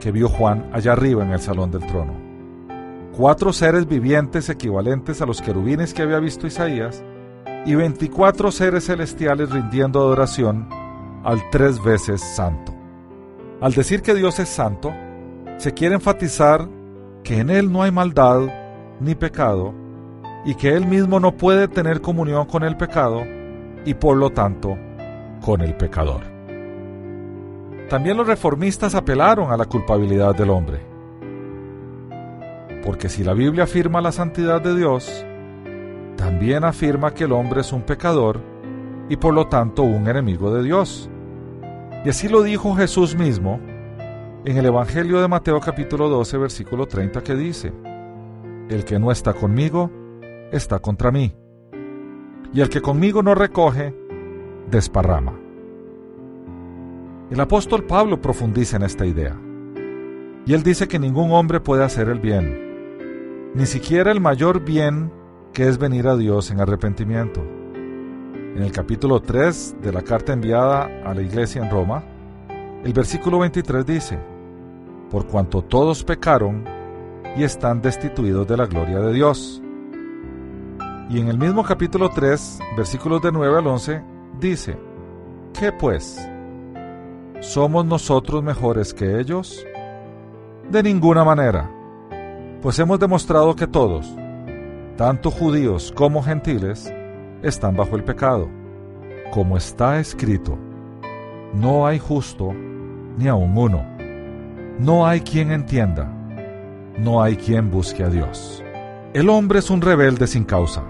que 0.00 0.12
vio 0.12 0.28
Juan 0.28 0.68
allá 0.70 0.92
arriba 0.92 1.24
en 1.24 1.30
el 1.30 1.40
salón 1.40 1.70
del 1.70 1.86
trono. 1.86 2.12
Cuatro 3.16 3.54
seres 3.54 3.88
vivientes 3.88 4.50
equivalentes 4.50 5.22
a 5.22 5.26
los 5.26 5.40
querubines 5.40 5.94
que 5.94 6.02
había 6.02 6.18
visto 6.18 6.46
Isaías 6.46 7.02
y 7.64 7.74
veinticuatro 7.74 8.52
seres 8.52 8.84
celestiales 8.84 9.50
rindiendo 9.50 9.98
adoración 10.00 10.68
al 11.24 11.40
tres 11.50 11.82
veces 11.82 12.20
santo. 12.20 12.74
Al 13.62 13.72
decir 13.72 14.02
que 14.02 14.14
Dios 14.14 14.38
es 14.38 14.48
santo, 14.50 14.92
se 15.56 15.72
quiere 15.72 15.94
enfatizar 15.94 16.68
que 17.22 17.38
en 17.38 17.48
Él 17.48 17.72
no 17.72 17.82
hay 17.82 17.92
maldad, 17.92 18.42
ni 19.00 19.14
pecado, 19.14 19.74
y 20.44 20.54
que 20.54 20.74
él 20.74 20.86
mismo 20.86 21.20
no 21.20 21.36
puede 21.36 21.68
tener 21.68 22.00
comunión 22.00 22.46
con 22.46 22.62
el 22.62 22.76
pecado 22.76 23.22
y 23.84 23.94
por 23.94 24.16
lo 24.16 24.30
tanto 24.30 24.76
con 25.40 25.60
el 25.60 25.74
pecador. 25.76 26.22
También 27.88 28.16
los 28.16 28.26
reformistas 28.26 28.94
apelaron 28.94 29.52
a 29.52 29.56
la 29.56 29.64
culpabilidad 29.64 30.34
del 30.34 30.50
hombre. 30.50 30.80
Porque 32.84 33.08
si 33.08 33.24
la 33.24 33.34
Biblia 33.34 33.64
afirma 33.64 34.00
la 34.00 34.12
santidad 34.12 34.60
de 34.60 34.76
Dios, 34.76 35.26
también 36.16 36.64
afirma 36.64 37.12
que 37.12 37.24
el 37.24 37.32
hombre 37.32 37.62
es 37.62 37.72
un 37.72 37.82
pecador 37.82 38.40
y 39.08 39.16
por 39.16 39.34
lo 39.34 39.48
tanto 39.48 39.82
un 39.82 40.08
enemigo 40.08 40.54
de 40.54 40.62
Dios. 40.62 41.10
Y 42.04 42.08
así 42.08 42.28
lo 42.28 42.42
dijo 42.42 42.74
Jesús 42.74 43.16
mismo 43.16 43.60
en 44.44 44.56
el 44.56 44.66
Evangelio 44.66 45.20
de 45.20 45.28
Mateo 45.28 45.60
capítulo 45.60 46.08
12 46.08 46.38
versículo 46.38 46.86
30 46.86 47.22
que 47.22 47.34
dice, 47.34 47.72
El 48.70 48.84
que 48.84 48.98
no 48.98 49.10
está 49.10 49.34
conmigo, 49.34 49.90
está 50.50 50.78
contra 50.78 51.10
mí, 51.10 51.34
y 52.52 52.60
el 52.60 52.68
que 52.68 52.80
conmigo 52.80 53.22
no 53.22 53.34
recoge, 53.34 53.94
desparrama. 54.70 55.38
El 57.30 57.40
apóstol 57.40 57.84
Pablo 57.84 58.20
profundiza 58.20 58.76
en 58.76 58.82
esta 58.82 59.06
idea, 59.06 59.36
y 60.46 60.54
él 60.54 60.62
dice 60.62 60.88
que 60.88 60.98
ningún 60.98 61.30
hombre 61.32 61.60
puede 61.60 61.84
hacer 61.84 62.08
el 62.08 62.20
bien, 62.20 63.52
ni 63.54 63.66
siquiera 63.66 64.10
el 64.10 64.20
mayor 64.20 64.64
bien 64.64 65.12
que 65.52 65.68
es 65.68 65.78
venir 65.78 66.06
a 66.06 66.16
Dios 66.16 66.50
en 66.50 66.60
arrepentimiento. 66.60 67.40
En 67.40 68.62
el 68.62 68.72
capítulo 68.72 69.20
3 69.20 69.76
de 69.80 69.92
la 69.92 70.02
carta 70.02 70.32
enviada 70.32 70.88
a 71.04 71.14
la 71.14 71.22
iglesia 71.22 71.62
en 71.62 71.70
Roma, 71.70 72.02
el 72.84 72.92
versículo 72.92 73.38
23 73.38 73.86
dice, 73.86 74.18
Por 75.10 75.26
cuanto 75.26 75.62
todos 75.62 76.02
pecaron 76.02 76.64
y 77.36 77.44
están 77.44 77.80
destituidos 77.80 78.46
de 78.48 78.56
la 78.56 78.66
gloria 78.66 78.98
de 79.00 79.12
Dios. 79.12 79.62
Y 81.10 81.18
en 81.18 81.26
el 81.26 81.38
mismo 81.38 81.64
capítulo 81.64 82.08
3, 82.08 82.60
versículos 82.76 83.20
de 83.20 83.32
9 83.32 83.58
al 83.58 83.66
11, 83.66 84.00
dice, 84.38 84.78
¿Qué 85.58 85.72
pues? 85.72 86.24
¿Somos 87.40 87.84
nosotros 87.84 88.44
mejores 88.44 88.94
que 88.94 89.18
ellos? 89.18 89.66
De 90.70 90.84
ninguna 90.84 91.24
manera, 91.24 91.68
pues 92.62 92.78
hemos 92.78 93.00
demostrado 93.00 93.56
que 93.56 93.66
todos, 93.66 94.08
tanto 94.96 95.32
judíos 95.32 95.92
como 95.96 96.22
gentiles, 96.22 96.94
están 97.42 97.76
bajo 97.76 97.96
el 97.96 98.04
pecado. 98.04 98.48
Como 99.32 99.56
está 99.56 99.98
escrito, 99.98 100.56
no 101.52 101.88
hay 101.88 101.98
justo 101.98 102.52
ni 103.18 103.26
aun 103.26 103.58
uno. 103.58 103.84
No 104.78 105.08
hay 105.08 105.22
quien 105.22 105.50
entienda. 105.50 106.04
No 106.98 107.20
hay 107.20 107.34
quien 107.34 107.68
busque 107.68 108.04
a 108.04 108.08
Dios. 108.08 108.62
El 109.12 109.28
hombre 109.28 109.58
es 109.58 109.70
un 109.70 109.80
rebelde 109.80 110.28
sin 110.28 110.44
causa. 110.44 110.84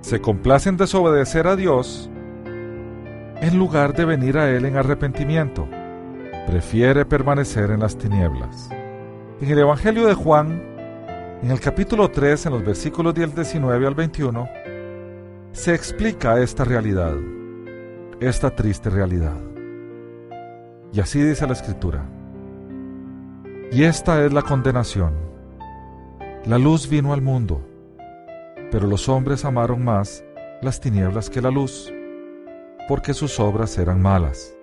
Se 0.00 0.20
complace 0.20 0.68
en 0.68 0.76
desobedecer 0.76 1.46
a 1.46 1.56
Dios 1.56 2.10
en 3.40 3.58
lugar 3.58 3.94
de 3.94 4.04
venir 4.04 4.38
a 4.38 4.50
Él 4.50 4.64
en 4.64 4.76
arrepentimiento. 4.76 5.68
Prefiere 6.46 7.04
permanecer 7.04 7.70
en 7.70 7.80
las 7.80 7.96
tinieblas. 7.96 8.70
En 9.40 9.50
el 9.50 9.58
Evangelio 9.58 10.06
de 10.06 10.14
Juan, 10.14 10.62
en 11.42 11.50
el 11.50 11.60
capítulo 11.60 12.10
3, 12.10 12.46
en 12.46 12.52
los 12.52 12.64
versículos 12.64 13.14
del 13.14 13.34
19 13.34 13.86
al 13.86 13.94
21, 13.94 14.48
se 15.52 15.74
explica 15.74 16.40
esta 16.40 16.64
realidad, 16.64 17.14
esta 18.20 18.54
triste 18.54 18.90
realidad. 18.90 19.36
Y 20.92 21.00
así 21.00 21.20
dice 21.20 21.46
la 21.46 21.52
escritura. 21.52 22.04
Y 23.70 23.84
esta 23.84 24.24
es 24.24 24.32
la 24.32 24.42
condenación. 24.42 25.14
La 26.46 26.58
luz 26.58 26.88
vino 26.88 27.12
al 27.12 27.20
mundo, 27.20 27.67
pero 28.70 28.86
los 28.86 29.08
hombres 29.08 29.44
amaron 29.44 29.84
más 29.84 30.24
las 30.62 30.80
tinieblas 30.80 31.30
que 31.30 31.40
la 31.40 31.50
luz, 31.50 31.92
porque 32.88 33.14
sus 33.14 33.38
obras 33.40 33.76
eran 33.78 34.00
malas. 34.00 34.56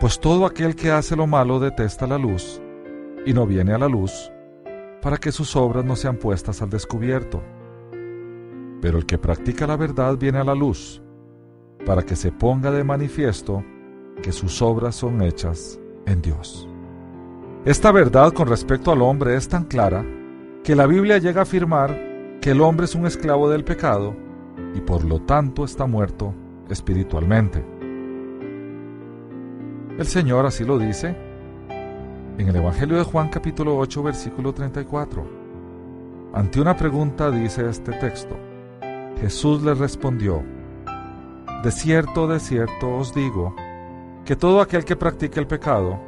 Pues 0.00 0.20
todo 0.20 0.46
aquel 0.46 0.76
que 0.76 0.90
hace 0.90 1.16
lo 1.16 1.26
malo 1.26 1.58
detesta 1.58 2.06
la 2.06 2.18
luz, 2.18 2.60
y 3.26 3.32
no 3.32 3.46
viene 3.46 3.72
a 3.72 3.78
la 3.78 3.88
luz, 3.88 4.30
para 5.02 5.16
que 5.16 5.32
sus 5.32 5.56
obras 5.56 5.84
no 5.84 5.96
sean 5.96 6.16
puestas 6.16 6.62
al 6.62 6.70
descubierto 6.70 7.42
pero 8.80 8.98
el 8.98 9.06
que 9.06 9.18
practica 9.18 9.66
la 9.66 9.76
verdad 9.76 10.16
viene 10.16 10.38
a 10.38 10.44
la 10.44 10.54
luz, 10.54 11.02
para 11.84 12.02
que 12.02 12.16
se 12.16 12.32
ponga 12.32 12.70
de 12.70 12.84
manifiesto 12.84 13.64
que 14.22 14.32
sus 14.32 14.62
obras 14.62 14.94
son 14.94 15.22
hechas 15.22 15.80
en 16.06 16.22
Dios. 16.22 16.68
Esta 17.64 17.92
verdad 17.92 18.32
con 18.32 18.48
respecto 18.48 18.92
al 18.92 19.02
hombre 19.02 19.36
es 19.36 19.48
tan 19.48 19.64
clara 19.64 20.04
que 20.62 20.74
la 20.74 20.86
Biblia 20.86 21.18
llega 21.18 21.40
a 21.40 21.42
afirmar 21.42 22.07
que 22.40 22.52
el 22.52 22.60
hombre 22.60 22.84
es 22.84 22.94
un 22.94 23.06
esclavo 23.06 23.50
del 23.50 23.64
pecado 23.64 24.14
y 24.74 24.80
por 24.80 25.04
lo 25.04 25.20
tanto 25.20 25.64
está 25.64 25.86
muerto 25.86 26.34
espiritualmente. 26.68 27.64
El 29.98 30.06
Señor 30.06 30.46
así 30.46 30.64
lo 30.64 30.78
dice 30.78 31.16
en 32.38 32.48
el 32.48 32.54
Evangelio 32.54 32.96
de 32.96 33.02
Juan 33.02 33.28
capítulo 33.28 33.76
8 33.76 34.02
versículo 34.04 34.52
34. 34.52 35.26
Ante 36.32 36.60
una 36.60 36.76
pregunta 36.76 37.30
dice 37.30 37.68
este 37.68 37.92
texto, 37.94 38.36
Jesús 39.20 39.62
le 39.62 39.74
respondió, 39.74 40.44
De 41.64 41.72
cierto, 41.72 42.28
de 42.28 42.38
cierto 42.38 42.94
os 42.94 43.12
digo, 43.12 43.56
que 44.24 44.36
todo 44.36 44.60
aquel 44.60 44.84
que 44.84 44.94
practique 44.94 45.40
el 45.40 45.48
pecado, 45.48 45.98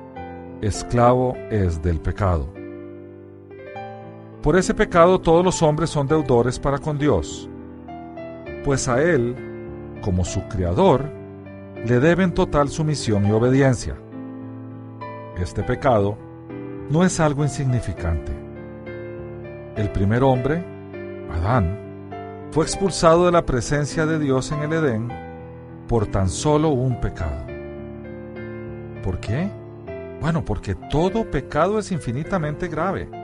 esclavo 0.61 1.35
es 1.51 1.83
del 1.83 2.01
pecado. 2.01 2.60
Por 4.43 4.57
ese 4.57 4.73
pecado 4.73 5.21
todos 5.21 5.45
los 5.45 5.63
hombres 5.63 5.91
son 5.91 6.07
deudores 6.07 6.59
para 6.59 6.79
con 6.79 6.97
Dios, 6.97 7.47
pues 8.65 8.89
a 8.89 9.03
Él, 9.03 9.37
como 10.01 10.25
su 10.25 10.49
Creador, 10.49 11.11
le 11.85 12.01
deben 12.01 12.33
total 12.33 12.71
sumisión 12.71 13.27
y 13.27 13.33
obediencia. 13.33 13.97
Este 15.39 15.63
pecado 15.63 16.17
no 16.89 17.05
es 17.05 17.21
algo 17.21 17.45
insignificante. 17.45 18.33
El 19.77 19.91
primer 19.91 20.23
hombre, 20.23 20.65
Adán, 21.31 22.49
fue 22.51 22.65
expulsado 22.65 23.27
de 23.27 23.33
la 23.33 23.45
presencia 23.45 24.07
de 24.07 24.19
Dios 24.19 24.53
en 24.53 24.61
el 24.61 24.73
Edén 24.73 25.09
por 25.87 26.07
tan 26.07 26.31
solo 26.31 26.71
un 26.71 26.99
pecado. 26.99 27.45
¿Por 29.03 29.21
qué? 29.21 29.51
Bueno, 30.23 30.43
porque 30.47 30.75
todo 30.75 31.31
pecado 31.31 31.79
es 31.79 31.93
infinitamente 31.93 32.69
grave. 32.69 33.20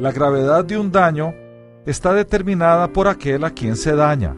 La 0.00 0.12
gravedad 0.12 0.64
de 0.64 0.78
un 0.78 0.90
daño 0.90 1.34
está 1.84 2.14
determinada 2.14 2.90
por 2.90 3.06
aquel 3.06 3.44
a 3.44 3.50
quien 3.50 3.76
se 3.76 3.94
daña. 3.94 4.34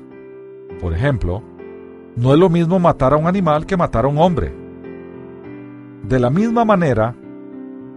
Por 0.80 0.92
ejemplo, 0.92 1.40
no 2.16 2.32
es 2.32 2.40
lo 2.40 2.50
mismo 2.50 2.80
matar 2.80 3.12
a 3.12 3.16
un 3.16 3.28
animal 3.28 3.64
que 3.64 3.76
matar 3.76 4.04
a 4.04 4.08
un 4.08 4.18
hombre. 4.18 4.52
De 6.02 6.18
la 6.18 6.30
misma 6.30 6.64
manera, 6.64 7.14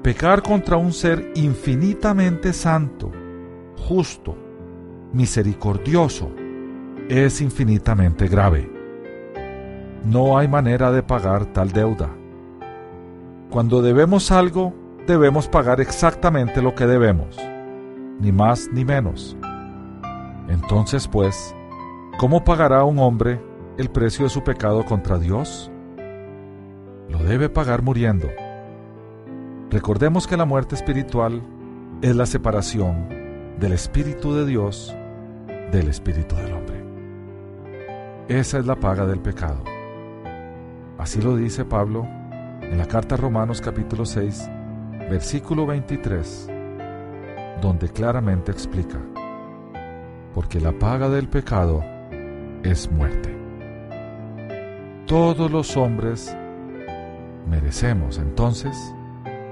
pecar 0.04 0.44
contra 0.44 0.78
un 0.78 0.94
ser 0.94 1.32
infinitamente 1.34 2.54
santo, 2.54 3.12
justo, 3.76 4.38
misericordioso 5.12 6.30
es 7.10 7.42
infinitamente 7.42 8.28
grave. 8.28 8.72
No 10.06 10.38
hay 10.38 10.48
manera 10.48 10.92
de 10.92 11.02
pagar 11.02 11.48
tal 11.48 11.72
deuda. 11.72 12.12
Cuando 13.50 13.82
debemos 13.82 14.32
algo, 14.32 14.72
debemos 15.08 15.48
pagar 15.48 15.82
exactamente 15.82 16.62
lo 16.62 16.76
que 16.76 16.86
debemos, 16.86 17.40
ni 18.20 18.32
más 18.32 18.70
ni 18.72 18.86
menos. 18.86 19.38
Entonces, 20.48 21.08
pues, 21.08 21.56
¿cómo 22.20 22.44
pagará 22.44 22.84
un 22.84 23.00
hombre 23.00 23.42
el 23.78 23.90
precio 23.90 24.26
de 24.26 24.30
su 24.30 24.44
pecado 24.44 24.86
contra 24.86 25.18
Dios? 25.18 25.72
Lo 27.10 27.20
debe 27.20 27.50
pagar 27.50 27.82
muriendo. 27.82 28.28
Recordemos 29.70 30.28
que 30.28 30.38
la 30.38 30.46
muerte 30.46 30.76
espiritual 30.76 31.42
es 32.02 32.16
la 32.16 32.26
separación 32.26 33.10
del 33.60 33.74
Espíritu 33.74 34.34
de 34.34 34.46
Dios 34.46 34.96
del 35.72 35.90
espíritu 35.90 36.36
del 36.36 36.54
hombre. 36.54 36.84
Esa 38.28 38.60
es 38.60 38.66
la 38.66 38.76
paga 38.76 39.06
del 39.06 39.20
pecado. 39.20 39.64
Así 40.98 41.22
lo 41.22 41.36
dice 41.36 41.66
Pablo 41.66 42.08
en 42.62 42.78
la 42.78 42.86
carta 42.86 43.16
a 43.16 43.18
Romanos 43.18 43.62
capítulo 43.62 44.06
6, 44.06 44.50
versículo 45.10 45.66
23, 45.66 46.50
donde 47.66 47.90
claramente 47.90 48.52
explica, 48.52 49.00
porque 50.36 50.60
la 50.60 50.72
paga 50.72 51.10
del 51.10 51.28
pecado 51.28 51.84
es 52.64 52.92
muerte. 52.92 53.36
Todos 55.08 55.50
los 55.50 55.76
hombres 55.76 56.38
merecemos 57.50 58.20
entonces 58.20 58.78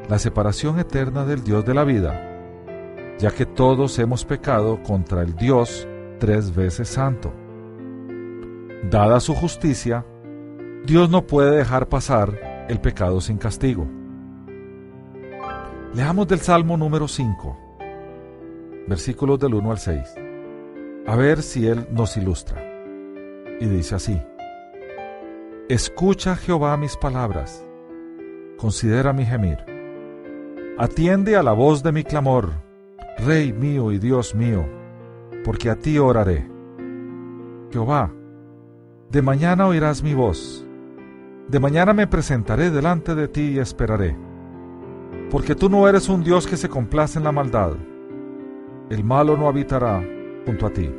la 0.07 0.20
separación 0.20 0.78
eterna 0.80 1.26
del 1.26 1.43
Dios 1.43 1.66
de 1.66 1.74
la 1.74 1.84
vida, 1.84 3.18
ya 3.18 3.32
que 3.32 3.47
todos 3.47 3.97
hemos 3.97 4.26
pecado 4.26 4.84
contra 4.84 5.24
el 5.24 5.36
Dios 5.36 5.88
tres 6.20 6.53
veces 6.53 6.89
santo. 6.89 7.34
Dada 8.91 9.20
su 9.22 9.34
justicia, 9.34 10.05
Dios 10.86 11.09
no 11.09 11.26
puede 11.26 11.57
dejar 11.57 11.89
pasar 11.89 12.66
el 12.70 12.80
pecado 12.80 13.22
sin 13.22 13.38
castigo. 13.38 13.88
Leamos 15.95 16.28
del 16.28 16.39
Salmo 16.39 16.78
número 16.78 17.07
5. 17.07 17.73
Versículos 18.88 19.40
del 19.40 19.54
1 19.54 19.72
al 19.72 19.78
6. 19.78 20.16
A 21.06 21.16
ver 21.16 21.42
si 21.42 21.68
Él 21.68 21.88
nos 21.92 22.18
ilustra. 22.18 22.64
Y 23.60 23.66
dice 23.66 23.96
así, 23.96 24.22
Escucha 25.70 26.36
Jehová 26.36 26.76
mis 26.76 26.98
palabras, 26.98 27.66
considera 28.58 29.14
mi 29.14 29.26
gemir, 29.26 29.60
atiende 30.78 31.38
a 31.38 31.44
la 31.44 31.54
voz 31.54 31.84
de 31.84 31.94
mi 31.94 32.04
clamor, 32.04 32.52
Rey 33.18 33.54
mío 33.54 33.92
y 33.94 33.98
Dios 33.98 34.36
mío, 34.36 34.66
porque 35.46 35.70
a 35.70 35.76
ti 35.76 35.98
oraré. 35.98 36.50
Jehová, 37.72 38.12
de 39.10 39.22
mañana 39.22 39.66
oirás 39.68 40.04
mi 40.04 40.14
voz, 40.14 40.66
de 41.48 41.60
mañana 41.60 41.94
me 41.94 42.08
presentaré 42.08 42.70
delante 42.70 43.16
de 43.16 43.30
ti 43.30 43.54
y 43.54 43.60
esperaré, 43.60 44.18
porque 45.32 45.56
tú 45.56 45.70
no 45.70 45.88
eres 45.88 46.10
un 46.10 46.24
Dios 46.24 46.46
que 46.46 46.58
se 46.58 46.68
complace 46.68 47.20
en 47.20 47.24
la 47.24 47.32
maldad, 47.32 47.72
el 48.94 49.04
malo 49.04 49.36
no 49.36 49.48
habitará 49.48 50.04
junto 50.46 50.68
a 50.68 50.70
ti. 50.70 50.89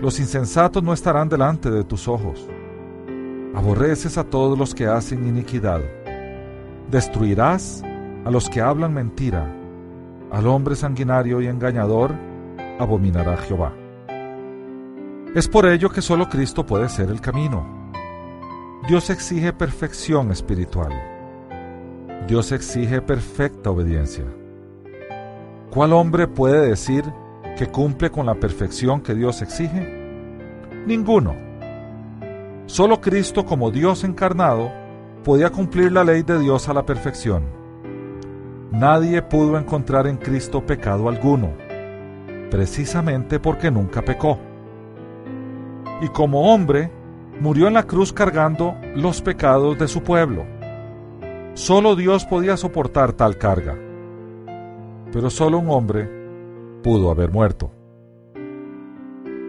Los 0.00 0.18
insensatos 0.18 0.82
no 0.82 0.94
estarán 0.94 1.28
delante 1.28 1.70
de 1.70 1.84
tus 1.84 2.08
ojos. 2.08 2.48
Aborreces 3.54 4.16
a 4.16 4.24
todos 4.24 4.58
los 4.58 4.74
que 4.74 4.86
hacen 4.86 5.26
iniquidad. 5.28 5.82
Destruirás 6.90 7.82
a 8.24 8.30
los 8.30 8.48
que 8.48 8.62
hablan 8.62 8.94
mentira. 8.94 9.54
Al 10.30 10.46
hombre 10.46 10.74
sanguinario 10.74 11.42
y 11.42 11.48
engañador 11.48 12.14
abominará 12.78 13.36
Jehová. 13.36 13.74
Es 15.34 15.48
por 15.48 15.66
ello 15.66 15.90
que 15.90 16.00
solo 16.00 16.28
Cristo 16.30 16.64
puede 16.64 16.88
ser 16.88 17.10
el 17.10 17.20
camino. 17.20 17.92
Dios 18.88 19.10
exige 19.10 19.52
perfección 19.52 20.30
espiritual. 20.30 20.92
Dios 22.26 22.52
exige 22.52 23.02
perfecta 23.02 23.70
obediencia. 23.70 24.24
¿Cuál 25.70 25.92
hombre 25.92 26.26
puede 26.26 26.68
decir 26.68 27.04
que 27.56 27.68
cumple 27.68 28.10
con 28.10 28.26
la 28.26 28.34
perfección 28.34 29.00
que 29.00 29.14
Dios 29.14 29.40
exige? 29.40 29.86
Ninguno. 30.84 31.36
Solo 32.66 33.00
Cristo 33.00 33.44
como 33.44 33.70
Dios 33.70 34.02
encarnado 34.02 34.72
podía 35.22 35.50
cumplir 35.50 35.92
la 35.92 36.02
ley 36.02 36.24
de 36.24 36.40
Dios 36.40 36.68
a 36.68 36.74
la 36.74 36.84
perfección. 36.84 37.44
Nadie 38.72 39.22
pudo 39.22 39.56
encontrar 39.56 40.08
en 40.08 40.16
Cristo 40.16 40.66
pecado 40.66 41.08
alguno, 41.08 41.52
precisamente 42.50 43.38
porque 43.38 43.70
nunca 43.70 44.02
pecó. 44.02 44.40
Y 46.00 46.08
como 46.08 46.52
hombre, 46.52 46.90
murió 47.38 47.68
en 47.68 47.74
la 47.74 47.84
cruz 47.84 48.12
cargando 48.12 48.74
los 48.96 49.22
pecados 49.22 49.78
de 49.78 49.86
su 49.86 50.02
pueblo. 50.02 50.44
Solo 51.54 51.94
Dios 51.94 52.24
podía 52.24 52.56
soportar 52.56 53.12
tal 53.12 53.38
carga 53.38 53.89
pero 55.12 55.30
solo 55.30 55.58
un 55.58 55.70
hombre 55.70 56.08
pudo 56.82 57.10
haber 57.10 57.30
muerto. 57.30 57.70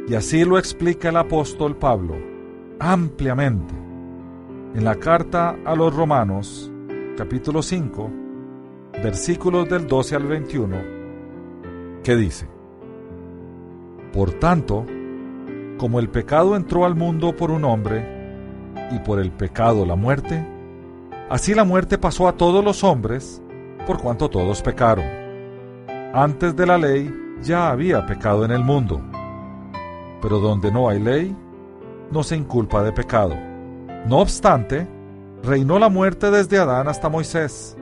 Y 0.07 0.15
así 0.15 0.43
lo 0.43 0.57
explica 0.57 1.09
el 1.09 1.17
apóstol 1.17 1.77
Pablo 1.77 2.15
ampliamente 2.79 3.73
en 4.73 4.83
la 4.83 4.95
carta 4.95 5.57
a 5.65 5.75
los 5.75 5.95
Romanos, 5.95 6.71
capítulo 7.17 7.61
5, 7.61 8.09
versículos 9.03 9.69
del 9.69 9.85
12 9.85 10.15
al 10.15 10.23
21, 10.25 10.77
que 12.03 12.15
dice, 12.15 12.47
Por 14.13 14.31
tanto, 14.31 14.85
como 15.77 15.99
el 15.99 16.09
pecado 16.09 16.55
entró 16.55 16.85
al 16.85 16.95
mundo 16.95 17.35
por 17.35 17.51
un 17.51 17.65
hombre, 17.65 18.19
y 18.91 18.99
por 18.99 19.19
el 19.19 19.31
pecado 19.31 19.85
la 19.85 19.95
muerte, 19.95 20.45
así 21.29 21.53
la 21.53 21.63
muerte 21.63 21.97
pasó 21.97 22.27
a 22.27 22.33
todos 22.33 22.63
los 22.63 22.83
hombres, 22.83 23.41
por 23.85 23.99
cuanto 24.01 24.29
todos 24.29 24.61
pecaron. 24.61 25.20
Antes 26.13 26.53
de 26.57 26.65
la 26.65 26.77
ley 26.77 27.09
ya 27.41 27.69
había 27.69 28.05
pecado 28.05 28.43
en 28.43 28.51
el 28.51 28.65
mundo, 28.65 29.01
pero 30.21 30.39
donde 30.39 30.69
no 30.69 30.89
hay 30.89 30.99
ley, 30.99 31.33
no 32.11 32.21
se 32.21 32.35
inculpa 32.35 32.83
de 32.83 32.91
pecado. 32.91 33.33
No 34.05 34.17
obstante, 34.17 34.85
reinó 35.41 35.79
la 35.79 35.87
muerte 35.87 36.29
desde 36.29 36.57
Adán 36.57 36.89
hasta 36.89 37.07
Moisés, 37.07 37.77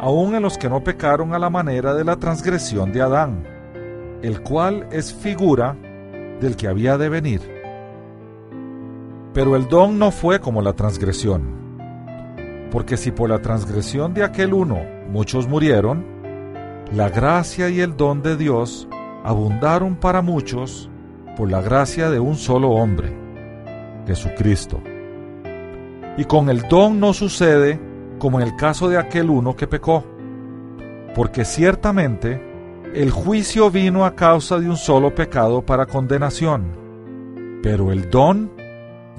aun 0.00 0.34
en 0.34 0.42
los 0.44 0.56
que 0.56 0.70
no 0.70 0.82
pecaron 0.82 1.34
a 1.34 1.38
la 1.38 1.50
manera 1.50 1.94
de 1.94 2.04
la 2.04 2.16
transgresión 2.16 2.90
de 2.90 3.02
Adán, 3.02 3.44
el 4.22 4.40
cual 4.40 4.88
es 4.90 5.12
figura 5.12 5.76
del 6.40 6.56
que 6.56 6.68
había 6.68 6.96
de 6.96 7.10
venir. 7.10 7.42
Pero 9.34 9.56
el 9.56 9.68
don 9.68 9.98
no 9.98 10.10
fue 10.10 10.40
como 10.40 10.62
la 10.62 10.72
transgresión, 10.72 11.42
porque 12.70 12.96
si 12.96 13.12
por 13.12 13.28
la 13.28 13.42
transgresión 13.42 14.14
de 14.14 14.24
aquel 14.24 14.54
uno 14.54 14.78
muchos 15.10 15.46
murieron, 15.46 16.15
la 16.92 17.08
gracia 17.08 17.68
y 17.68 17.80
el 17.80 17.96
don 17.96 18.22
de 18.22 18.36
Dios 18.36 18.88
abundaron 19.24 19.96
para 19.96 20.22
muchos 20.22 20.88
por 21.36 21.50
la 21.50 21.60
gracia 21.60 22.10
de 22.10 22.20
un 22.20 22.36
solo 22.36 22.70
hombre, 22.70 23.12
Jesucristo. 24.06 24.80
Y 26.16 26.24
con 26.24 26.48
el 26.48 26.62
don 26.68 27.00
no 27.00 27.12
sucede 27.12 27.80
como 28.18 28.40
en 28.40 28.46
el 28.46 28.56
caso 28.56 28.88
de 28.88 28.98
aquel 28.98 29.30
uno 29.30 29.56
que 29.56 29.66
pecó, 29.66 30.04
porque 31.14 31.44
ciertamente 31.44 32.40
el 32.94 33.10
juicio 33.10 33.70
vino 33.70 34.06
a 34.06 34.14
causa 34.14 34.58
de 34.58 34.68
un 34.68 34.76
solo 34.76 35.14
pecado 35.14 35.62
para 35.62 35.86
condenación, 35.86 36.72
pero 37.62 37.90
el 37.90 38.10
don 38.10 38.52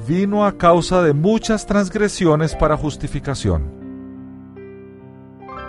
vino 0.07 0.45
a 0.45 0.57
causa 0.57 1.03
de 1.03 1.13
muchas 1.13 1.65
transgresiones 1.65 2.55
para 2.55 2.78
justificación. 2.78 3.76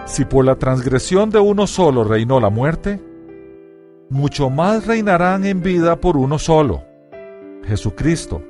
Si 0.09 0.25
por 0.25 0.47
la 0.47 0.57
transgresión 0.57 1.29
de 1.29 1.39
uno 1.39 1.67
solo 1.67 2.03
reinó 2.03 2.41
la 2.41 2.49
muerte, 2.49 2.99
mucho 4.09 4.49
más 4.49 4.87
reinarán 4.87 5.45
en 5.45 5.63
vida 5.63 6.01
por 6.01 6.17
uno 6.17 6.39
solo, 6.39 6.83
Jesucristo, 7.65 8.43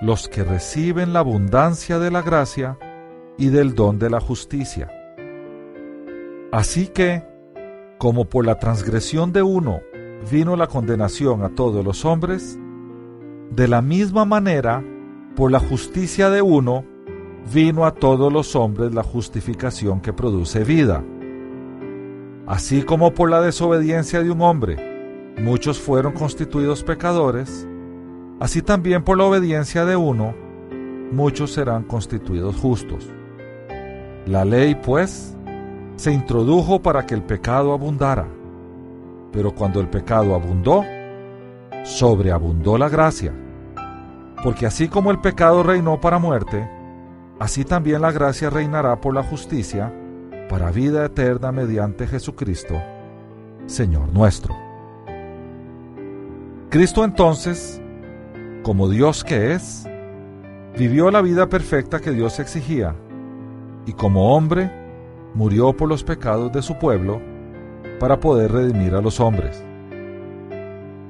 los 0.00 0.28
que 0.28 0.44
reciben 0.44 1.12
la 1.12 1.18
abundancia 1.18 1.98
de 1.98 2.12
la 2.12 2.22
gracia 2.22 2.78
y 3.36 3.48
del 3.48 3.74
don 3.74 3.98
de 3.98 4.10
la 4.10 4.20
justicia. 4.20 4.92
Así 6.52 6.86
que, 6.86 7.24
como 7.98 8.26
por 8.26 8.46
la 8.46 8.60
transgresión 8.60 9.32
de 9.32 9.42
uno 9.42 9.80
vino 10.30 10.54
la 10.54 10.68
condenación 10.68 11.42
a 11.42 11.48
todos 11.48 11.84
los 11.84 12.04
hombres, 12.04 12.60
de 13.50 13.66
la 13.66 13.82
misma 13.82 14.24
manera, 14.24 14.84
por 15.34 15.50
la 15.50 15.58
justicia 15.58 16.30
de 16.30 16.42
uno, 16.42 16.84
vino 17.52 17.84
a 17.84 17.92
todos 17.92 18.32
los 18.32 18.54
hombres 18.54 18.94
la 18.94 19.02
justificación 19.02 20.00
que 20.00 20.12
produce 20.12 20.64
vida. 20.64 21.02
Así 22.46 22.82
como 22.82 23.14
por 23.14 23.30
la 23.30 23.40
desobediencia 23.40 24.22
de 24.22 24.30
un 24.30 24.42
hombre 24.42 24.92
muchos 25.40 25.80
fueron 25.80 26.12
constituidos 26.12 26.82
pecadores, 26.84 27.66
así 28.40 28.62
también 28.62 29.02
por 29.02 29.16
la 29.16 29.24
obediencia 29.24 29.84
de 29.84 29.96
uno 29.96 30.34
muchos 31.10 31.52
serán 31.52 31.84
constituidos 31.84 32.56
justos. 32.56 33.08
La 34.26 34.44
ley, 34.44 34.74
pues, 34.74 35.36
se 35.96 36.12
introdujo 36.12 36.80
para 36.80 37.06
que 37.06 37.14
el 37.14 37.22
pecado 37.22 37.72
abundara, 37.72 38.26
pero 39.32 39.52
cuando 39.52 39.80
el 39.80 39.88
pecado 39.88 40.34
abundó, 40.34 40.84
sobreabundó 41.84 42.78
la 42.78 42.88
gracia, 42.88 43.32
porque 44.42 44.66
así 44.66 44.88
como 44.88 45.10
el 45.10 45.20
pecado 45.20 45.62
reinó 45.62 46.00
para 46.00 46.18
muerte, 46.18 46.68
así 47.42 47.64
también 47.64 48.00
la 48.02 48.12
gracia 48.12 48.50
reinará 48.50 49.00
por 49.00 49.12
la 49.12 49.24
justicia 49.24 49.92
para 50.48 50.70
vida 50.70 51.04
eterna 51.04 51.50
mediante 51.50 52.06
Jesucristo, 52.06 52.80
Señor 53.66 54.12
nuestro. 54.12 54.54
Cristo 56.70 57.02
entonces, 57.02 57.82
como 58.62 58.88
Dios 58.88 59.24
que 59.24 59.54
es, 59.54 59.88
vivió 60.78 61.10
la 61.10 61.20
vida 61.20 61.48
perfecta 61.48 61.98
que 61.98 62.12
Dios 62.12 62.38
exigía, 62.38 62.94
y 63.86 63.92
como 63.92 64.36
hombre, 64.36 64.70
murió 65.34 65.76
por 65.76 65.88
los 65.88 66.04
pecados 66.04 66.52
de 66.52 66.62
su 66.62 66.78
pueblo 66.78 67.20
para 67.98 68.20
poder 68.20 68.52
redimir 68.52 68.94
a 68.94 69.00
los 69.00 69.18
hombres. 69.18 69.64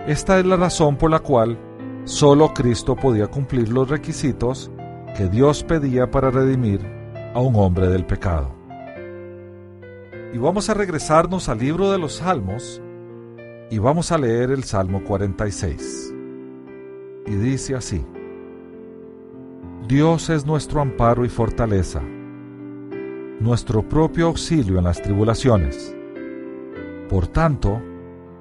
Esta 0.06 0.38
es 0.38 0.46
la 0.46 0.56
razón 0.56 0.96
por 0.96 1.10
la 1.10 1.18
cual 1.18 1.58
solo 2.04 2.54
Cristo 2.54 2.96
podía 2.96 3.26
cumplir 3.26 3.68
los 3.68 3.90
requisitos 3.90 4.70
que 5.16 5.28
Dios 5.28 5.62
pedía 5.62 6.10
para 6.10 6.30
redimir 6.30 6.80
a 7.34 7.40
un 7.40 7.54
hombre 7.56 7.88
del 7.88 8.06
pecado. 8.06 8.54
Y 10.32 10.38
vamos 10.38 10.70
a 10.70 10.74
regresarnos 10.74 11.48
al 11.48 11.58
libro 11.58 11.90
de 11.90 11.98
los 11.98 12.16
Salmos 12.16 12.80
y 13.70 13.78
vamos 13.78 14.12
a 14.12 14.18
leer 14.18 14.50
el 14.50 14.64
Salmo 14.64 15.04
46. 15.04 16.14
Y 17.26 17.30
dice 17.32 17.74
así, 17.74 18.04
Dios 19.86 20.30
es 20.30 20.46
nuestro 20.46 20.80
amparo 20.80 21.24
y 21.24 21.28
fortaleza, 21.28 22.00
nuestro 23.40 23.86
propio 23.86 24.28
auxilio 24.28 24.78
en 24.78 24.84
las 24.84 25.02
tribulaciones. 25.02 25.94
Por 27.10 27.26
tanto, 27.26 27.82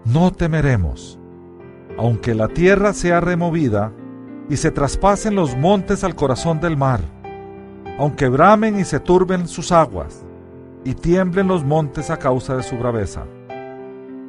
no 0.06 0.32
temeremos, 0.32 1.20
aunque 1.98 2.34
la 2.34 2.48
tierra 2.48 2.94
sea 2.94 3.20
removida 3.20 3.92
y 4.50 4.58
se 4.58 4.72
traspasen 4.72 5.36
los 5.36 5.56
montes 5.56 6.04
al 6.04 6.16
corazón 6.16 6.60
del 6.60 6.78
mar, 6.78 7.02
aunque 7.98 8.28
bramen 8.30 8.80
y 8.80 8.84
se 8.84 9.00
turben 9.00 9.48
sus 9.48 9.72
aguas, 9.72 10.26
y 10.84 10.94
tiemblen 10.94 11.48
los 11.48 11.64
montes 11.64 12.10
a 12.10 12.18
causa 12.18 12.56
de 12.56 12.64
su 12.64 12.78
braveza. 12.78 13.26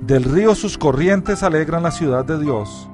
Del 0.01 0.25
río 0.25 0.55
sus 0.55 0.77
corrientes 0.77 1.43
alegran 1.43 1.83
la 1.83 1.91
ciudad 1.91 2.25
de 2.25 2.39
Dios, 2.39 2.91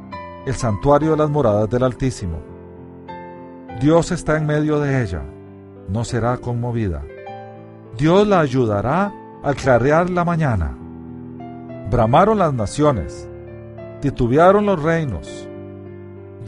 el 0.46 0.54
santuario 0.54 1.12
de 1.12 1.16
las 1.16 1.30
moradas 1.30 1.68
del 1.68 1.82
Altísimo. 1.82 2.38
Dios 3.80 4.12
está 4.12 4.36
en 4.36 4.46
medio 4.46 4.78
de 4.78 5.02
ella, 5.02 5.22
no 5.88 6.04
será 6.04 6.36
conmovida. 6.36 7.02
Dios 7.96 8.26
la 8.26 8.40
ayudará 8.40 9.12
al 9.42 9.56
clarear 9.56 10.10
la 10.10 10.24
mañana. 10.24 10.76
Bramaron 11.90 12.38
las 12.38 12.52
naciones, 12.52 13.28
titubearon 14.00 14.66
los 14.66 14.82
reinos, 14.82 15.47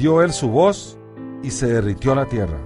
dio 0.01 0.22
él 0.22 0.32
su 0.32 0.48
voz 0.48 0.98
y 1.42 1.51
se 1.51 1.66
derritió 1.66 2.14
la 2.14 2.24
tierra. 2.24 2.57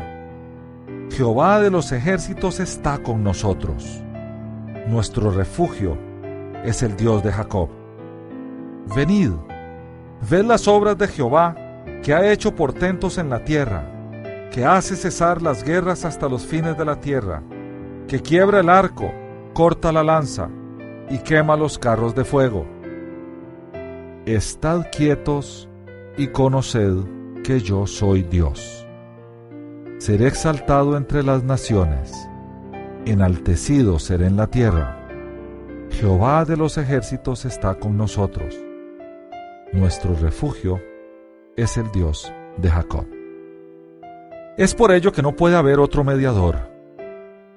Jehová 1.11 1.61
de 1.61 1.69
los 1.69 1.91
ejércitos 1.91 2.61
está 2.61 2.99
con 2.99 3.25
nosotros. 3.25 4.01
Nuestro 4.87 5.33
refugio 5.33 5.99
es 6.65 6.85
el 6.85 6.97
Dios 6.97 7.25
de 7.25 7.33
Jacob. 7.33 7.71
Venid, 8.95 9.33
ved 10.31 10.45
las 10.45 10.69
obras 10.69 10.97
de 10.97 11.09
Jehová, 11.09 11.57
que 12.05 12.15
ha 12.15 12.31
hecho 12.31 12.55
portentos 12.55 13.19
en 13.19 13.31
la 13.31 13.43
tierra, 13.43 13.85
que 14.53 14.65
hace 14.65 14.95
cesar 14.95 15.43
las 15.43 15.65
guerras 15.65 16.05
hasta 16.05 16.29
los 16.29 16.47
fines 16.47 16.79
de 16.79 16.85
la 16.85 17.01
tierra, 17.01 17.43
que 18.07 18.23
quiebra 18.23 18.61
el 18.61 18.69
arco, 18.69 19.13
corta 19.55 19.91
la 19.91 20.05
lanza 20.05 20.49
y 21.11 21.19
quema 21.19 21.57
los 21.57 21.81
carros 21.81 22.15
de 22.15 22.25
fuego. 22.25 22.65
Estad 24.25 24.87
quietos 24.93 25.69
y 26.17 26.29
conoced 26.29 27.14
que 27.45 27.61
yo 27.61 27.87
soy 27.87 28.23
Dios. 28.23 28.87
Seré 29.99 30.27
exaltado 30.27 30.97
entre 30.97 31.23
las 31.23 31.45
naciones, 31.45 32.13
enaltecido 33.05 33.99
seré 33.99 34.27
en 34.27 34.37
la 34.37 34.49
tierra. 34.49 34.99
Jehová 35.91 36.45
de 36.47 36.57
los 36.57 36.79
ejércitos 36.79 37.45
está 37.45 37.75
con 37.79 37.97
nosotros. 37.97 38.57
Nuestro 39.73 40.17
refugio 40.17 40.81
es 41.55 41.77
el 41.77 41.93
Dios 41.93 42.33
de 42.57 42.71
Jacob. 42.71 43.07
Es 44.57 44.75
por 44.75 44.91
ello 44.91 45.13
que 45.13 45.23
no 45.23 45.37
puede 45.37 45.57
haber 45.57 45.81
otro 45.81 46.03
mediador, 46.03 46.71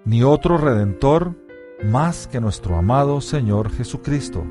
ni 0.04 0.22
otro 0.22 0.58
redentor 0.58 1.34
más 1.84 2.28
que 2.28 2.42
nuestro 2.42 2.76
amado 2.76 3.22
Señor 3.22 3.72
Jesucristo. 3.72 4.44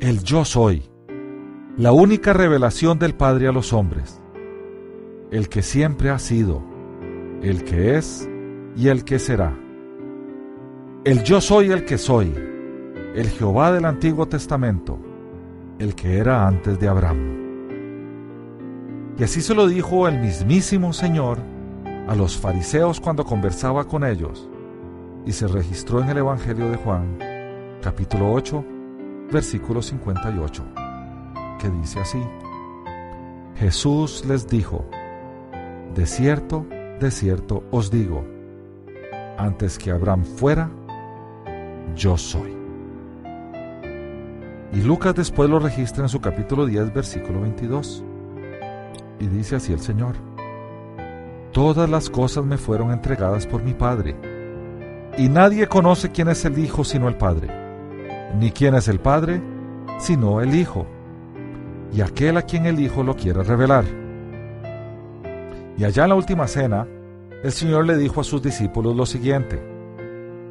El 0.00 0.22
yo 0.22 0.46
soy, 0.46 0.90
la 1.76 1.92
única 1.92 2.32
revelación 2.32 2.98
del 2.98 3.14
Padre 3.14 3.48
a 3.48 3.52
los 3.52 3.72
hombres, 3.72 4.20
el 5.30 5.48
que 5.48 5.62
siempre 5.62 6.10
ha 6.10 6.18
sido, 6.18 6.60
el 7.42 7.64
que 7.64 7.96
es 7.96 8.28
y 8.76 8.88
el 8.88 9.04
que 9.04 9.18
será. 9.18 9.56
El 11.04 11.22
yo 11.22 11.40
soy 11.40 11.70
el 11.70 11.84
que 11.84 11.98
soy, 11.98 12.34
el 13.14 13.28
Jehová 13.28 13.70
del 13.72 13.84
Antiguo 13.84 14.26
Testamento, 14.26 14.98
el 15.78 15.94
que 15.94 16.18
era 16.18 16.46
antes 16.46 16.78
de 16.80 16.88
Abraham. 16.88 17.40
Y 19.18 19.22
así 19.22 19.40
se 19.40 19.54
lo 19.54 19.68
dijo 19.68 20.08
el 20.08 20.18
mismísimo 20.18 20.92
Señor 20.92 21.38
a 22.08 22.14
los 22.16 22.36
fariseos 22.36 23.00
cuando 23.00 23.24
conversaba 23.24 23.84
con 23.84 24.04
ellos, 24.04 24.48
y 25.26 25.32
se 25.32 25.46
registró 25.46 26.00
en 26.00 26.08
el 26.08 26.18
Evangelio 26.18 26.70
de 26.70 26.76
Juan, 26.76 27.18
capítulo 27.80 28.32
8, 28.32 28.64
versículo 29.30 29.80
58, 29.80 30.64
que 31.60 31.70
dice 31.70 32.00
así, 32.00 32.20
Jesús 33.56 34.24
les 34.26 34.48
dijo, 34.48 34.86
de 35.94 36.06
cierto, 36.06 36.66
de 37.00 37.10
cierto 37.10 37.64
os 37.70 37.90
digo, 37.90 38.24
antes 39.36 39.78
que 39.78 39.90
Abraham 39.90 40.24
fuera, 40.24 40.70
yo 41.96 42.16
soy. 42.16 42.56
Y 44.72 44.82
Lucas 44.82 45.14
después 45.14 45.50
lo 45.50 45.58
registra 45.58 46.04
en 46.04 46.08
su 46.08 46.20
capítulo 46.20 46.64
10, 46.64 46.94
versículo 46.94 47.40
22. 47.40 48.04
Y 49.18 49.26
dice 49.26 49.56
así 49.56 49.72
el 49.72 49.80
Señor, 49.80 50.14
Todas 51.52 51.90
las 51.90 52.08
cosas 52.08 52.44
me 52.44 52.56
fueron 52.56 52.92
entregadas 52.92 53.46
por 53.46 53.62
mi 53.64 53.74
Padre, 53.74 54.14
y 55.18 55.28
nadie 55.28 55.66
conoce 55.66 56.12
quién 56.12 56.28
es 56.28 56.44
el 56.44 56.56
Hijo 56.58 56.84
sino 56.84 57.08
el 57.08 57.16
Padre, 57.16 57.48
ni 58.38 58.52
quién 58.52 58.76
es 58.76 58.86
el 58.86 59.00
Padre 59.00 59.42
sino 59.98 60.40
el 60.40 60.54
Hijo, 60.54 60.86
y 61.92 62.02
aquel 62.02 62.36
a 62.36 62.42
quien 62.42 62.66
el 62.66 62.78
Hijo 62.78 63.02
lo 63.02 63.16
quiere 63.16 63.42
revelar. 63.42 63.99
Y 65.80 65.84
allá 65.84 66.02
en 66.02 66.10
la 66.10 66.14
última 66.14 66.46
cena, 66.46 66.86
el 67.42 67.52
Señor 67.52 67.86
le 67.86 67.96
dijo 67.96 68.20
a 68.20 68.24
sus 68.24 68.42
discípulos 68.42 68.94
lo 68.94 69.06
siguiente. 69.06 69.58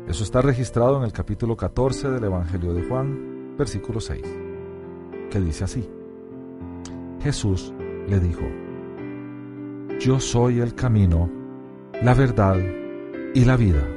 Eso 0.07 0.23
está 0.23 0.41
registrado 0.41 0.97
en 0.97 1.03
el 1.03 1.13
capítulo 1.13 1.55
14 1.55 2.09
del 2.09 2.23
Evangelio 2.23 2.73
de 2.73 2.81
Juan, 2.81 3.55
versículo 3.55 3.99
6, 3.99 4.23
que 5.29 5.39
dice 5.39 5.65
así. 5.65 5.87
Jesús 7.21 7.71
le 8.07 8.19
dijo, 8.19 8.41
Yo 9.99 10.19
soy 10.19 10.61
el 10.61 10.73
camino, 10.73 11.29
la 12.01 12.15
verdad 12.15 12.57
y 13.35 13.45
la 13.45 13.55
vida. 13.55 13.87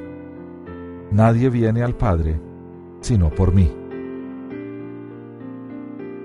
Nadie 1.13 1.49
viene 1.49 1.83
al 1.83 1.97
Padre 1.97 2.39
sino 3.01 3.31
por 3.31 3.55
mí. 3.55 3.75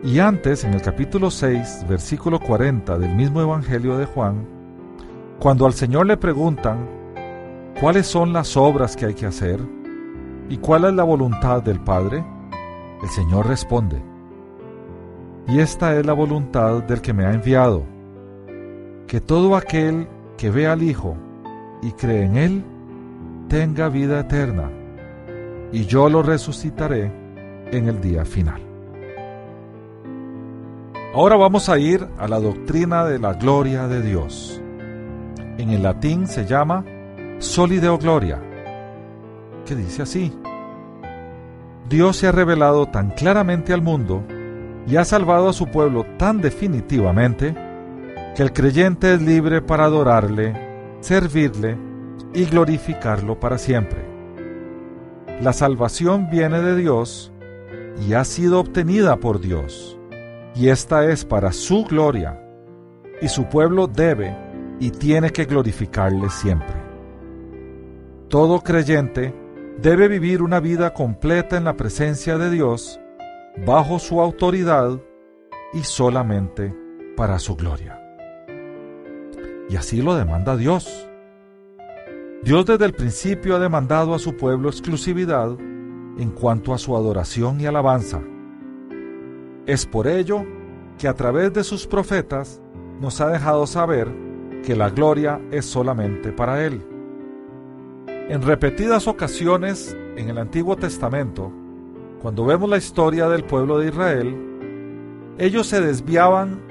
Y 0.04 0.20
antes, 0.20 0.66
en 0.66 0.74
el 0.74 0.82
capítulo 0.82 1.32
6, 1.32 1.86
versículo 1.88 2.42
40 2.42 2.98
del 2.98 3.16
mismo 3.16 3.42
Evangelio 3.42 3.98
de 3.98 4.06
Juan, 4.06 4.57
cuando 5.40 5.66
al 5.66 5.74
Señor 5.74 6.08
le 6.08 6.18
preguntan 6.18 6.88
cuáles 7.80 8.08
son 8.08 8.34
las 8.34 8.58
obras 8.58 8.96
que 8.96 9.06
hay 9.06 9.14
que 9.14 9.28
hacer 9.28 9.60
y 10.50 10.58
cuál 10.58 10.86
es 10.86 10.94
la 10.94 11.04
voluntad 11.04 11.62
del 11.62 11.80
Padre, 11.80 12.26
el 13.04 13.10
Señor 13.10 13.48
responde, 13.48 14.02
y 15.48 15.60
esta 15.60 15.96
es 15.96 16.06
la 16.06 16.14
voluntad 16.14 16.84
del 16.84 17.02
que 17.02 17.14
me 17.14 17.26
ha 17.26 17.34
enviado, 17.34 17.84
que 19.06 19.22
todo 19.22 19.56
aquel 19.56 20.08
que 20.38 20.50
ve 20.50 20.68
al 20.68 20.82
Hijo 20.82 21.16
y 21.82 21.92
cree 21.92 22.24
en 22.24 22.38
Él, 22.38 22.64
tenga 23.48 23.90
vida 23.90 24.22
eterna, 24.22 24.72
y 25.72 25.86
yo 25.86 26.10
lo 26.10 26.24
resucitaré 26.24 27.12
en 27.72 27.88
el 27.88 28.02
día 28.02 28.26
final. 28.26 28.62
Ahora 31.14 31.36
vamos 31.36 31.70
a 31.70 31.78
ir 31.78 32.08
a 32.18 32.28
la 32.28 32.40
doctrina 32.40 33.06
de 33.06 33.20
la 33.20 33.34
gloria 33.34 33.88
de 33.88 34.02
Dios. 34.02 34.62
En 35.58 35.72
el 35.72 35.82
latín 35.82 36.28
se 36.28 36.46
llama 36.46 36.86
Solideo 37.40 37.98
Gloria, 37.98 38.40
que 39.66 39.76
dice 39.76 40.04
así. 40.04 40.32
Dios 41.90 42.18
se 42.18 42.28
ha 42.28 42.32
revelado 42.32 42.86
tan 42.86 43.10
claramente 43.10 43.74
al 43.74 43.82
mundo 43.82 44.24
y 44.86 44.98
ha 44.98 45.04
salvado 45.04 45.50
a 45.50 45.54
su 45.54 45.66
pueblo 45.66 46.06
tan 46.18 46.42
definitivamente 46.42 47.56
que 48.36 48.44
el 48.44 48.54
creyente 48.54 49.16
es 49.16 49.22
libre 49.22 49.64
para 49.64 49.86
adorarle, 49.86 50.54
servirle 51.00 51.76
y 52.36 52.46
glorificarlo 52.46 53.40
para 53.40 53.58
siempre. 53.58 54.06
La 55.42 55.54
salvación 55.54 56.30
viene 56.30 56.62
de 56.62 56.76
Dios 56.76 57.32
y 58.08 58.14
ha 58.14 58.24
sido 58.26 58.60
obtenida 58.60 59.18
por 59.18 59.40
Dios, 59.40 59.98
y 60.54 60.70
esta 60.70 61.06
es 61.06 61.26
para 61.26 61.52
su 61.52 61.84
gloria, 61.86 62.40
y 63.22 63.28
su 63.28 63.46
pueblo 63.46 63.88
debe 63.88 64.47
y 64.80 64.92
tiene 64.92 65.32
que 65.32 65.46
glorificarle 65.46 66.30
siempre. 66.30 66.76
Todo 68.30 68.62
creyente 68.62 69.34
debe 69.82 70.08
vivir 70.08 70.42
una 70.42 70.60
vida 70.60 70.94
completa 70.94 71.58
en 71.58 71.64
la 71.64 71.78
presencia 71.78 72.38
de 72.38 72.50
Dios, 72.50 73.00
bajo 73.66 74.00
su 74.00 74.22
autoridad 74.22 75.00
y 75.74 75.84
solamente 75.84 76.76
para 77.16 77.40
su 77.40 77.56
gloria. 77.56 78.02
Y 79.70 79.76
así 79.76 80.02
lo 80.02 80.16
demanda 80.16 80.56
Dios. 80.56 81.10
Dios 82.44 82.66
desde 82.66 82.86
el 82.86 82.94
principio 82.94 83.56
ha 83.56 83.60
demandado 83.60 84.14
a 84.14 84.20
su 84.20 84.38
pueblo 84.38 84.70
exclusividad 84.70 85.58
en 85.60 86.32
cuanto 86.32 86.74
a 86.74 86.78
su 86.78 86.96
adoración 86.96 87.60
y 87.60 87.66
alabanza. 87.66 88.22
Es 89.66 89.86
por 89.86 90.08
ello 90.08 90.46
que 90.98 91.08
a 91.08 91.14
través 91.14 91.54
de 91.54 91.64
sus 91.64 91.86
profetas 91.88 92.62
nos 93.00 93.22
ha 93.22 93.30
dejado 93.30 93.68
saber 93.68 94.27
que 94.68 94.76
la 94.76 94.90
gloria 94.90 95.40
es 95.50 95.66
solamente 95.66 96.34
para 96.34 96.66
Él. 96.66 96.86
En 98.28 98.42
repetidas 98.42 99.08
ocasiones 99.08 99.96
en 100.18 100.28
el 100.28 100.38
Antiguo 100.38 100.76
Testamento, 100.76 101.54
cuando 102.22 102.44
vemos 102.44 102.70
la 102.70 102.76
historia 102.76 103.30
del 103.30 103.46
pueblo 103.46 103.80
de 103.80 103.88
Israel, 103.88 104.36
ellos 105.38 105.68
se 105.68 105.80
desviaban 105.80 106.62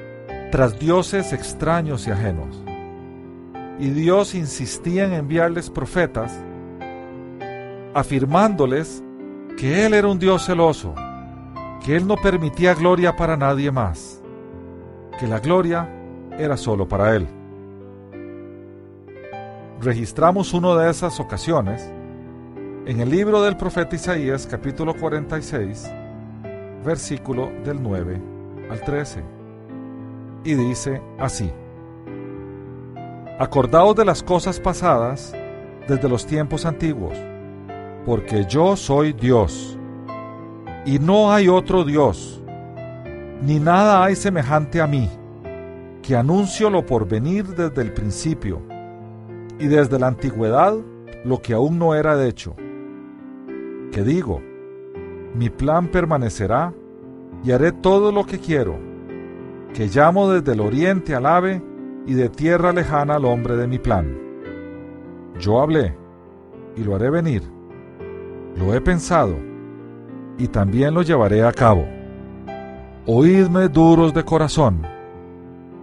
tras 0.52 0.78
dioses 0.78 1.32
extraños 1.32 2.06
y 2.06 2.10
ajenos. 2.10 2.62
Y 3.78 3.88
Dios 3.88 4.34
insistía 4.34 5.06
en 5.06 5.14
enviarles 5.14 5.70
profetas, 5.70 6.38
afirmándoles 7.94 9.02
que 9.56 9.86
Él 9.86 9.94
era 9.94 10.08
un 10.08 10.18
Dios 10.18 10.44
celoso, 10.44 10.94
que 11.82 11.96
Él 11.96 12.06
no 12.06 12.16
permitía 12.16 12.74
gloria 12.74 13.16
para 13.16 13.38
nadie 13.38 13.70
más, 13.70 14.20
que 15.18 15.26
la 15.26 15.40
gloria 15.40 15.88
era 16.38 16.58
solo 16.58 16.86
para 16.86 17.16
Él 17.16 17.26
registramos 19.86 20.52
una 20.52 20.74
de 20.74 20.90
esas 20.90 21.20
ocasiones 21.20 21.88
en 22.86 22.98
el 22.98 23.08
libro 23.08 23.40
del 23.42 23.56
profeta 23.56 23.94
Isaías 23.94 24.44
capítulo 24.44 24.92
46, 24.96 25.88
versículo 26.84 27.52
del 27.64 27.80
9 27.80 28.20
al 28.68 28.80
13. 28.80 29.22
Y 30.42 30.54
dice 30.54 31.00
así, 31.20 31.52
Acordaos 33.38 33.94
de 33.94 34.04
las 34.04 34.24
cosas 34.24 34.58
pasadas 34.58 35.32
desde 35.86 36.08
los 36.08 36.26
tiempos 36.26 36.66
antiguos, 36.66 37.16
porque 38.04 38.44
yo 38.44 38.74
soy 38.74 39.12
Dios, 39.12 39.78
y 40.84 40.98
no 40.98 41.32
hay 41.32 41.46
otro 41.46 41.84
Dios, 41.84 42.42
ni 43.40 43.60
nada 43.60 44.02
hay 44.02 44.16
semejante 44.16 44.80
a 44.80 44.88
mí, 44.88 45.08
que 46.02 46.16
anuncio 46.16 46.70
lo 46.70 46.84
por 46.84 47.06
venir 47.06 47.46
desde 47.54 47.82
el 47.82 47.92
principio, 47.92 48.65
y 49.58 49.66
desde 49.66 49.98
la 49.98 50.08
antigüedad 50.08 50.76
lo 51.24 51.40
que 51.40 51.54
aún 51.54 51.78
no 51.78 51.94
era 51.94 52.24
hecho. 52.24 52.54
Que 53.92 54.02
digo, 54.02 54.40
mi 55.34 55.50
plan 55.50 55.88
permanecerá, 55.88 56.72
y 57.44 57.52
haré 57.52 57.72
todo 57.72 58.12
lo 58.12 58.24
que 58.24 58.38
quiero, 58.38 58.78
que 59.74 59.88
llamo 59.88 60.30
desde 60.30 60.52
el 60.52 60.60
oriente 60.60 61.14
al 61.14 61.26
ave, 61.26 61.62
y 62.06 62.14
de 62.14 62.28
tierra 62.28 62.72
lejana 62.72 63.16
al 63.16 63.24
hombre 63.24 63.56
de 63.56 63.66
mi 63.66 63.78
plan. 63.78 64.16
Yo 65.38 65.60
hablé, 65.60 65.96
y 66.76 66.84
lo 66.84 66.94
haré 66.94 67.10
venir. 67.10 67.42
Lo 68.56 68.74
he 68.74 68.80
pensado, 68.80 69.36
y 70.38 70.48
también 70.48 70.94
lo 70.94 71.02
llevaré 71.02 71.42
a 71.42 71.52
cabo. 71.52 71.84
Oídme 73.06 73.68
duros 73.68 74.14
de 74.14 74.24
corazón, 74.24 74.82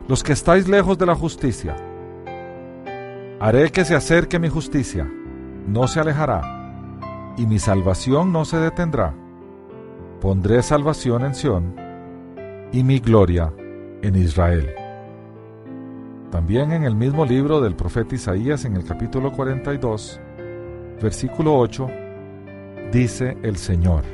los 0.07 0.23
que 0.23 0.33
estáis 0.33 0.67
lejos 0.67 0.97
de 0.97 1.05
la 1.05 1.15
justicia. 1.15 1.75
Haré 3.45 3.73
que 3.73 3.83
se 3.83 3.93
acerque 3.93 4.39
mi 4.39 4.47
justicia, 4.47 5.05
no 5.67 5.85
se 5.89 5.99
alejará, 5.99 7.33
y 7.35 7.45
mi 7.45 7.59
salvación 7.59 8.31
no 8.31 8.45
se 8.45 8.55
detendrá. 8.55 9.13
Pondré 10.21 10.63
salvación 10.63 11.25
en 11.25 11.35
Sión, 11.35 11.75
y 12.71 12.85
mi 12.85 12.99
gloria 12.99 13.51
en 14.01 14.15
Israel. 14.15 14.73
También 16.31 16.71
en 16.71 16.85
el 16.85 16.95
mismo 16.95 17.25
libro 17.25 17.59
del 17.59 17.75
profeta 17.75 18.15
Isaías, 18.15 18.63
en 18.63 18.77
el 18.77 18.85
capítulo 18.85 19.33
42, 19.33 20.21
versículo 21.01 21.57
8, 21.57 21.89
dice 22.93 23.37
el 23.43 23.57
Señor, 23.57 24.05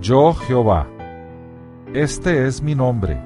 Yo 0.00 0.34
Jehová, 0.34 0.88
este 1.94 2.48
es 2.48 2.60
mi 2.60 2.74
nombre, 2.74 3.22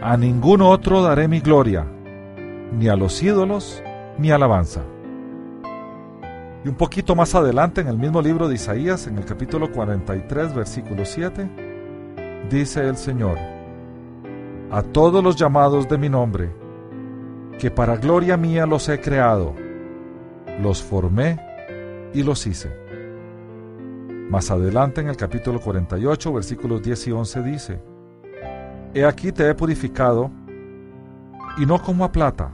a 0.00 0.16
ningún 0.16 0.62
otro 0.62 1.02
daré 1.02 1.28
mi 1.28 1.40
gloria, 1.40 1.86
ni 2.78 2.88
a 2.88 2.96
los 2.96 3.22
ídolos, 3.22 3.82
ni 4.18 4.30
alabanza. 4.30 4.82
Y 6.64 6.68
un 6.68 6.74
poquito 6.74 7.14
más 7.14 7.34
adelante, 7.34 7.80
en 7.80 7.88
el 7.88 7.98
mismo 7.98 8.22
libro 8.22 8.48
de 8.48 8.54
Isaías, 8.54 9.06
en 9.06 9.18
el 9.18 9.24
capítulo 9.24 9.70
43, 9.70 10.54
versículo 10.54 11.04
7, 11.04 11.50
dice 12.48 12.86
el 12.86 12.96
Señor, 12.96 13.36
a 14.70 14.82
todos 14.82 15.22
los 15.22 15.36
llamados 15.36 15.88
de 15.88 15.98
mi 15.98 16.08
nombre, 16.08 16.50
que 17.58 17.70
para 17.70 17.96
gloria 17.96 18.36
mía 18.36 18.64
los 18.64 18.88
he 18.88 19.00
creado, 19.00 19.54
los 20.60 20.82
formé 20.82 21.38
y 22.14 22.22
los 22.22 22.46
hice. 22.46 22.70
Más 24.30 24.50
adelante 24.50 25.00
en 25.00 25.08
el 25.08 25.16
capítulo 25.16 25.60
48, 25.60 26.32
versículos 26.32 26.82
10 26.82 27.08
y 27.08 27.12
11 27.12 27.42
dice, 27.42 27.82
He 28.94 29.04
aquí 29.04 29.32
te 29.32 29.48
he 29.48 29.54
purificado, 29.54 30.30
y 31.58 31.66
no 31.66 31.82
como 31.82 32.04
a 32.04 32.12
plata, 32.12 32.52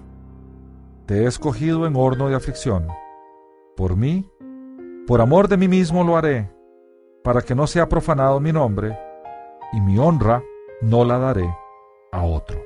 te 1.08 1.22
he 1.22 1.26
escogido 1.26 1.86
en 1.86 1.96
horno 1.96 2.28
de 2.28 2.36
aflicción. 2.36 2.86
Por 3.78 3.96
mí, 3.96 4.30
por 5.06 5.22
amor 5.22 5.48
de 5.48 5.56
mí 5.56 5.66
mismo 5.66 6.04
lo 6.04 6.18
haré, 6.18 6.52
para 7.24 7.40
que 7.40 7.54
no 7.54 7.66
sea 7.66 7.88
profanado 7.88 8.40
mi 8.40 8.52
nombre, 8.52 8.98
y 9.72 9.80
mi 9.80 9.98
honra 9.98 10.42
no 10.82 11.06
la 11.06 11.18
daré 11.18 11.48
a 12.12 12.22
otro. 12.22 12.62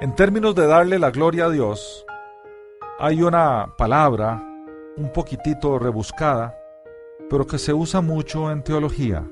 En 0.00 0.16
términos 0.16 0.56
de 0.56 0.66
darle 0.66 0.98
la 0.98 1.12
gloria 1.12 1.44
a 1.44 1.50
Dios, 1.50 2.04
hay 2.98 3.22
una 3.22 3.74
palabra 3.78 4.42
un 4.96 5.12
poquitito 5.12 5.78
rebuscada, 5.78 6.58
pero 7.30 7.46
que 7.46 7.58
se 7.58 7.72
usa 7.72 8.00
mucho 8.00 8.50
en 8.50 8.64
teología 8.64 9.24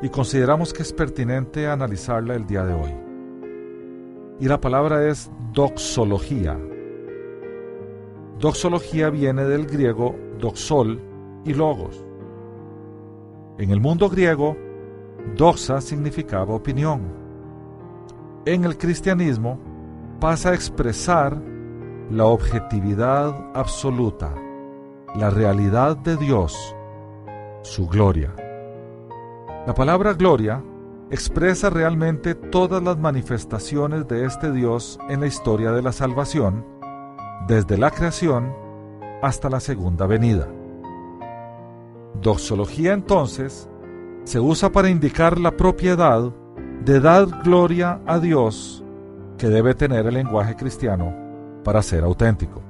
y 0.00 0.10
consideramos 0.10 0.72
que 0.72 0.82
es 0.82 0.92
pertinente 0.92 1.66
analizarla 1.66 2.36
el 2.36 2.46
día 2.46 2.64
de 2.64 2.74
hoy. 2.74 3.07
Y 4.40 4.46
la 4.46 4.60
palabra 4.60 5.08
es 5.08 5.30
doxología. 5.52 6.58
Doxología 8.38 9.10
viene 9.10 9.44
del 9.44 9.66
griego 9.66 10.14
doxol 10.38 11.00
y 11.44 11.54
logos. 11.54 12.04
En 13.58 13.70
el 13.70 13.80
mundo 13.80 14.08
griego, 14.08 14.56
Doxa 15.36 15.80
significaba 15.80 16.54
opinión. 16.54 17.02
En 18.46 18.64
el 18.64 18.78
cristianismo 18.78 19.58
pasa 20.20 20.50
a 20.50 20.54
expresar 20.54 21.36
la 22.10 22.26
objetividad 22.26 23.50
absoluta, 23.54 24.34
la 25.16 25.30
realidad 25.30 25.96
de 25.96 26.16
Dios, 26.16 26.56
su 27.62 27.88
gloria. 27.88 28.34
La 29.66 29.74
palabra 29.74 30.14
gloria 30.14 30.62
expresa 31.10 31.70
realmente 31.70 32.34
todas 32.34 32.82
las 32.82 32.98
manifestaciones 32.98 34.06
de 34.08 34.26
este 34.26 34.52
Dios 34.52 34.98
en 35.08 35.20
la 35.20 35.26
historia 35.26 35.72
de 35.72 35.82
la 35.82 35.92
salvación, 35.92 36.64
desde 37.46 37.78
la 37.78 37.90
creación 37.90 38.52
hasta 39.22 39.48
la 39.48 39.60
segunda 39.60 40.06
venida. 40.06 40.48
Doxología 42.20 42.92
entonces 42.92 43.68
se 44.24 44.40
usa 44.40 44.70
para 44.70 44.90
indicar 44.90 45.38
la 45.38 45.56
propiedad 45.56 46.30
de 46.84 47.00
dar 47.00 47.26
gloria 47.42 48.00
a 48.06 48.18
Dios 48.18 48.84
que 49.38 49.48
debe 49.48 49.74
tener 49.74 50.06
el 50.06 50.14
lenguaje 50.14 50.56
cristiano 50.56 51.14
para 51.64 51.82
ser 51.82 52.04
auténtico. 52.04 52.62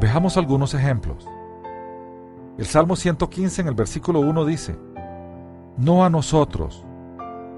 Veamos 0.00 0.36
algunos 0.36 0.74
ejemplos. 0.74 1.26
El 2.58 2.66
Salmo 2.66 2.96
115 2.96 3.62
en 3.62 3.68
el 3.68 3.74
versículo 3.74 4.20
1 4.20 4.44
dice, 4.44 4.76
No 5.78 6.04
a 6.04 6.10
nosotros, 6.10 6.84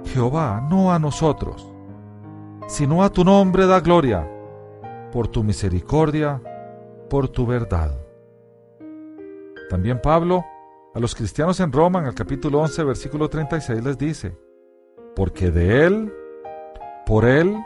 Jehová, 0.05 0.67
no 0.69 0.93
a 0.93 0.99
nosotros, 0.99 1.73
sino 2.69 3.03
a 3.03 3.11
tu 3.11 3.25
nombre 3.25 3.67
da 3.67 3.81
gloria, 3.81 4.29
por 5.11 5.29
tu 5.29 5.43
misericordia, 5.43 6.43
por 7.09 7.29
tu 7.29 7.47
verdad. 7.47 7.99
También 9.71 10.03
Pablo 10.03 10.45
a 10.95 11.01
los 11.01 11.15
cristianos 11.15 11.61
en 11.61 11.73
Roma, 11.73 12.01
en 12.01 12.07
el 12.07 12.15
capítulo 12.15 12.61
11, 12.61 12.85
versículo 12.85 13.29
36, 13.29 13.83
les 13.83 13.97
dice, 13.97 14.37
porque 15.17 15.51
de 15.51 15.87
Él, 15.87 16.13
por 17.07 17.25
Él 17.25 17.57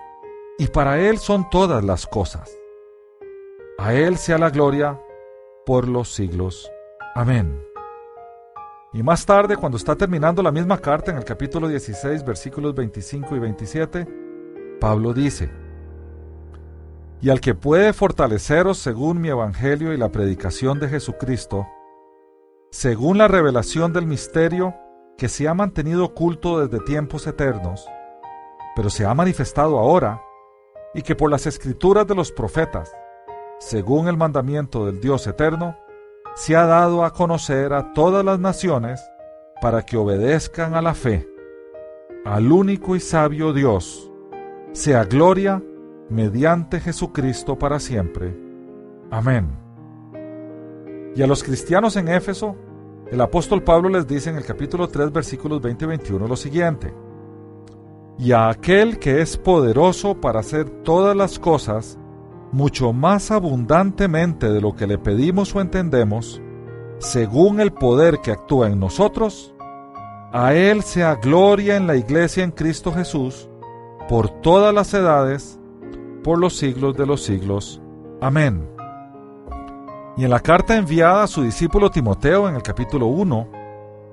y 0.59 0.69
para 0.69 1.01
Él 1.01 1.19
son 1.19 1.51
todas 1.51 1.83
las 1.83 2.07
cosas. 2.07 2.57
A 3.79 3.93
Él 3.95 4.19
sea 4.19 4.39
la 4.39 4.51
gloria 4.51 5.01
por 5.67 5.89
los 5.89 6.15
siglos. 6.15 6.71
Amén. 7.15 7.61
Y 8.95 9.03
más 9.03 9.27
tarde, 9.27 9.57
cuando 9.57 9.77
está 9.77 9.97
terminando 9.97 10.41
la 10.41 10.53
misma 10.53 10.79
carta, 10.79 11.11
en 11.11 11.17
el 11.17 11.25
capítulo 11.25 11.67
16, 11.67 12.25
versículos 12.25 12.77
25 12.77 13.35
y 13.35 13.39
27, 13.41 14.07
Pablo 14.81 15.13
dice, 15.13 15.51
Y 17.21 17.29
al 17.29 17.41
que 17.41 17.57
puede 17.57 17.93
fortaleceros 17.93 18.79
según 18.79 19.21
mi 19.21 19.31
evangelio 19.31 19.93
y 19.93 19.97
la 19.97 20.13
predicación 20.13 20.79
de 20.79 20.89
Jesucristo, 20.89 21.67
según 22.71 23.19
la 23.19 23.27
revelación 23.27 23.93
del 23.93 24.07
misterio 24.07 24.77
que 25.19 25.29
se 25.29 25.49
ha 25.49 25.55
mantenido 25.55 26.05
oculto 26.05 26.65
desde 26.65 26.85
tiempos 26.85 27.27
eternos, 27.27 27.85
pero 28.77 28.91
se 28.91 29.05
ha 29.05 29.13
manifestado 29.13 29.77
ahora, 29.81 30.23
y 30.95 31.03
que 31.03 31.17
por 31.17 31.33
las 31.33 31.49
escrituras 31.49 32.07
de 32.07 32.15
los 32.15 32.31
profetas, 32.31 32.95
según 33.59 34.07
el 34.07 34.17
mandamiento 34.17 34.87
del 34.87 35.01
Dios 35.01 35.27
eterno, 35.27 35.77
se 36.35 36.57
ha 36.57 36.67
dado 36.67 37.05
a 37.05 37.13
conocer 37.13 37.73
a 37.73 37.93
todas 37.93 38.25
las 38.25 38.41
naciones 38.41 39.01
para 39.61 39.83
que 39.83 39.97
obedezcan 39.97 40.75
a 40.75 40.83
la 40.83 40.95
fe, 40.95 41.29
al 42.25 42.51
único 42.51 42.97
y 42.97 43.01
sabio 43.01 43.53
Dios, 43.53 44.11
sea 44.73 45.05
gloria 45.05 45.63
mediante 46.11 46.81
Jesucristo 46.81 47.57
para 47.59 47.79
siempre. 47.79 48.37
Amén. 49.11 49.49
Y 51.15 51.23
a 51.23 51.27
los 51.27 51.45
cristianos 51.45 51.97
en 51.97 52.09
Éfeso, 52.09 52.57
el 53.11 53.21
apóstol 53.21 53.63
Pablo 53.63 53.89
les 53.89 54.07
dice 54.07 54.31
en 54.31 54.37
el 54.37 54.45
capítulo 54.45 54.89
3, 54.89 55.13
versículos 55.13 55.63
20 55.63 55.85
y 55.85 55.89
21 55.89 56.27
lo 56.27 56.37
siguiente. 56.37 56.93
Y 58.19 58.33
a 58.33 58.49
aquel 58.49 58.99
que 58.99 59.21
es 59.21 59.37
poderoso 59.37 60.21
para 60.21 60.41
hacer 60.41 60.69
todas 60.83 61.17
las 61.17 61.39
cosas, 61.39 61.99
mucho 62.55 62.93
más 62.93 63.33
abundantemente 63.33 64.49
de 64.49 64.61
lo 64.61 64.77
que 64.77 64.87
le 64.87 64.97
pedimos 64.97 65.55
o 65.55 65.61
entendemos, 65.61 66.41
según 66.99 67.61
el 67.61 67.73
poder 67.73 68.21
que 68.21 68.31
actúa 68.31 68.69
en 68.69 68.79
nosotros, 68.79 69.53
a 70.33 70.55
Él 70.55 70.83
sea 70.83 71.17
gloria 71.17 71.77
en 71.77 71.89
la 71.89 71.97
iglesia 71.97 72.45
en 72.45 72.53
Cristo 72.53 72.93
Jesús, 72.93 73.51
por 74.09 74.29
todas 74.41 74.73
las 74.73 74.95
edades, 74.95 75.59
por 76.23 76.39
los 76.39 76.57
siglos 76.57 76.97
de 76.97 77.07
los 77.07 77.23
siglos. 77.25 77.83
Amén. 78.21 78.69
Y 80.17 80.25
en 80.25 80.31
la 80.31 80.41
carta 80.41 80.77
enviada 80.77 81.25
a 81.25 81.27
su 81.27 81.43
discípulo 81.43 81.91
Timoteo 81.91 82.49
en 82.49 82.55
el 82.55 82.63
capítulo 82.63 83.07
1, 83.09 83.49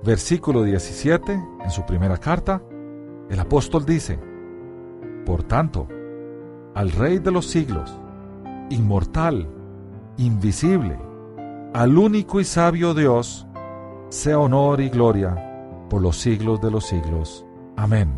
versículo 0.03 0.63
17, 0.63 1.31
en 1.63 1.71
su 1.71 1.85
primera 1.85 2.17
carta, 2.17 2.61
el 3.29 3.39
apóstol 3.39 3.85
dice, 3.85 4.19
Por 5.27 5.43
tanto, 5.43 5.87
al 6.73 6.91
Rey 6.91 7.19
de 7.19 7.31
los 7.31 7.45
siglos, 7.45 8.01
inmortal, 8.71 9.47
invisible, 10.17 10.97
al 11.73 11.97
único 11.97 12.39
y 12.39 12.43
sabio 12.43 12.93
Dios, 12.93 13.47
sea 14.09 14.39
honor 14.39 14.81
y 14.81 14.89
gloria 14.89 15.85
por 15.89 16.01
los 16.01 16.17
siglos 16.17 16.59
de 16.61 16.71
los 16.71 16.85
siglos. 16.85 17.45
Amén. 17.77 18.11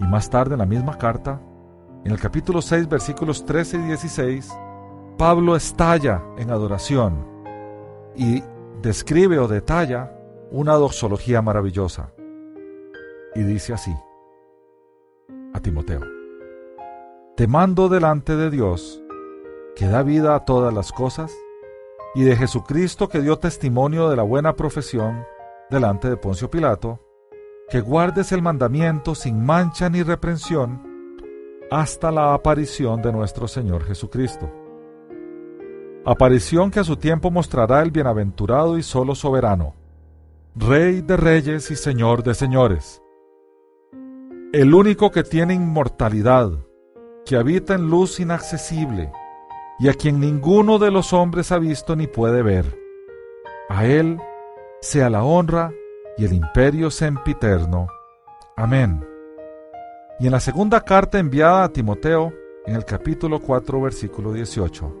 Y 0.00 0.04
más 0.04 0.30
tarde 0.30 0.54
en 0.54 0.60
la 0.60 0.66
misma 0.66 0.96
carta, 0.98 1.40
en 2.04 2.12
el 2.12 2.18
capítulo 2.18 2.62
6, 2.62 2.88
versículos 2.88 3.44
13 3.44 3.78
y 3.78 3.82
16, 3.82 4.52
Pablo 5.18 5.54
estalla 5.56 6.22
en 6.36 6.50
adoración 6.50 7.26
y 8.16 8.42
describe 8.82 9.38
o 9.38 9.48
detalla 9.48 10.12
una 10.50 10.74
doxología 10.74 11.42
maravillosa. 11.42 12.12
Y 13.34 13.42
dice 13.42 13.72
así 13.72 13.94
a 15.54 15.60
Timoteo, 15.60 16.00
Te 17.36 17.46
mando 17.46 17.88
delante 17.88 18.36
de 18.36 18.50
Dios, 18.50 19.01
que 19.76 19.86
da 19.86 20.02
vida 20.02 20.34
a 20.34 20.44
todas 20.44 20.72
las 20.72 20.92
cosas, 20.92 21.32
y 22.14 22.24
de 22.24 22.36
Jesucristo 22.36 23.08
que 23.08 23.20
dio 23.20 23.38
testimonio 23.38 24.10
de 24.10 24.16
la 24.16 24.22
buena 24.22 24.54
profesión 24.54 25.24
delante 25.70 26.10
de 26.10 26.16
Poncio 26.16 26.50
Pilato, 26.50 27.00
que 27.70 27.80
guardes 27.80 28.32
el 28.32 28.42
mandamiento 28.42 29.14
sin 29.14 29.44
mancha 29.44 29.88
ni 29.88 30.02
reprensión 30.02 30.82
hasta 31.70 32.10
la 32.10 32.34
aparición 32.34 33.00
de 33.00 33.12
nuestro 33.12 33.48
Señor 33.48 33.84
Jesucristo. 33.84 34.50
Aparición 36.04 36.70
que 36.70 36.80
a 36.80 36.84
su 36.84 36.96
tiempo 36.96 37.30
mostrará 37.30 37.80
el 37.80 37.90
bienaventurado 37.90 38.76
y 38.76 38.82
solo 38.82 39.14
soberano, 39.14 39.74
Rey 40.54 41.00
de 41.00 41.16
reyes 41.16 41.70
y 41.70 41.76
Señor 41.76 42.22
de 42.22 42.34
señores, 42.34 43.00
el 44.52 44.74
único 44.74 45.10
que 45.10 45.22
tiene 45.22 45.54
inmortalidad, 45.54 46.50
que 47.24 47.36
habita 47.36 47.74
en 47.74 47.88
luz 47.88 48.20
inaccesible, 48.20 49.10
y 49.78 49.88
a 49.88 49.94
quien 49.94 50.20
ninguno 50.20 50.78
de 50.78 50.90
los 50.90 51.12
hombres 51.12 51.52
ha 51.52 51.58
visto 51.58 51.96
ni 51.96 52.06
puede 52.06 52.42
ver. 52.42 52.78
A 53.68 53.86
Él 53.86 54.18
sea 54.80 55.10
la 55.10 55.24
honra 55.24 55.72
y 56.16 56.24
el 56.24 56.32
imperio 56.32 56.90
sempiterno. 56.90 57.88
Amén. 58.56 59.04
Y 60.20 60.26
en 60.26 60.32
la 60.32 60.40
segunda 60.40 60.82
carta 60.82 61.18
enviada 61.18 61.64
a 61.64 61.68
Timoteo, 61.68 62.32
en 62.66 62.76
el 62.76 62.84
capítulo 62.84 63.40
4, 63.40 63.80
versículo 63.80 64.32
18, 64.32 64.96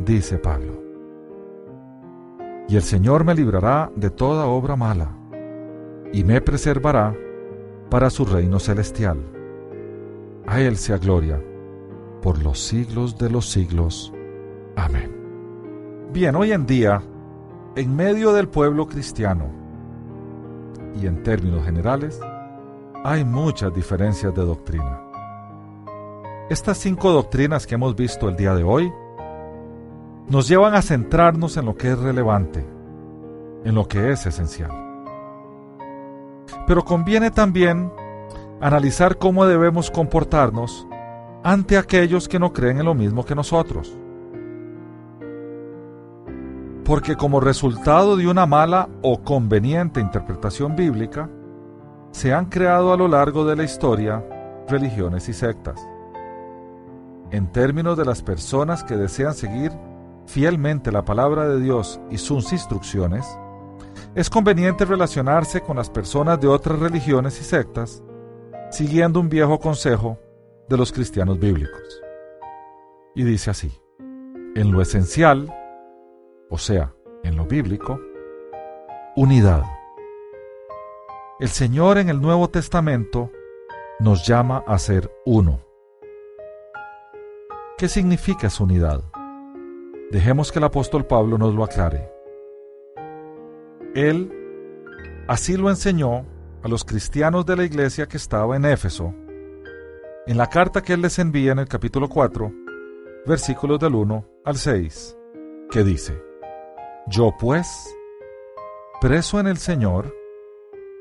dice 0.00 0.38
Pablo, 0.38 0.82
Y 2.68 2.76
el 2.76 2.82
Señor 2.82 3.24
me 3.24 3.34
librará 3.34 3.90
de 3.94 4.10
toda 4.10 4.46
obra 4.46 4.76
mala, 4.76 5.16
y 6.12 6.24
me 6.24 6.40
preservará 6.40 7.14
para 7.90 8.10
su 8.10 8.24
reino 8.24 8.58
celestial. 8.58 9.18
A 10.46 10.60
Él 10.60 10.76
sea 10.76 10.98
gloria 10.98 11.40
por 12.22 12.42
los 12.42 12.58
siglos 12.58 13.18
de 13.18 13.30
los 13.30 13.48
siglos. 13.48 14.12
Amén. 14.76 15.10
Bien, 16.12 16.34
hoy 16.36 16.52
en 16.52 16.66
día, 16.66 17.02
en 17.76 17.94
medio 17.94 18.32
del 18.32 18.48
pueblo 18.48 18.86
cristiano, 18.86 19.46
y 21.00 21.06
en 21.06 21.22
términos 21.22 21.64
generales, 21.64 22.20
hay 23.04 23.24
muchas 23.24 23.74
diferencias 23.74 24.34
de 24.34 24.42
doctrina. 24.42 25.00
Estas 26.50 26.78
cinco 26.78 27.12
doctrinas 27.12 27.66
que 27.66 27.76
hemos 27.76 27.94
visto 27.94 28.28
el 28.28 28.36
día 28.36 28.54
de 28.54 28.64
hoy 28.64 28.92
nos 30.28 30.48
llevan 30.48 30.74
a 30.74 30.82
centrarnos 30.82 31.56
en 31.56 31.66
lo 31.66 31.76
que 31.76 31.92
es 31.92 31.98
relevante, 31.98 32.66
en 33.64 33.74
lo 33.74 33.86
que 33.86 34.10
es 34.10 34.26
esencial. 34.26 34.70
Pero 36.66 36.84
conviene 36.84 37.30
también 37.30 37.92
analizar 38.60 39.16
cómo 39.16 39.46
debemos 39.46 39.90
comportarnos 39.90 40.86
ante 41.42 41.78
aquellos 41.78 42.28
que 42.28 42.38
no 42.38 42.52
creen 42.52 42.78
en 42.78 42.84
lo 42.84 42.94
mismo 42.94 43.24
que 43.24 43.34
nosotros. 43.34 43.96
Porque 46.84 47.16
como 47.16 47.40
resultado 47.40 48.16
de 48.16 48.26
una 48.26 48.46
mala 48.46 48.88
o 49.02 49.22
conveniente 49.22 50.00
interpretación 50.00 50.76
bíblica, 50.76 51.30
se 52.10 52.34
han 52.34 52.46
creado 52.46 52.92
a 52.92 52.96
lo 52.96 53.06
largo 53.06 53.44
de 53.44 53.56
la 53.56 53.62
historia 53.62 54.24
religiones 54.68 55.28
y 55.28 55.32
sectas. 55.32 55.80
En 57.30 57.50
términos 57.52 57.96
de 57.96 58.04
las 58.04 58.22
personas 58.22 58.82
que 58.82 58.96
desean 58.96 59.34
seguir 59.34 59.72
fielmente 60.26 60.90
la 60.90 61.04
palabra 61.04 61.48
de 61.48 61.60
Dios 61.60 62.00
y 62.10 62.18
sus 62.18 62.52
instrucciones, 62.52 63.26
es 64.14 64.28
conveniente 64.28 64.84
relacionarse 64.84 65.60
con 65.60 65.76
las 65.76 65.88
personas 65.88 66.40
de 66.40 66.48
otras 66.48 66.78
religiones 66.80 67.40
y 67.40 67.44
sectas, 67.44 68.02
siguiendo 68.70 69.20
un 69.20 69.28
viejo 69.28 69.60
consejo 69.60 70.18
de 70.70 70.76
los 70.76 70.92
cristianos 70.92 71.38
bíblicos. 71.40 72.00
Y 73.16 73.24
dice 73.24 73.50
así, 73.50 73.72
en 74.54 74.70
lo 74.70 74.80
esencial, 74.80 75.52
o 76.48 76.58
sea, 76.58 76.94
en 77.24 77.36
lo 77.36 77.44
bíblico, 77.44 78.00
unidad. 79.16 79.64
El 81.40 81.48
Señor 81.48 81.98
en 81.98 82.08
el 82.08 82.20
Nuevo 82.20 82.48
Testamento 82.48 83.32
nos 83.98 84.24
llama 84.24 84.62
a 84.66 84.78
ser 84.78 85.10
uno. 85.26 85.60
¿Qué 87.76 87.88
significa 87.88 88.46
esa 88.46 88.62
unidad? 88.62 89.02
Dejemos 90.12 90.52
que 90.52 90.60
el 90.60 90.66
apóstol 90.66 91.04
Pablo 91.04 91.36
nos 91.36 91.52
lo 91.52 91.64
aclare. 91.64 92.12
Él 93.94 94.32
así 95.26 95.56
lo 95.56 95.68
enseñó 95.68 96.24
a 96.62 96.68
los 96.68 96.84
cristianos 96.84 97.44
de 97.44 97.56
la 97.56 97.64
iglesia 97.64 98.06
que 98.06 98.18
estaba 98.18 98.54
en 98.54 98.66
Éfeso, 98.66 99.14
en 100.26 100.36
la 100.36 100.48
carta 100.48 100.82
que 100.82 100.92
él 100.92 101.02
les 101.02 101.18
envía 101.18 101.52
en 101.52 101.60
el 101.60 101.68
capítulo 101.68 102.08
4, 102.08 102.52
versículos 103.26 103.78
del 103.78 103.94
1 103.94 104.26
al 104.44 104.56
6, 104.56 105.16
que 105.70 105.82
dice, 105.82 106.22
Yo 107.06 107.34
pues, 107.38 107.66
preso 109.00 109.40
en 109.40 109.46
el 109.46 109.56
Señor, 109.56 110.14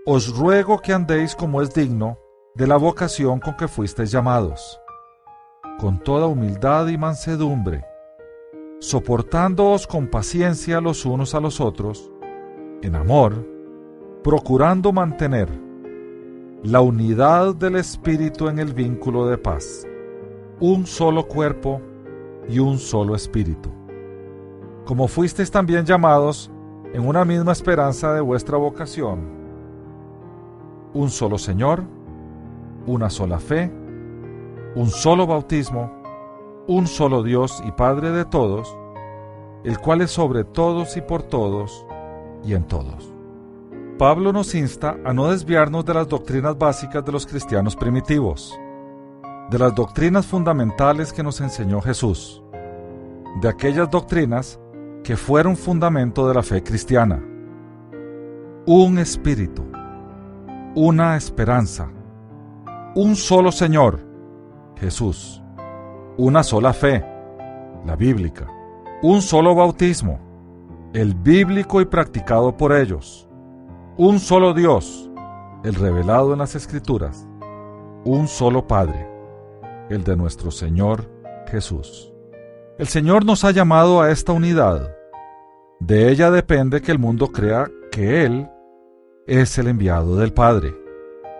os 0.06 0.36
ruego 0.36 0.80
que 0.80 0.94
andéis 0.94 1.36
como 1.36 1.62
es 1.62 1.74
digno 1.74 2.18
de 2.56 2.66
la 2.66 2.78
vocación 2.78 3.40
con 3.40 3.56
que 3.58 3.68
fuisteis 3.68 4.10
llamados, 4.12 4.80
con 5.80 6.00
toda 6.00 6.28
humildad 6.28 6.88
y 6.88 6.98
mansedumbre, 6.98 7.84
soportándoos 8.80 9.86
con 9.86 10.08
paciencia 10.08 10.80
los 10.80 11.06
unos 11.06 11.36
a 11.36 11.42
los 11.42 11.60
otros, 11.60 12.10
en 12.82 12.96
amor, 12.96 13.46
procurando 14.24 14.94
mantener 14.94 15.69
la 16.64 16.82
unidad 16.82 17.56
del 17.56 17.78
Espíritu 17.78 18.50
en 18.50 18.60
el 18.60 18.74
vínculo 18.74 19.28
de 19.28 19.38
paz, 19.38 19.88
un 20.60 20.86
solo 20.86 21.26
cuerpo 21.26 21.80
y 22.50 22.60
un 22.60 22.78
solo 22.78 23.16
Espíritu. 23.16 23.70
Como 24.84 25.08
fuisteis 25.08 25.50
también 25.50 25.86
llamados 25.86 26.52
en 26.94 27.08
una 27.08 27.24
misma 27.24 27.54
esperanza 27.54 28.14
de 28.14 28.20
vuestra 28.20 28.58
vocación, 28.58 29.22
un 30.94 31.10
solo 31.10 31.38
Señor, 31.38 31.84
una 32.86 33.10
sola 33.10 33.40
fe, 33.40 33.72
un 34.76 34.90
solo 34.90 35.26
bautismo, 35.26 35.90
un 36.68 36.88
solo 36.88 37.24
Dios 37.24 37.64
y 37.66 37.72
Padre 37.72 38.12
de 38.12 38.26
todos, 38.26 38.78
el 39.64 39.80
cual 39.80 40.02
es 40.02 40.12
sobre 40.12 40.44
todos 40.44 40.98
y 40.98 41.02
por 41.02 41.24
todos 41.24 41.86
y 42.44 42.54
en 42.54 42.66
todos. 42.66 43.19
Pablo 44.00 44.32
nos 44.32 44.56
insta 44.56 44.98
a 45.04 45.14
no 45.14 45.30
desviarnos 45.30 45.84
de 45.84 45.94
las 45.94 46.08
doctrinas 46.08 46.58
básicas 46.58 47.04
de 47.04 47.12
los 47.12 47.28
cristianos 47.28 47.76
primitivos, 47.76 48.58
de 49.50 49.60
las 49.60 49.76
doctrinas 49.76 50.26
fundamentales 50.26 51.12
que 51.12 51.22
nos 51.22 51.42
enseñó 51.42 51.82
Jesús, 51.82 52.42
de 53.42 53.50
aquellas 53.50 53.92
doctrinas 53.92 54.58
que 55.04 55.18
fueron 55.18 55.58
fundamento 55.58 56.26
de 56.30 56.34
la 56.34 56.42
fe 56.42 56.64
cristiana. 56.64 57.22
Un 58.66 59.00
espíritu, 59.00 59.66
una 60.76 61.18
esperanza, 61.18 61.92
un 62.96 63.18
solo 63.18 63.52
Señor, 63.52 64.00
Jesús, 64.78 65.44
una 66.16 66.42
sola 66.44 66.72
fe, 66.72 67.04
la 67.86 67.98
bíblica, 67.98 68.48
un 69.02 69.22
solo 69.22 69.56
bautismo, 69.56 70.22
el 70.94 71.16
bíblico 71.16 71.82
y 71.82 71.86
practicado 71.86 72.56
por 72.56 72.72
ellos, 72.72 73.29
un 74.00 74.22
solo 74.22 74.54
Dios, 74.54 75.12
el 75.66 75.76
revelado 75.76 76.32
en 76.32 76.40
las 76.40 76.56
Escrituras, 76.56 77.28
un 78.06 78.30
solo 78.30 78.66
Padre, 78.66 79.06
el 79.90 80.06
de 80.06 80.16
nuestro 80.16 80.52
Señor 80.52 81.12
Jesús. 81.48 82.10
El 82.78 82.88
Señor 82.88 83.26
nos 83.26 83.44
ha 83.44 83.52
llamado 83.52 84.00
a 84.02 84.10
esta 84.10 84.32
unidad. 84.32 84.96
De 85.82 86.10
ella 86.10 86.32
depende 86.32 86.82
que 86.82 86.94
el 86.94 86.98
mundo 86.98 87.28
crea 87.28 87.70
que 87.92 88.24
Él 88.24 88.50
es 89.28 89.58
el 89.58 89.68
enviado 89.68 90.16
del 90.16 90.32
Padre. 90.32 90.74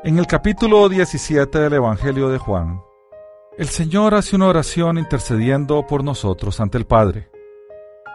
En 0.04 0.20
el 0.20 0.28
capítulo 0.28 0.90
17 0.90 1.60
del 1.60 1.76
Evangelio 1.76 2.28
de 2.28 2.40
Juan, 2.40 2.82
el 3.58 3.70
Señor 3.70 4.16
hace 4.16 4.36
una 4.36 4.48
oración 4.48 4.98
intercediendo 4.98 5.88
por 5.88 6.04
nosotros 6.04 6.60
ante 6.60 6.78
el 6.78 6.86
Padre. 6.86 7.30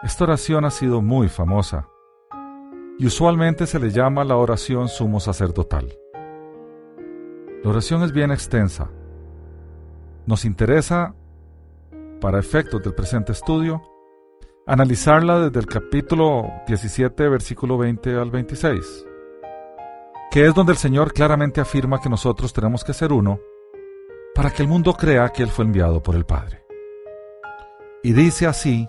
Esta 0.03 0.25
oración 0.25 0.65
ha 0.65 0.69
sido 0.69 1.01
muy 1.01 1.29
famosa 1.29 1.89
y 2.97 3.05
usualmente 3.05 3.67
se 3.67 3.79
le 3.79 3.91
llama 3.91 4.23
la 4.23 4.37
oración 4.37 4.87
sumo 4.87 5.19
sacerdotal. 5.19 5.93
La 7.63 7.69
oración 7.69 8.03
es 8.03 8.11
bien 8.11 8.31
extensa. 8.31 8.89
Nos 10.25 10.45
interesa, 10.45 11.13
para 12.21 12.39
efectos 12.39 12.81
del 12.81 12.93
presente 12.93 13.31
estudio, 13.31 13.81
analizarla 14.65 15.39
desde 15.39 15.59
el 15.59 15.67
capítulo 15.67 16.51
17, 16.67 17.27
versículo 17.29 17.77
20 17.77 18.15
al 18.15 18.31
26, 18.31 19.05
que 20.31 20.45
es 20.45 20.53
donde 20.53 20.71
el 20.71 20.77
Señor 20.77 21.13
claramente 21.13 21.61
afirma 21.61 22.01
que 22.01 22.09
nosotros 22.09 22.53
tenemos 22.53 22.83
que 22.83 22.93
ser 22.93 23.11
uno 23.11 23.39
para 24.33 24.51
que 24.51 24.63
el 24.63 24.67
mundo 24.67 24.93
crea 24.93 25.29
que 25.29 25.43
Él 25.43 25.49
fue 25.49 25.65
enviado 25.65 26.01
por 26.01 26.15
el 26.15 26.25
Padre. 26.25 26.65
Y 28.03 28.13
dice 28.13 28.47
así 28.47 28.87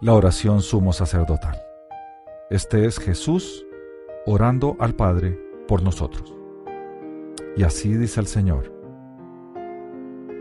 la 0.00 0.14
oración 0.14 0.62
sumo 0.62 0.92
sacerdotal. 0.92 1.67
Este 2.50 2.86
es 2.86 2.98
Jesús 2.98 3.66
orando 4.24 4.74
al 4.78 4.94
Padre 4.94 5.38
por 5.68 5.82
nosotros. 5.82 6.34
Y 7.58 7.62
así 7.62 7.92
dice 7.92 8.20
el 8.20 8.26
Señor. 8.26 8.72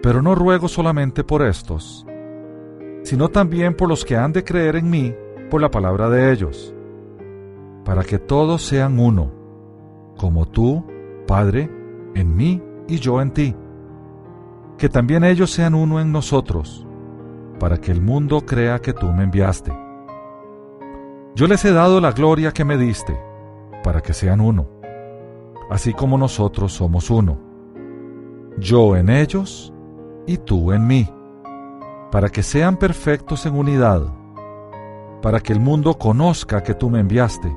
Pero 0.02 0.22
no 0.22 0.34
ruego 0.34 0.70
solamente 0.70 1.26
por 1.26 1.42
estos, 1.42 2.08
sino 3.04 3.28
también 3.28 3.76
por 3.76 3.90
los 3.90 4.06
que 4.06 4.16
han 4.16 4.32
de 4.32 4.46
creer 4.46 4.78
en 4.78 4.90
mí 4.90 5.14
por 5.50 5.60
la 5.60 5.70
palabra 5.70 6.10
de 6.10 6.32
ellos, 6.32 6.74
para 7.84 8.06
que 8.06 8.20
todos 8.20 8.62
sean 8.62 9.00
uno, 9.00 9.34
como 10.18 10.46
tú, 10.46 10.86
Padre, 11.28 11.70
en 12.16 12.38
mí 12.38 12.64
y 12.88 13.00
yo 13.00 13.22
en 13.22 13.32
ti, 13.32 13.54
que 14.78 14.88
también 14.88 15.26
ellos 15.26 15.52
sean 15.52 15.76
uno 15.76 16.00
en 16.00 16.14
nosotros, 16.14 16.88
para 17.60 17.82
que 17.82 17.92
el 17.92 18.00
mundo 18.00 18.46
crea 18.46 18.80
que 18.80 18.94
tú 18.94 19.08
me 19.08 19.26
enviaste. 19.26 19.87
Yo 21.38 21.46
les 21.46 21.64
he 21.66 21.72
dado 21.72 22.02
la 22.02 22.14
gloria 22.14 22.52
que 22.52 22.66
me 22.66 22.80
diste, 22.80 23.16
para 23.84 24.02
que 24.02 24.12
sean 24.14 24.42
uno, 24.42 24.68
así 25.70 25.94
como 25.94 26.18
nosotros 26.18 26.74
somos 26.74 27.12
uno, 27.12 27.38
yo 28.58 28.96
en 28.96 29.08
ellos 29.08 29.72
y 30.26 30.38
tú 30.38 30.72
en 30.72 30.88
mí, 30.88 31.08
para 32.12 32.30
que 32.30 32.42
sean 32.42 32.76
perfectos 32.76 33.46
en 33.46 33.54
unidad, 33.54 34.02
para 35.22 35.40
que 35.40 35.54
el 35.54 35.60
mundo 35.60 35.94
conozca 35.94 36.64
que 36.64 36.74
tú 36.74 36.90
me 36.90 37.02
enviaste, 37.02 37.56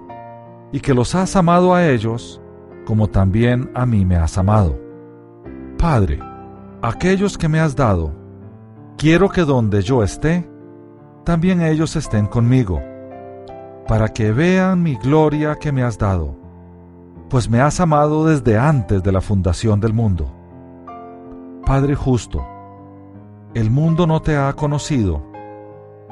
y 0.72 0.80
que 0.80 0.92
los 0.92 1.14
has 1.14 1.34
amado 1.34 1.72
a 1.72 1.88
ellos, 1.88 2.38
como 2.84 3.06
también 3.06 3.70
a 3.74 3.86
mí 3.86 4.04
me 4.04 4.16
has 4.16 4.36
amado. 4.36 4.78
Padre, 5.78 6.20
aquellos 6.82 7.38
que 7.38 7.48
me 7.48 7.60
has 7.60 7.74
dado, 7.74 8.12
Quiero 8.98 9.30
que 9.30 9.40
donde 9.40 9.80
yo 9.80 10.02
esté, 10.02 10.46
también 11.24 11.62
ellos 11.62 11.96
estén 11.96 12.26
conmigo, 12.26 12.82
para 13.90 14.12
que 14.12 14.30
vean 14.30 14.84
mi 14.84 14.94
gloria 14.94 15.56
que 15.56 15.72
me 15.72 15.82
has 15.82 15.98
dado, 15.98 16.36
pues 17.28 17.50
me 17.50 17.60
has 17.60 17.80
amado 17.80 18.24
desde 18.24 18.56
antes 18.56 19.02
de 19.02 19.10
la 19.10 19.20
fundación 19.20 19.80
del 19.80 19.92
mundo. 19.92 20.32
Padre 21.66 21.96
justo, 21.96 22.46
el 23.52 23.68
mundo 23.68 24.06
no 24.06 24.22
te 24.22 24.36
ha 24.36 24.52
conocido, 24.52 25.26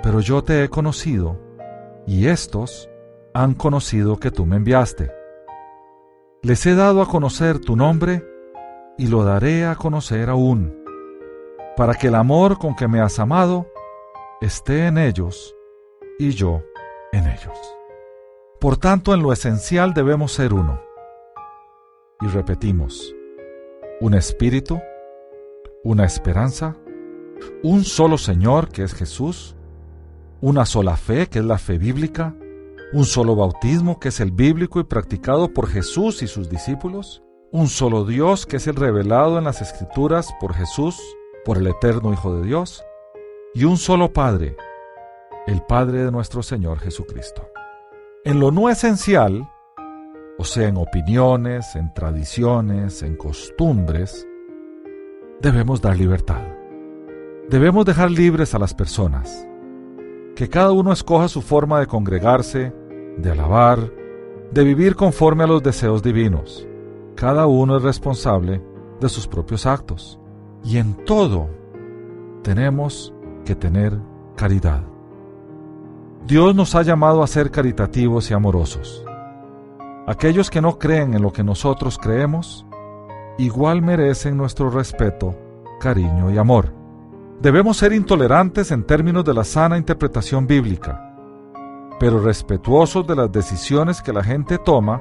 pero 0.02 0.18
yo 0.18 0.42
te 0.42 0.64
he 0.64 0.68
conocido, 0.68 1.40
y 2.04 2.26
estos 2.26 2.90
han 3.32 3.54
conocido 3.54 4.16
que 4.16 4.32
tú 4.32 4.44
me 4.44 4.56
enviaste. 4.56 5.12
Les 6.42 6.66
he 6.66 6.74
dado 6.74 7.00
a 7.00 7.06
conocer 7.06 7.60
tu 7.60 7.76
nombre, 7.76 8.26
y 8.96 9.06
lo 9.06 9.22
daré 9.22 9.66
a 9.66 9.76
conocer 9.76 10.30
aún 10.30 10.74
para 11.76 11.94
que 11.94 12.08
el 12.08 12.16
amor 12.16 12.58
con 12.58 12.74
que 12.74 12.88
me 12.88 13.00
has 13.00 13.20
amado 13.20 13.68
esté 14.40 14.88
en 14.88 14.98
ellos 14.98 15.54
y 16.18 16.30
yo 16.30 16.64
en 17.12 17.26
ellos. 17.26 17.58
Por 18.60 18.76
tanto, 18.76 19.14
en 19.14 19.22
lo 19.22 19.32
esencial 19.32 19.94
debemos 19.94 20.32
ser 20.32 20.52
uno. 20.52 20.80
Y 22.20 22.26
repetimos, 22.26 23.14
un 24.00 24.14
espíritu, 24.14 24.80
una 25.84 26.04
esperanza, 26.04 26.76
un 27.62 27.84
solo 27.84 28.18
Señor 28.18 28.68
que 28.68 28.82
es 28.82 28.94
Jesús, 28.94 29.56
una 30.40 30.66
sola 30.66 30.96
fe 30.96 31.28
que 31.28 31.38
es 31.38 31.44
la 31.44 31.58
fe 31.58 31.78
bíblica, 31.78 32.34
un 32.92 33.04
solo 33.04 33.36
bautismo 33.36 34.00
que 34.00 34.08
es 34.08 34.20
el 34.20 34.32
bíblico 34.32 34.80
y 34.80 34.84
practicado 34.84 35.52
por 35.52 35.68
Jesús 35.68 36.22
y 36.22 36.26
sus 36.26 36.48
discípulos, 36.48 37.22
un 37.52 37.68
solo 37.68 38.04
Dios 38.04 38.46
que 38.46 38.56
es 38.56 38.66
el 38.66 38.76
revelado 38.76 39.38
en 39.38 39.44
las 39.44 39.62
Escrituras 39.62 40.34
por 40.40 40.54
Jesús 40.54 41.00
por 41.44 41.58
el 41.58 41.66
eterno 41.66 42.12
Hijo 42.12 42.34
de 42.34 42.46
Dios, 42.46 42.84
y 43.54 43.64
un 43.64 43.78
solo 43.78 44.12
Padre, 44.12 44.56
el 45.48 45.62
Padre 45.62 46.04
de 46.04 46.12
nuestro 46.12 46.42
Señor 46.42 46.78
Jesucristo. 46.78 47.48
En 48.22 48.38
lo 48.38 48.50
no 48.50 48.68
esencial, 48.68 49.50
o 50.36 50.44
sea, 50.44 50.68
en 50.68 50.76
opiniones, 50.76 51.74
en 51.74 51.94
tradiciones, 51.94 53.02
en 53.02 53.16
costumbres, 53.16 54.28
debemos 55.40 55.80
dar 55.80 55.96
libertad. 55.96 56.42
Debemos 57.48 57.86
dejar 57.86 58.10
libres 58.10 58.54
a 58.54 58.58
las 58.58 58.74
personas, 58.74 59.48
que 60.36 60.50
cada 60.50 60.70
uno 60.72 60.92
escoja 60.92 61.28
su 61.28 61.40
forma 61.40 61.80
de 61.80 61.86
congregarse, 61.86 62.74
de 63.16 63.30
alabar, 63.30 63.90
de 64.52 64.64
vivir 64.64 64.96
conforme 64.96 65.44
a 65.44 65.46
los 65.46 65.62
deseos 65.62 66.02
divinos. 66.02 66.68
Cada 67.14 67.46
uno 67.46 67.78
es 67.78 67.82
responsable 67.82 68.62
de 69.00 69.08
sus 69.08 69.26
propios 69.26 69.64
actos. 69.64 70.20
Y 70.62 70.76
en 70.76 70.92
todo 71.06 71.48
tenemos 72.42 73.14
que 73.46 73.54
tener 73.54 73.98
caridad. 74.36 74.97
Dios 76.26 76.54
nos 76.54 76.74
ha 76.74 76.82
llamado 76.82 77.22
a 77.22 77.26
ser 77.26 77.50
caritativos 77.50 78.30
y 78.30 78.34
amorosos. 78.34 79.04
Aquellos 80.06 80.50
que 80.50 80.60
no 80.60 80.78
creen 80.78 81.14
en 81.14 81.22
lo 81.22 81.32
que 81.32 81.44
nosotros 81.44 81.98
creemos, 81.98 82.66
igual 83.38 83.82
merecen 83.82 84.36
nuestro 84.36 84.70
respeto, 84.70 85.34
cariño 85.80 86.30
y 86.30 86.38
amor. 86.38 86.72
Debemos 87.40 87.76
ser 87.76 87.92
intolerantes 87.92 88.72
en 88.72 88.84
términos 88.84 89.24
de 89.24 89.34
la 89.34 89.44
sana 89.44 89.78
interpretación 89.78 90.46
bíblica, 90.46 91.14
pero 92.00 92.20
respetuosos 92.20 93.06
de 93.06 93.16
las 93.16 93.30
decisiones 93.30 94.02
que 94.02 94.12
la 94.12 94.24
gente 94.24 94.58
toma 94.58 95.00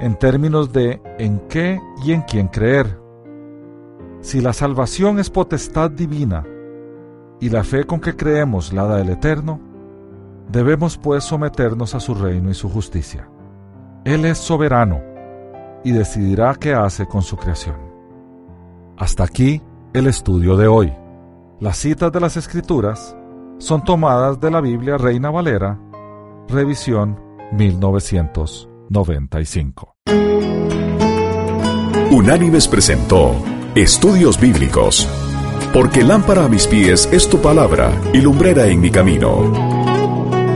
en 0.00 0.16
términos 0.16 0.72
de 0.72 1.00
en 1.18 1.40
qué 1.48 1.80
y 2.04 2.12
en 2.12 2.22
quién 2.22 2.48
creer. 2.48 2.98
Si 4.20 4.40
la 4.40 4.52
salvación 4.52 5.18
es 5.18 5.30
potestad 5.30 5.90
divina 5.90 6.44
y 7.40 7.50
la 7.50 7.62
fe 7.62 7.84
con 7.84 8.00
que 8.00 8.16
creemos 8.16 8.72
la 8.72 8.84
da 8.84 9.00
el 9.00 9.10
Eterno, 9.10 9.60
debemos 10.48 10.98
pues 10.98 11.24
someternos 11.24 11.94
a 11.94 12.00
su 12.00 12.14
reino 12.14 12.50
y 12.50 12.54
su 12.54 12.68
justicia. 12.68 13.28
Él 14.04 14.24
es 14.24 14.38
soberano 14.38 15.00
y 15.84 15.92
decidirá 15.92 16.54
qué 16.54 16.74
hace 16.74 17.06
con 17.06 17.22
su 17.22 17.36
creación. 17.36 17.76
Hasta 18.96 19.22
aquí 19.24 19.62
el 19.92 20.06
estudio 20.06 20.56
de 20.56 20.66
hoy. 20.66 20.90
Las 21.60 21.76
citas 21.78 22.10
de 22.12 22.20
las 22.20 22.36
Escrituras 22.36 23.16
son 23.58 23.84
tomadas 23.84 24.40
de 24.40 24.50
la 24.50 24.60
Biblia 24.60 24.98
Reina 24.98 25.30
Valera, 25.30 25.78
revisión 26.48 27.18
1995. 27.52 29.94
Unánimes 32.10 32.66
presentó 32.68 33.34
Estudios 33.74 34.38
Bíblicos. 34.40 35.08
Porque 35.72 36.04
lámpara 36.04 36.44
a 36.44 36.48
mis 36.48 36.66
pies 36.66 37.08
es 37.12 37.28
tu 37.28 37.40
palabra 37.42 37.92
y 38.12 38.20
lumbrera 38.20 38.66
en 38.66 38.80
mi 38.80 38.90
camino. 38.90 39.75